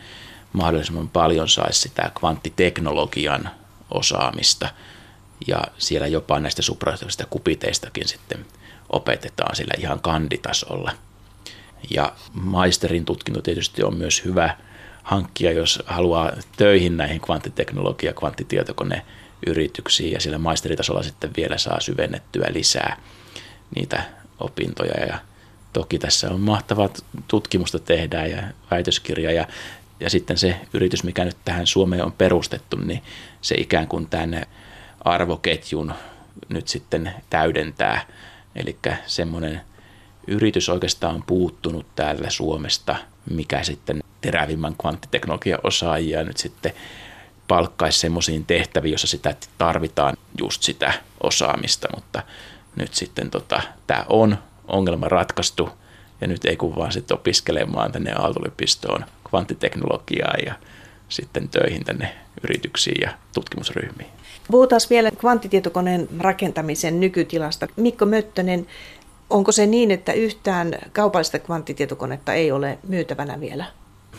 mahdollisimman 0.54 1.10
paljon 1.10 1.50
saisi 1.50 1.80
sitä 1.82 2.12
kvanttiteknologian 2.20 3.50
osaamista. 3.92 4.70
Ja 5.48 5.62
siellä 5.78 6.08
jopa 6.08 6.40
näistä 6.40 6.62
suprajohtavista 6.62 7.26
kupiteistakin 7.30 8.08
sitten 8.08 8.46
opetetaan 8.90 9.56
sillä 9.56 9.74
ihan 9.78 10.00
kanditasolla. 10.00 10.92
Ja 11.90 12.14
maisterin 12.34 13.06
tutkinto 13.06 13.42
tietysti 13.42 13.84
on 13.84 13.98
myös 13.98 14.26
hyvä 14.26 14.58
hankkia, 15.04 15.52
jos 15.52 15.84
haluaa 15.86 16.32
töihin 16.58 16.98
näihin 16.98 17.22
kvanttiteknologia- 17.22 18.10
ja 18.10 18.14
kvanttitietokone 18.14 19.06
yrityksiin 19.46 20.12
ja 20.12 20.20
sillä 20.22 20.38
maisteritasolla 20.38 21.04
sitten 21.04 21.32
vielä 21.38 21.58
saa 21.58 21.80
syvennettyä 21.80 22.48
lisää 22.50 22.98
niitä 23.76 24.04
opintoja 24.40 25.06
ja 25.06 25.20
toki 25.74 26.00
tässä 26.00 26.30
on 26.30 26.42
mahtavat 26.42 27.06
tutkimusta 27.28 27.80
tehdään 27.80 28.32
ja 28.32 28.44
väitöskirja 28.72 29.32
ja, 29.32 29.48
ja 30.00 30.10
sitten 30.10 30.38
se 30.38 30.60
yritys, 30.74 31.04
mikä 31.04 31.26
nyt 31.26 31.38
tähän 31.46 31.68
Suomeen 31.68 32.06
on 32.06 32.12
perustettu, 32.12 32.78
niin 32.78 33.02
se 33.42 33.56
ikään 33.56 33.88
kuin 33.88 34.08
tänne 34.08 34.48
arvoketjun 35.02 35.94
nyt 36.50 36.68
sitten 36.68 37.14
täydentää. 37.30 38.06
Eli 38.56 38.78
semmoinen 39.06 39.62
yritys 40.28 40.70
oikeastaan 40.70 41.16
on 41.16 41.24
puuttunut 41.28 41.86
täällä 41.96 42.30
Suomesta, 42.30 42.96
mikä 43.30 43.64
sitten 43.64 44.04
terävimmän 44.22 44.76
kvanttiteknologian 44.82 45.60
osaajia 45.64 46.24
nyt 46.24 46.38
sitten 46.38 46.74
palkkaisi 47.48 48.00
semmoisiin 48.00 48.46
tehtäviin, 48.46 48.92
jossa 48.92 49.08
sitä 49.08 49.36
tarvitaan 49.58 50.18
just 50.42 50.64
sitä 50.64 50.94
osaamista, 51.24 51.88
mutta 51.96 52.24
nyt 52.76 52.94
sitten 52.94 53.30
tota, 53.30 53.62
tämä 53.88 54.06
on 54.10 54.38
ongelma 54.68 55.10
ratkaistu 55.10 55.70
ja 56.22 56.28
nyt 56.28 56.46
ei 56.46 56.58
kun 56.58 56.76
vaan 56.76 56.92
sitten 56.92 57.16
opiskelemaan 57.16 57.92
tänne 57.92 58.14
Aalto-yliopistoon 58.14 59.06
kvanttiteknologiaa 59.30 60.36
ja 60.46 60.54
sitten 61.10 61.50
töihin 61.50 61.86
tänne 61.86 62.16
yrityksiin 62.44 63.02
ja 63.02 63.12
tutkimusryhmiin. 63.34 64.10
Puhutaan 64.52 64.82
vielä 64.90 65.12
kvanttitietokoneen 65.12 66.08
rakentamisen 66.20 67.00
nykytilasta. 67.00 67.68
Mikko 67.76 68.06
Möttönen, 68.06 68.68
onko 69.30 69.52
se 69.52 69.66
niin, 69.66 69.92
että 69.92 70.14
yhtään 70.14 70.78
kaupallista 70.94 71.40
kvanttitietokonetta 71.40 72.34
ei 72.34 72.52
ole 72.52 72.78
myytävänä 72.88 73.40
vielä? 73.40 73.66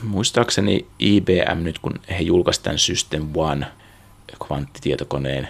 Muistaakseni 0.03 0.86
IBM 0.99 1.59
nyt, 1.62 1.78
kun 1.78 2.01
he 2.11 2.18
julkaisivat 2.18 2.64
tämän 2.64 2.78
System 2.78 3.28
One 3.34 3.66
kvanttitietokoneen, 4.47 5.49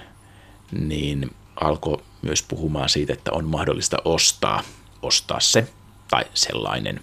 niin 0.73 1.31
alkoi 1.61 2.03
myös 2.23 2.43
puhumaan 2.43 2.89
siitä, 2.89 3.13
että 3.13 3.33
on 3.33 3.45
mahdollista 3.45 3.97
ostaa, 4.05 4.63
ostaa 5.03 5.41
se 5.41 5.69
tai 6.11 6.25
sellainen. 6.35 7.01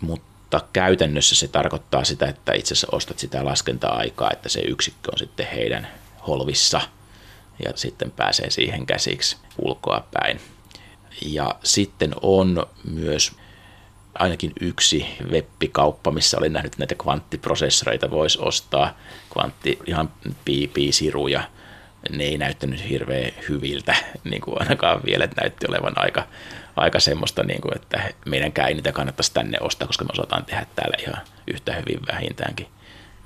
Mutta 0.00 0.60
käytännössä 0.72 1.34
se 1.34 1.48
tarkoittaa 1.48 2.04
sitä, 2.04 2.26
että 2.26 2.52
itse 2.52 2.74
asiassa 2.74 2.96
ostat 2.96 3.18
sitä 3.18 3.44
laskenta-aikaa, 3.44 4.30
että 4.32 4.48
se 4.48 4.60
yksikkö 4.60 5.10
on 5.12 5.18
sitten 5.18 5.46
heidän 5.46 5.88
holvissa 6.26 6.80
ja 7.64 7.72
sitten 7.74 8.10
pääsee 8.10 8.50
siihen 8.50 8.86
käsiksi 8.86 9.36
ulkoa 9.58 10.06
päin. 10.12 10.40
Ja 11.26 11.54
sitten 11.64 12.14
on 12.22 12.66
myös 12.84 13.32
ainakin 14.18 14.52
yksi 14.60 15.06
webbikauppa, 15.30 16.10
missä 16.10 16.38
oli 16.38 16.48
nähnyt 16.48 16.78
näitä 16.78 16.94
kvanttiprosessoreita, 16.94 18.10
voisi 18.10 18.38
ostaa 18.40 18.98
kvantti, 19.32 19.78
ihan 19.86 20.10
piisiruja. 20.74 21.42
Ne 22.10 22.24
ei 22.24 22.38
näyttänyt 22.38 22.88
hirveän 22.88 23.32
hyviltä, 23.48 23.94
niin 24.30 24.40
kuin 24.40 24.56
ainakaan 24.60 25.00
vielä, 25.06 25.24
että 25.24 25.40
näytti 25.40 25.66
olevan 25.68 25.92
aika, 25.96 26.26
aika 26.76 27.00
semmoista, 27.00 27.42
niin 27.42 27.60
kuin, 27.60 27.76
että 27.76 28.14
meidänkään 28.26 28.68
ei 28.68 28.74
niitä 28.74 28.92
kannattaisi 28.92 29.34
tänne 29.34 29.58
ostaa, 29.60 29.86
koska 29.86 30.04
me 30.04 30.10
osataan 30.12 30.44
tehdä 30.44 30.66
täällä 30.76 30.96
ihan 31.06 31.24
yhtä 31.46 31.72
hyvin 31.72 32.00
vähintäänkin 32.12 32.66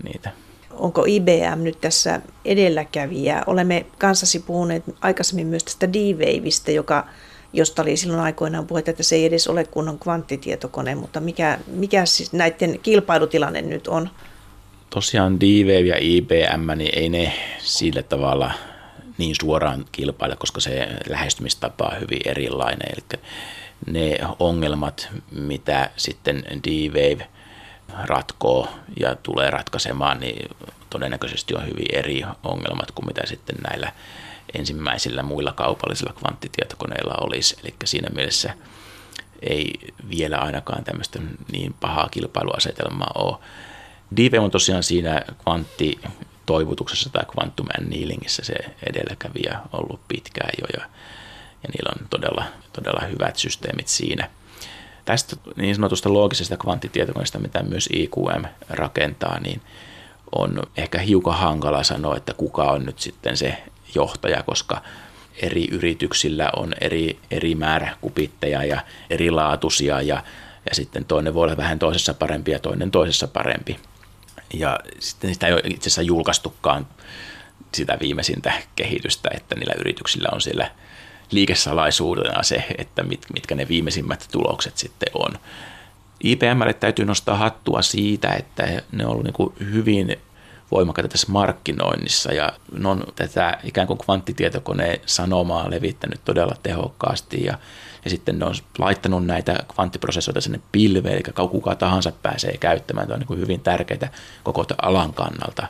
niitä. 0.03 0.31
Onko 0.71 1.05
IBM 1.07 1.59
nyt 1.63 1.81
tässä 1.81 2.21
edelläkävijä? 2.45 3.43
Olemme 3.47 3.87
kanssasi 3.99 4.39
puhuneet 4.39 4.85
aikaisemmin 5.01 5.47
myös 5.47 5.65
tästä 5.65 5.93
D-Waveista, 5.93 6.71
joka 6.71 7.07
josta 7.53 7.83
oli 7.83 7.97
silloin 7.97 8.23
aikoinaan 8.23 8.67
puhetta, 8.67 8.91
että 8.91 9.03
se 9.03 9.17
ei 9.17 9.25
edes 9.25 9.49
ole 9.49 9.65
kunnon 9.65 9.99
kvanttitietokone, 9.99 10.95
mutta 10.95 11.21
mikä, 11.21 11.59
mikä 11.67 12.07
siis 12.07 12.33
näiden 12.33 12.79
kilpailutilanne 12.83 13.63
nyt 13.63 13.89
on? 13.89 14.11
Tosiaan 14.91 15.41
D-Wave 15.41 15.87
ja 15.87 15.97
IBM, 16.01 16.79
niin 16.79 16.99
ei 16.99 17.09
ne 17.09 17.33
sillä 17.59 18.03
tavalla 18.03 18.53
niin 19.19 19.35
suoraan 19.41 19.85
kilpaile, 19.93 20.37
koska 20.37 20.61
se 20.61 20.89
lähestymistapa 21.09 21.85
on 21.85 22.01
hyvin 22.01 22.21
erilainen. 22.25 22.89
Eli 22.93 23.21
ne 23.87 24.19
ongelmat, 24.39 25.09
mitä 25.31 25.91
sitten 25.97 26.45
D-Wave 26.65 27.27
ratkoo 28.05 28.69
ja 29.01 29.17
tulee 29.23 29.51
ratkaisemaan, 29.51 30.21
niin 30.21 30.51
todennäköisesti 30.91 31.55
on 31.55 31.67
hyvin 31.67 31.87
eri 31.93 32.23
ongelmat 32.43 32.91
kuin 32.91 33.07
mitä 33.07 33.27
sitten 33.27 33.57
näillä 33.69 33.93
ensimmäisillä 34.55 35.23
muilla 35.23 35.53
kaupallisilla 35.53 36.13
kvanttitietokoneilla 36.13 37.15
olisi. 37.21 37.57
Eli 37.63 37.75
siinä 37.85 38.09
mielessä 38.15 38.55
ei 39.43 39.75
vielä 40.11 40.39
ainakaan 40.39 40.85
tämmöistä 40.85 41.19
niin 41.53 41.75
pahaa 41.81 42.09
kilpailuasetelmaa 42.09 43.13
ole. 43.15 43.37
Dive 44.17 44.39
on 44.39 44.51
tosiaan 44.51 44.83
siinä 44.83 45.23
kvanttitoivutuksessa 45.43 47.11
tai 47.11 47.25
quantum 47.37 47.67
annealingissä 47.81 48.45
se 48.45 48.55
edelläkävijä 48.91 49.59
ollut 49.73 50.01
pitkään 50.09 50.51
jo 50.61 50.67
ja, 50.81 50.89
ja 51.63 51.69
niillä 51.75 51.93
on 52.01 52.09
todella, 52.11 52.45
todella 52.73 53.07
hyvät 53.07 53.37
systeemit 53.37 53.89
siinä. 53.89 54.31
Tästä 55.05 55.37
niin 55.57 55.75
sanotusta 55.75 56.13
loogisesta 56.13 56.57
kvanttitietokoneesta, 56.57 57.39
mitä 57.39 57.63
myös 57.63 57.89
IQM 57.93 58.45
rakentaa, 58.69 59.41
niin 59.41 59.63
on 60.33 60.63
ehkä 60.77 60.99
hiukan 60.99 61.39
hankala 61.39 61.83
sanoa, 61.83 62.17
että 62.17 62.35
kuka 62.35 62.63
on 62.63 62.87
nyt 62.87 62.99
sitten 62.99 63.37
se 63.37 63.63
johtaja, 63.95 64.43
koska 64.43 64.83
eri 65.37 65.69
yrityksillä 65.71 66.51
on 66.57 66.75
eri, 66.81 67.19
eri 67.31 67.55
määrä 67.55 67.97
kupitteja 68.01 68.65
ja 68.65 68.81
erilaatuisia 69.11 70.01
ja, 70.01 70.23
ja 70.69 70.75
sitten 70.75 71.05
toinen 71.05 71.35
voi 71.35 71.45
olla 71.45 71.57
vähän 71.57 71.79
toisessa 71.79 72.15
parempi 72.15 72.51
ja 72.51 72.59
toinen 72.59 72.91
toisessa 72.91 73.29
parempi. 73.29 73.79
Ja 74.55 74.81
sitten 74.99 75.35
sitä 75.35 75.47
ei 75.47 75.53
ole 75.53 75.63
itse 75.65 75.81
asiassa 75.81 76.03
julkaistukaan 76.03 76.87
sitä 77.75 77.99
viimeisintä 78.01 78.53
kehitystä, 78.77 79.31
että 79.35 79.55
niillä 79.55 79.75
yrityksillä 79.79 80.29
on 80.33 80.41
siellä 80.41 80.71
liikesalaisuudena 81.31 82.43
se, 82.43 82.67
että 82.79 83.03
mit, 83.03 83.27
mitkä 83.35 83.55
ne 83.55 83.69
viimeisimmät 83.69 84.29
tulokset 84.33 84.79
sitten 84.79 85.09
on. 85.15 85.39
IPMlle 86.25 86.75
täytyy 86.75 87.05
nostaa 87.05 87.37
hattua 87.37 87.83
siitä, 87.83 88.29
että 88.29 88.83
ne 88.93 89.07
on 89.07 89.13
ollut 89.13 89.25
niin 89.25 89.73
hyvin 89.73 90.17
voimakkaita 90.73 91.09
tässä 91.09 91.33
markkinoinnissa 91.33 92.33
ja 92.33 92.53
ne 92.73 92.89
on 92.89 93.05
tätä 93.17 93.59
ikään 93.65 93.87
kuin 93.87 93.99
kvanttitietokoneen 93.99 95.01
sanomaa 95.07 95.71
levittänyt 95.71 96.21
todella 96.25 96.55
tehokkaasti 96.63 97.45
ja, 97.45 97.59
ja 98.05 98.11
sitten 98.11 98.39
ne 98.39 98.45
on 98.45 98.55
laittanut 98.79 99.27
näitä 99.27 99.65
kvanttiprosessoita 99.75 100.41
sinne 100.41 100.61
pilveen, 100.73 101.15
eli 101.15 101.49
kuka 101.51 101.75
tahansa 101.75 102.13
pääsee 102.23 102.57
käyttämään. 102.57 103.07
Tämä 103.09 103.15
on 103.15 103.27
niin 103.29 103.41
hyvin 103.41 103.61
tärkeää 103.61 104.13
koko 104.43 104.65
alan 104.83 105.13
kannalta. 105.13 105.67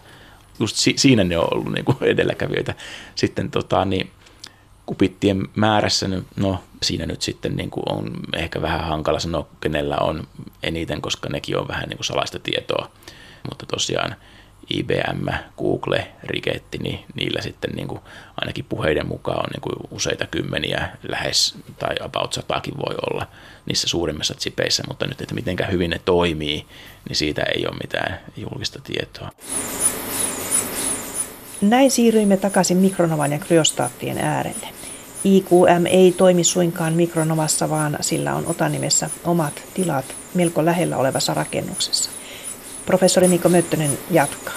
Just 0.61 0.77
si- 0.77 0.95
siinä 0.97 1.25
ne 1.25 1.39
on 1.39 1.55
ollut 1.55 1.73
niin 1.73 1.85
kuin 1.85 1.99
edelläkävijöitä. 2.13 2.75
Sitten 3.15 3.51
tota, 3.51 3.85
niin, 3.85 4.11
kupittien 4.87 5.49
määrässä, 5.57 6.09
no 6.37 6.65
siinä 6.83 7.07
nyt 7.07 7.23
sitten 7.23 7.57
niin 7.57 7.71
kuin 7.71 7.93
on 7.93 8.11
ehkä 8.33 8.63
vähän 8.63 8.85
hankala 8.85 9.21
sanoa, 9.21 9.49
kenellä 9.61 9.97
on 9.97 10.27
eniten, 10.63 11.03
koska 11.03 11.29
nekin 11.29 11.59
on 11.59 11.69
vähän 11.69 11.89
niin 11.89 11.97
kuin 11.97 12.07
salaista 12.07 12.39
tietoa. 12.39 12.91
Mutta 13.49 13.67
tosiaan 13.67 14.17
IBM, 14.71 15.29
Google, 15.59 16.09
Rigetti, 16.23 16.79
niin 16.79 17.05
niillä 17.15 17.43
sitten 17.43 17.71
niin 17.71 17.89
kuin 17.89 18.01
ainakin 18.41 18.65
puheiden 18.65 19.09
mukaan 19.09 19.39
on 19.39 19.51
niin 19.53 19.61
kuin 19.61 19.75
useita 19.91 20.27
kymmeniä, 20.27 20.89
lähes 21.09 21.55
tai 21.79 21.95
about 22.01 22.33
satakin 22.33 22.75
voi 22.77 22.95
olla 23.11 23.27
niissä 23.67 23.89
suurimmissa 23.89 24.35
chipeissä, 24.35 24.83
mutta 24.89 25.07
nyt, 25.07 25.21
että 25.21 25.35
mitenkä 25.35 25.67
hyvin 25.67 25.91
ne 25.91 26.01
toimii, 26.05 26.67
niin 27.09 27.17
siitä 27.17 27.43
ei 27.43 27.67
ole 27.67 27.77
mitään 27.83 28.21
julkista 28.37 28.81
tietoa. 28.85 29.31
Näin 31.61 31.91
siirryimme 31.91 32.37
takaisin 32.37 32.77
Mikronovan 32.77 33.33
ja 33.33 33.39
kryostaattien 33.39 34.19
äärelle. 34.19 34.69
IQM 35.25 35.87
ei 35.87 36.13
toimi 36.13 36.45
suinkaan 36.45 36.93
Mikronovassa, 36.93 37.71
vaan 37.71 37.99
sillä 38.01 38.35
on 38.35 38.47
otanimessä 38.47 39.11
omat 39.25 39.63
tilat 39.75 40.05
melko 40.35 40.65
lähellä 40.65 40.97
olevassa 40.97 41.35
rakennuksessa. 41.35 42.11
Professori 42.87 43.29
Mikko 43.29 43.49
Möttönen 43.49 43.99
jatkaa. 44.11 44.55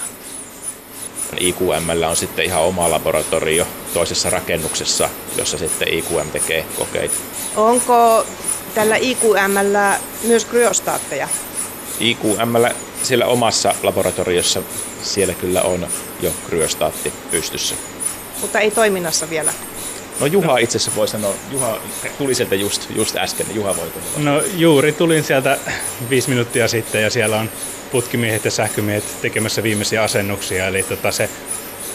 IQM 1.40 2.06
on 2.08 2.16
sitten 2.16 2.44
ihan 2.44 2.62
oma 2.62 2.90
laboratorio 2.90 3.66
toisessa 3.94 4.30
rakennuksessa, 4.30 5.08
jossa 5.38 5.58
sitten 5.58 5.88
IQM 5.88 6.30
tekee 6.32 6.64
kokeita. 6.78 7.14
Onko 7.56 8.26
tällä 8.74 8.96
IQM 8.96 9.54
myös 10.22 10.44
kryostaatteja? 10.44 11.28
IQM 12.00 12.74
siellä 13.02 13.26
omassa 13.26 13.74
laboratoriossa 13.82 14.62
siellä 15.02 15.34
kyllä 15.34 15.62
on 15.62 15.86
jo 16.22 16.32
kryostaatti 16.48 17.12
pystyssä. 17.30 17.74
Mutta 18.40 18.60
ei 18.60 18.70
toiminnassa 18.70 19.30
vielä? 19.30 19.52
No 20.20 20.26
Juha 20.26 20.58
itse 20.58 20.76
asiassa 20.78 20.96
voi 20.96 21.08
sanoa, 21.08 21.34
Juha 21.50 21.78
tuli 22.18 22.34
sieltä 22.34 22.54
just, 22.54 22.90
just 22.96 23.16
äsken, 23.16 23.46
Juha 23.54 23.76
voi 23.76 23.86
No 24.16 24.42
juuri 24.54 24.92
tulin 24.92 25.24
sieltä 25.24 25.58
viisi 26.10 26.28
minuuttia 26.28 26.68
sitten 26.68 27.02
ja 27.02 27.10
siellä 27.10 27.36
on 27.36 27.50
putkimiehet 27.92 28.44
ja 28.44 28.50
sähkömiehet 28.50 29.20
tekemässä 29.22 29.62
viimeisiä 29.62 30.02
asennuksia, 30.02 30.66
eli 30.66 30.82
tota 30.82 31.10
se, 31.10 31.30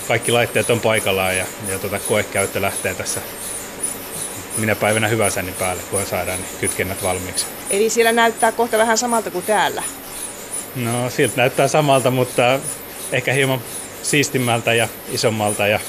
kaikki 0.07 0.31
laitteet 0.31 0.69
on 0.69 0.79
paikallaan 0.79 1.37
ja, 1.37 1.45
ja 1.67 1.79
tota 1.79 1.99
koekäyttö 1.99 2.61
lähtee 2.61 2.93
tässä 2.93 3.21
minä 4.57 4.75
päivänä 4.75 5.07
hyvänsä 5.07 5.41
niin 5.41 5.55
päälle, 5.55 5.81
kun 5.91 6.05
saadaan 6.05 6.39
niin 6.39 6.59
kytkennät 6.59 7.03
valmiiksi. 7.03 7.45
Eli 7.69 7.89
siellä 7.89 8.11
näyttää 8.11 8.51
kohta 8.51 8.77
vähän 8.77 8.97
samalta 8.97 9.31
kuin 9.31 9.45
täällä? 9.45 9.83
No 10.75 11.09
siltä 11.09 11.33
näyttää 11.37 11.67
samalta, 11.67 12.11
mutta 12.11 12.59
ehkä 13.11 13.33
hieman 13.33 13.61
siistimmältä 14.03 14.73
ja 14.73 14.87
isommalta 15.11 15.67
ja, 15.67 15.79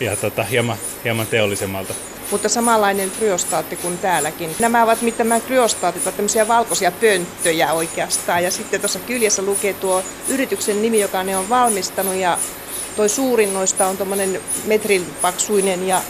ja 0.00 0.16
tota, 0.16 0.44
hieman, 0.44 0.76
hieman 1.04 1.26
teollisemmalta 1.26 1.94
mutta 2.30 2.48
samanlainen 2.48 3.10
kryostaatti 3.10 3.76
kuin 3.76 3.98
täälläkin. 3.98 4.56
Nämä 4.58 4.82
ovat, 4.82 5.02
mitä 5.02 5.24
nämä 5.24 5.40
kryostaatit 5.40 6.02
ovat 6.02 6.16
tämmöisiä 6.16 6.48
valkoisia 6.48 6.92
pönttöjä 6.92 7.72
oikeastaan. 7.72 8.44
Ja 8.44 8.50
sitten 8.50 8.80
tuossa 8.80 8.98
kyljessä 8.98 9.42
lukee 9.42 9.72
tuo 9.72 10.02
yrityksen 10.28 10.82
nimi, 10.82 11.00
joka 11.00 11.22
ne 11.22 11.36
on 11.36 11.48
valmistanut 11.48 12.14
ja 12.14 12.38
toi 12.96 13.08
suurin 13.08 13.54
noista 13.54 13.86
on 13.86 13.96
tuommoinen 13.96 14.40
metrin 14.64 15.06
paksuinen 15.22 15.88
ja 15.88 16.02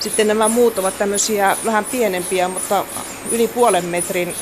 sitten 0.00 0.26
nämä 0.26 0.48
muut 0.48 0.78
ovat 0.78 0.98
tämmöisiä 0.98 1.56
vähän 1.64 1.84
pienempiä, 1.84 2.48
mutta 2.48 2.84
yli 3.32 3.48
puolen 3.48 3.84
metrin. 3.84 4.34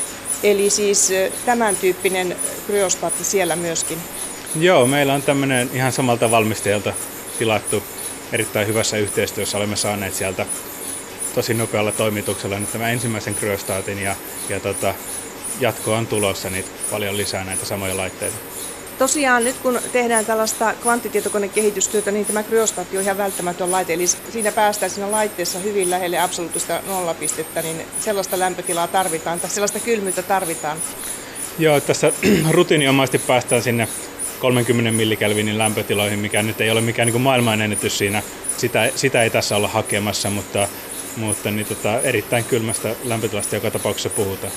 Eli 0.42 0.70
siis 0.70 1.12
tämän 1.46 1.76
tyyppinen 1.76 2.36
kryostaatti 2.66 3.24
siellä 3.24 3.56
myöskin. 3.56 3.98
Joo, 4.60 4.86
meillä 4.86 5.14
on 5.14 5.22
tämmöinen 5.22 5.70
ihan 5.72 5.92
samalta 5.92 6.30
valmistajalta 6.30 6.92
tilattu 7.38 7.82
erittäin 8.32 8.66
hyvässä 8.66 8.96
yhteistyössä. 8.96 9.58
Olemme 9.58 9.76
saaneet 9.76 10.14
sieltä 10.14 10.46
tosi 11.34 11.54
nopealla 11.54 11.92
toimituksella 11.92 12.58
nyt 12.58 12.72
tämän 12.72 12.92
ensimmäisen 12.92 13.34
kryostaatin 13.34 13.98
ja, 13.98 14.16
ja 14.48 14.60
tota, 14.60 14.94
jatko 15.60 15.94
on 15.94 16.06
tulossa 16.06 16.50
niin 16.50 16.64
paljon 16.90 17.16
lisää 17.16 17.44
näitä 17.44 17.64
samoja 17.64 17.96
laitteita. 17.96 18.36
Tosiaan 18.98 19.44
nyt 19.44 19.56
kun 19.56 19.80
tehdään 19.92 20.26
tällaista 20.26 20.74
kvanttitietokonekehitystyötä, 20.82 22.10
niin 22.10 22.26
tämä 22.26 22.42
kryostaatti 22.42 22.96
on 22.96 23.02
ihan 23.02 23.18
välttämätön 23.18 23.72
laite. 23.72 23.94
Eli 23.94 24.06
siinä 24.06 24.52
päästään 24.52 24.90
siinä 24.90 25.10
laitteessa 25.10 25.58
hyvin 25.58 25.90
lähelle 25.90 26.18
absoluuttista 26.18 26.80
nollapistettä, 26.86 27.62
niin 27.62 27.76
sellaista 28.00 28.38
lämpötilaa 28.38 28.86
tarvitaan 28.86 29.40
tai 29.40 29.50
sellaista 29.50 29.80
kylmyyttä 29.80 30.22
tarvitaan. 30.22 30.78
Joo, 31.58 31.80
tässä 31.80 32.12
rutiiniomaisesti 32.50 33.18
päästään 33.18 33.62
sinne 33.62 33.88
30 34.38 34.90
millikelvinin 34.90 35.58
lämpötiloihin, 35.58 36.18
mikä 36.18 36.42
nyt 36.42 36.60
ei 36.60 36.70
ole 36.70 36.80
mikään 36.80 37.08
niin 37.08 37.20
maailmanennätys 37.20 37.98
siinä. 37.98 38.22
Sitä, 38.56 38.90
sitä 38.94 39.22
ei 39.22 39.30
tässä 39.30 39.56
olla 39.56 39.68
hakemassa, 39.68 40.30
mutta 40.30 40.68
mutta 41.16 41.50
niin 41.50 41.66
tota, 41.66 42.00
erittäin 42.00 42.44
kylmästä 42.44 42.94
lämpötilasta 43.04 43.54
joka 43.54 43.70
tapauksessa 43.70 44.10
puhutaan. 44.10 44.52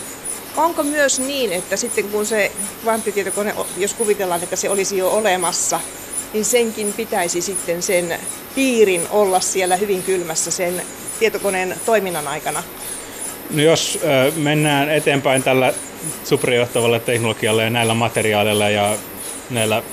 Onko 0.58 0.84
myös 0.84 1.20
niin, 1.20 1.54
että 1.54 1.78
sitten 1.78 2.10
kun 2.10 2.26
se 2.26 2.52
kvanttitietokone, 2.82 3.56
jos 3.78 3.94
kuvitellaan, 3.94 4.44
että 4.44 4.56
se 4.56 4.70
olisi 4.70 4.98
jo 4.98 5.10
olemassa, 5.10 5.80
niin 6.34 6.46
senkin 6.46 6.94
pitäisi 6.94 7.42
sitten 7.42 7.82
sen 7.82 8.20
piirin 8.56 9.08
olla 9.10 9.40
siellä 9.40 9.76
hyvin 9.76 10.04
kylmässä 10.04 10.52
sen 10.52 10.82
tietokoneen 11.20 11.76
toiminnan 11.86 12.28
aikana? 12.28 12.64
No 13.50 13.62
jos 13.62 14.00
mennään 14.36 14.90
eteenpäin 14.90 15.44
tällä 15.44 15.74
superjohtavalla 16.24 17.00
teknologialla 17.00 17.64
ja 17.64 17.70
näillä 17.70 17.94
materiaaleilla 17.94 18.70
ja 18.70 18.98
näillä 19.50 19.84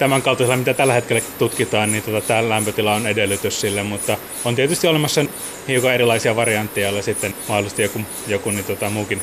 tämän 0.00 0.22
kaltaisella, 0.22 0.56
mitä 0.56 0.74
tällä 0.74 0.92
hetkellä 0.92 1.22
tutkitaan, 1.38 1.92
niin 1.92 2.02
tota, 2.02 2.20
tämä 2.20 2.48
lämpötila 2.48 2.94
on 2.94 3.06
edellytys 3.06 3.60
sille, 3.60 3.82
mutta 3.82 4.16
on 4.44 4.56
tietysti 4.56 4.86
olemassa 4.86 5.24
hiukan 5.68 5.94
erilaisia 5.94 6.36
variantteja, 6.36 6.86
joilla 6.86 7.02
sitten 7.02 7.34
mahdollisesti 7.48 7.82
joku, 7.82 8.00
joku 8.26 8.50
niin 8.50 8.64
tota, 8.64 8.90
muukin, 8.90 9.22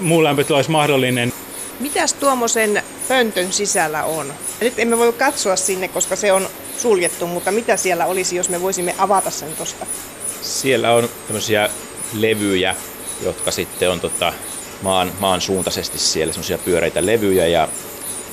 muu 0.00 0.24
lämpötila 0.24 0.58
olisi 0.58 0.70
mahdollinen. 0.70 1.32
Mitäs 1.80 2.12
tuommoisen 2.12 2.82
pöntön 3.08 3.52
sisällä 3.52 4.04
on? 4.04 4.34
Nyt 4.60 4.78
emme 4.78 4.98
voi 4.98 5.12
katsoa 5.12 5.56
sinne, 5.56 5.88
koska 5.88 6.16
se 6.16 6.32
on 6.32 6.48
suljettu, 6.78 7.26
mutta 7.26 7.52
mitä 7.52 7.76
siellä 7.76 8.06
olisi, 8.06 8.36
jos 8.36 8.48
me 8.48 8.60
voisimme 8.60 8.94
avata 8.98 9.30
sen 9.30 9.52
tuosta? 9.56 9.86
Siellä 10.42 10.92
on 10.92 11.08
tämmöisiä 11.26 11.70
levyjä, 12.12 12.74
jotka 13.24 13.50
sitten 13.50 13.90
on 13.90 14.00
tota, 14.00 14.32
maan, 14.82 15.12
maan 15.20 15.40
suuntaisesti 15.40 15.98
siellä 15.98 16.32
semmoisia 16.32 16.58
pyöreitä 16.58 17.06
levyjä 17.06 17.46
ja 17.46 17.68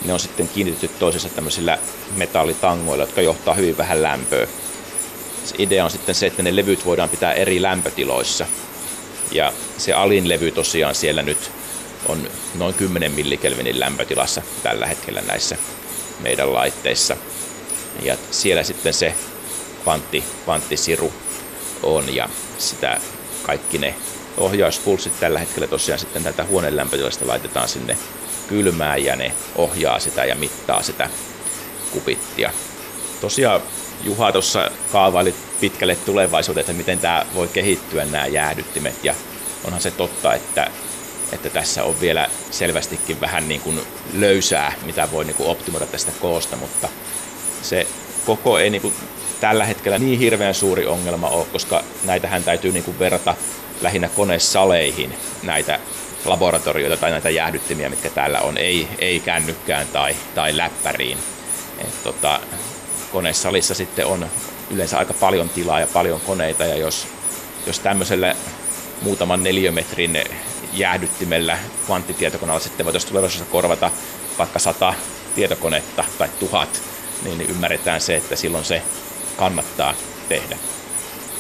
ne 0.06 0.14
on 0.14 0.20
sitten 0.20 0.48
kiinnitetty 0.48 0.98
toisessa 1.00 1.30
tämmöisillä 1.30 1.78
metallitangoilla, 2.16 3.04
jotka 3.04 3.22
johtaa 3.22 3.54
hyvin 3.54 3.78
vähän 3.78 4.02
lämpöä. 4.02 4.48
Se 5.46 5.56
idea 5.58 5.86
on 5.86 5.92
sitten 5.92 6.16
se, 6.16 6.28
että 6.28 6.44
ne 6.44 6.56
levyt 6.56 6.86
voidaan 6.86 7.10
pitää 7.10 7.34
eri 7.34 7.62
lämpötiloissa. 7.62 8.46
Ja 9.32 9.54
se 9.78 9.94
alin 9.94 10.30
levy 10.30 10.52
tosiaan 10.52 10.96
siellä 10.96 11.22
nyt 11.22 11.52
on 12.06 12.30
noin 12.56 12.74
10 12.74 13.12
millikelvinin 13.12 13.80
lämpötilassa 13.80 14.42
tällä 14.64 14.88
hetkellä 14.88 15.22
näissä 15.22 15.58
meidän 16.20 16.54
laitteissa. 16.54 17.18
Ja 18.02 18.18
siellä 18.32 18.64
sitten 18.64 18.94
se 18.94 19.14
kvantti, 19.84 20.24
kvanttisiru 20.44 21.14
on 21.84 22.16
ja 22.16 22.30
sitä 22.58 23.02
kaikki 23.44 23.78
ne 23.78 23.96
ohjauspulssit 24.38 25.20
tällä 25.20 25.40
hetkellä 25.40 25.68
tosiaan 25.68 26.00
sitten 26.00 26.24
tätä 26.24 26.44
huoneen 26.44 26.78
lämpötilasta 26.78 27.28
laitetaan 27.28 27.70
sinne 27.70 27.98
kylmää 28.52 28.98
ja 28.98 29.16
ne 29.16 29.32
ohjaa 29.56 30.00
sitä 30.00 30.26
ja 30.26 30.36
mittaa 30.36 30.84
sitä 30.84 31.10
kupittia. 31.94 32.52
Tosiaan 33.22 33.62
Juha 34.04 34.32
tuossa 34.32 34.72
kaavaili 34.92 35.36
pitkälle 35.60 35.96
tulevaisuuteen, 35.96 36.62
että 36.62 36.74
miten 36.74 37.00
tämä 37.00 37.26
voi 37.36 37.48
kehittyä 37.48 38.06
nämä 38.06 38.28
jäähdyttimet 38.28 39.04
ja 39.04 39.16
onhan 39.64 39.82
se 39.82 39.92
totta, 39.92 40.34
että, 40.34 40.72
että 41.32 41.50
tässä 41.50 41.84
on 41.84 42.02
vielä 42.02 42.30
selvästikin 42.52 43.22
vähän 43.22 43.48
niin 43.48 43.62
kuin 43.62 43.82
löysää, 44.14 44.74
mitä 44.86 45.12
voi 45.12 45.26
niin 45.26 45.36
kuin 45.36 45.50
optimoida 45.50 45.86
tästä 45.86 46.12
koosta, 46.22 46.56
mutta 46.56 46.90
se 47.62 47.88
koko 48.26 48.60
ei 48.60 48.70
niin 48.70 48.82
kuin 48.82 48.94
tällä 49.40 49.66
hetkellä 49.66 50.00
niin 50.00 50.20
hirveän 50.20 50.54
suuri 50.54 50.86
ongelma 50.86 51.28
ole, 51.28 51.46
koska 51.52 51.84
näitähän 52.04 52.44
täytyy 52.44 52.72
niin 52.72 52.84
kuin 52.84 53.00
verrata 53.00 53.36
lähinnä 53.82 54.10
konesaleihin 54.10 55.14
näitä 55.44 55.80
laboratorioita 56.26 56.98
tai 56.98 57.12
näitä 57.12 57.30
jäähdyttimiä, 57.30 57.90
mitkä 57.90 58.10
täällä 58.10 58.42
on, 58.42 58.58
ei, 58.58 58.88
ei 59.00 59.20
kännykkään 59.20 59.88
tai, 59.88 60.16
tai 60.36 60.58
läppäriin. 60.58 61.18
Et 61.78 62.04
tota, 62.04 62.40
konesalissa 63.12 63.74
sitten 63.74 64.06
on 64.06 64.26
yleensä 64.72 64.98
aika 64.98 65.14
paljon 65.14 65.50
tilaa 65.50 65.80
ja 65.80 65.88
paljon 65.94 66.22
koneita 66.22 66.66
ja 66.66 66.76
jos 66.76 67.08
jos 67.68 67.80
tämmöisellä 67.80 68.36
muutaman 69.02 69.44
neliömetrin 69.44 70.24
jäähdyttimellä 70.74 71.58
kvanttitietokoneella 71.86 72.60
sitten 72.60 72.86
voitaisiin 72.86 73.10
tulevaisuudessa 73.10 73.52
korvata 73.52 73.92
vaikka 74.38 74.60
sata 74.60 74.94
tietokonetta 75.36 76.04
tai 76.18 76.30
tuhat, 76.40 76.82
niin 77.24 77.42
ymmärretään 77.42 78.02
se, 78.02 78.16
että 78.16 78.36
silloin 78.36 78.66
se 78.66 78.82
kannattaa 79.38 79.94
tehdä. 80.30 80.58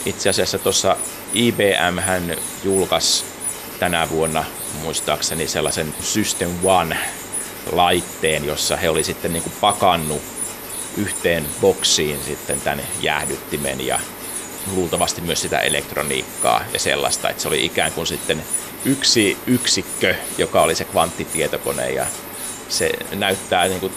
Itse 0.06 0.30
asiassa 0.30 0.60
tuossa 0.60 0.98
IBM 1.34 2.00
hän 2.00 2.36
julkaisi 2.64 3.26
tänä 3.80 4.10
vuonna 4.10 4.46
muistaakseni 4.82 5.48
sellaisen 5.48 5.94
System 6.02 6.52
One 6.64 6.98
laitteen, 7.72 8.46
jossa 8.46 8.78
he 8.78 8.90
oli 8.90 9.04
sitten 9.04 9.34
niin 9.34 9.44
kuin 9.44 9.54
pakannut 9.62 10.22
yhteen 10.98 11.46
boksiin 11.62 12.20
sitten 12.26 12.62
tämän 12.62 12.82
jäähdyttimen 13.02 13.88
ja 13.88 14.00
luultavasti 14.76 15.22
myös 15.22 15.42
sitä 15.42 15.60
elektroniikkaa 15.60 16.64
ja 16.74 16.80
sellaista, 16.80 17.30
että 17.30 17.42
se 17.42 17.48
oli 17.48 17.66
ikään 17.66 17.92
kuin 17.92 18.08
sitten 18.08 18.44
yksi 18.86 19.38
yksikkö, 19.48 20.16
joka 20.38 20.62
oli 20.62 20.76
se 20.76 20.86
kvanttitietokone 20.86 21.90
ja 21.90 22.06
se 22.70 22.92
näyttää 23.12 23.68
niin 23.68 23.80
kuin 23.80 23.94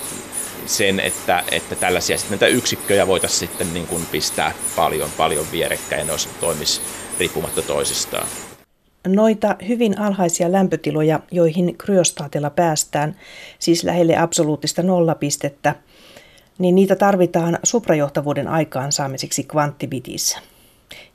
sen, 0.66 1.00
että, 1.00 1.44
että 1.50 1.74
tällaisia 1.74 2.18
sitten 2.18 2.38
näitä 2.38 2.56
yksikköjä 2.56 3.06
voitaisiin 3.06 3.48
sitten 3.48 3.74
niin 3.74 3.86
kuin 3.86 4.06
pistää 4.06 4.54
paljon, 4.76 5.10
paljon 5.16 5.46
vierekkäin 5.52 6.08
ja 6.08 6.14
ne 6.14 6.30
toimisi 6.40 6.80
riippumatta 7.18 7.62
toisistaan. 7.62 8.26
Noita 9.06 9.56
hyvin 9.68 9.98
alhaisia 9.98 10.52
lämpötiloja, 10.52 11.20
joihin 11.30 11.78
kryostaatilla 11.78 12.50
päästään, 12.50 13.16
siis 13.58 13.84
lähelle 13.84 14.16
absoluuttista 14.16 14.82
nollapistettä, 14.82 15.74
niin 16.58 16.74
niitä 16.74 16.96
tarvitaan 16.96 17.58
suprajohtavuuden 17.62 18.48
aikaansaamiseksi 18.48 19.44
kvanttibitissä. 19.44 20.38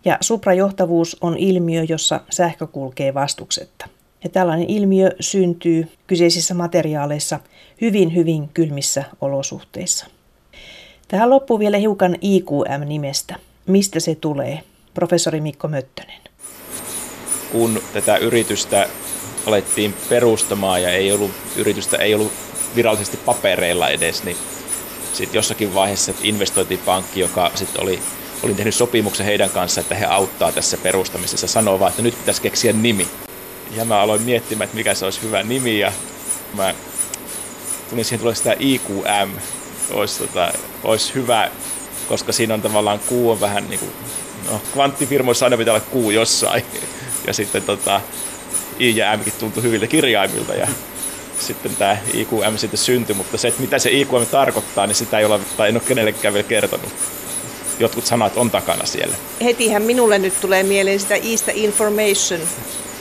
Ja 0.05 0.17
suprajohtavuus 0.21 1.17
on 1.21 1.37
ilmiö, 1.37 1.85
jossa 1.89 2.21
sähkö 2.29 2.67
kulkee 2.67 3.13
vastuksetta. 3.13 3.87
Ja 4.23 4.29
tällainen 4.29 4.69
ilmiö 4.69 5.11
syntyy 5.19 5.87
kyseisissä 6.07 6.53
materiaaleissa 6.53 7.39
hyvin 7.81 8.15
hyvin 8.15 8.49
kylmissä 8.53 9.03
olosuhteissa. 9.21 10.05
Tähän 11.07 11.29
loppuu 11.29 11.59
vielä 11.59 11.77
hiukan 11.77 12.15
IQM-nimestä. 12.21 13.35
Mistä 13.65 13.99
se 13.99 14.15
tulee? 14.15 14.63
Professori 14.93 15.41
Mikko 15.41 15.67
Möttönen. 15.67 16.28
Kun 17.51 17.83
tätä 17.93 18.17
yritystä 18.17 18.87
alettiin 19.45 19.93
perustamaan 20.09 20.83
ja 20.83 20.89
ei 20.89 21.11
ollut, 21.11 21.31
yritystä 21.55 21.97
ei 21.97 22.15
ollut 22.15 22.31
virallisesti 22.75 23.17
papereilla 23.17 23.89
edes, 23.89 24.23
niin 24.23 24.37
sitten 25.13 25.37
jossakin 25.37 25.73
vaiheessa 25.73 26.13
investointipankki, 26.23 27.19
joka 27.19 27.51
sitten 27.55 27.83
oli, 27.83 27.99
oli 28.43 28.53
tehnyt 28.53 28.75
sopimuksen 28.75 29.25
heidän 29.25 29.49
kanssa, 29.49 29.81
että 29.81 29.95
he 29.95 30.05
auttaa 30.05 30.51
tässä 30.51 30.77
perustamisessa, 30.77 31.47
sanoo 31.47 31.79
vaan, 31.79 31.89
että 31.89 32.01
nyt 32.01 32.17
pitäisi 32.17 32.41
keksiä 32.41 32.73
nimi. 32.73 33.07
Ja 33.75 33.85
mä 33.85 34.01
aloin 34.01 34.21
miettimään, 34.21 34.65
että 34.65 34.77
mikä 34.77 34.93
se 34.93 35.05
olisi 35.05 35.21
hyvä 35.21 35.43
nimi 35.43 35.79
ja 35.79 35.91
mä 36.53 36.73
tulin 37.89 38.05
siihen 38.05 38.19
tulee 38.19 38.35
sitä 38.35 38.55
IQM, 38.59 39.29
olisi, 39.91 40.19
tota, 40.19 40.53
olisi 40.83 41.13
hyvä, 41.15 41.51
koska 42.07 42.31
siinä 42.31 42.53
on 42.53 42.61
tavallaan 42.61 42.99
kuu 42.99 43.31
on 43.31 43.41
vähän 43.41 43.69
niin 43.69 43.79
kuin, 43.79 43.91
no 44.51 44.61
kvanttifirmoissa 44.73 45.45
aina 45.45 45.57
pitää 45.57 45.73
olla 45.73 45.85
kuu 45.91 46.11
jossain. 46.11 46.63
Ja 47.29 47.33
sitten 47.33 47.63
tota, 47.63 48.01
I 48.79 48.97
ja 48.97 49.17
M 49.17 49.19
tuntui 49.39 49.63
hyviltä 49.63 49.87
kirjaimilta 49.87 50.53
ja 50.53 50.67
sitten 51.39 51.75
tämä 51.75 51.97
IQM 52.13 52.57
sitten 52.57 52.77
syntyi, 52.77 53.15
mutta 53.15 53.37
se, 53.37 53.47
että 53.47 53.61
mitä 53.61 53.79
se 53.79 53.89
IQM 53.91 54.25
tarkoittaa, 54.31 54.87
niin 54.87 54.95
sitä 54.95 55.19
ei 55.19 55.25
ole, 55.25 55.39
tai 55.57 55.69
en 55.69 55.75
ole 55.75 55.83
kenellekään 55.87 56.33
vielä 56.33 56.47
kertonut. 56.47 56.89
Jotkut 57.79 58.05
sanat 58.05 58.37
on 58.37 58.51
takana 58.51 58.85
siellä. 58.85 59.15
Hetihän 59.43 59.81
minulle 59.81 60.19
nyt 60.19 60.41
tulee 60.41 60.63
mieleen 60.63 60.99
sitä 60.99 61.15
East 61.15 61.49
Information. 61.53 62.41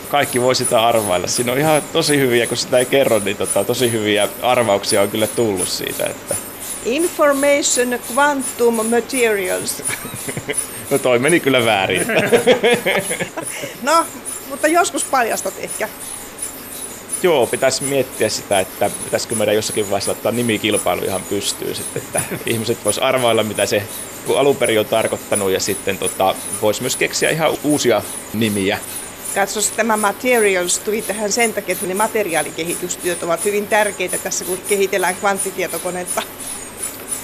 Kaikki 0.08 0.40
voi 0.40 0.54
sitä 0.54 0.86
arvailla. 0.86 1.26
Siinä 1.26 1.52
on 1.52 1.58
ihan 1.58 1.82
tosi 1.92 2.18
hyviä, 2.18 2.46
kun 2.46 2.56
sitä 2.56 2.78
ei 2.78 2.86
kerro, 2.86 3.18
niin 3.18 3.36
tota, 3.36 3.64
tosi 3.64 3.92
hyviä 3.92 4.28
arvauksia 4.42 5.02
on 5.02 5.10
kyllä 5.10 5.26
tullut 5.26 5.68
siitä. 5.68 6.06
Että... 6.06 6.47
Information 6.84 7.98
Quantum 8.14 8.86
Materials. 8.86 9.82
no 10.90 10.98
toi 10.98 11.18
meni 11.18 11.40
kyllä 11.40 11.64
väärin. 11.64 12.06
no, 13.82 14.06
mutta 14.48 14.68
joskus 14.68 15.04
paljastat 15.04 15.54
ehkä. 15.58 15.88
Joo, 17.22 17.46
pitäisi 17.46 17.84
miettiä 17.84 18.28
sitä, 18.28 18.60
että 18.60 18.90
pitäisikö 19.04 19.34
meidän 19.34 19.54
jossakin 19.54 19.90
vaiheessa 19.90 20.12
ottaa 20.12 20.32
nimikilpailu 20.32 21.04
ihan 21.04 21.22
pystyy 21.22 21.74
sitten, 21.74 22.02
että 22.02 22.20
ihmiset 22.46 22.84
vois 22.84 22.98
arvailla, 22.98 23.42
mitä 23.42 23.66
se 23.66 23.82
alun 24.36 24.56
perin 24.56 24.80
on 24.80 24.86
tarkoittanut 24.86 25.50
ja 25.50 25.60
sitten 25.60 25.98
tota, 25.98 26.34
voisi 26.62 26.80
myös 26.80 26.96
keksiä 26.96 27.30
ihan 27.30 27.56
uusia 27.62 28.02
nimiä. 28.34 28.78
Katsos, 29.34 29.70
tämä 29.70 29.96
Materials 29.96 30.78
tuli 30.78 31.02
tähän 31.02 31.32
sen 31.32 31.54
takia, 31.54 31.72
että 31.72 31.86
ne 31.86 31.94
materiaalikehitystyöt 31.94 33.22
ovat 33.22 33.44
hyvin 33.44 33.66
tärkeitä 33.66 34.18
tässä, 34.18 34.44
kun 34.44 34.58
kehitellään 34.68 35.16
kvanttitietokonetta. 35.16 36.22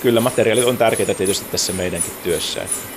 Kyllä 0.04 0.20
materiaalit 0.20 0.64
on 0.64 0.78
tärkeitä 0.78 1.14
tietysti 1.14 1.46
tässä 1.50 1.72
meidänkin 1.72 2.12
työssä. 2.22 2.62
Että 2.62 2.93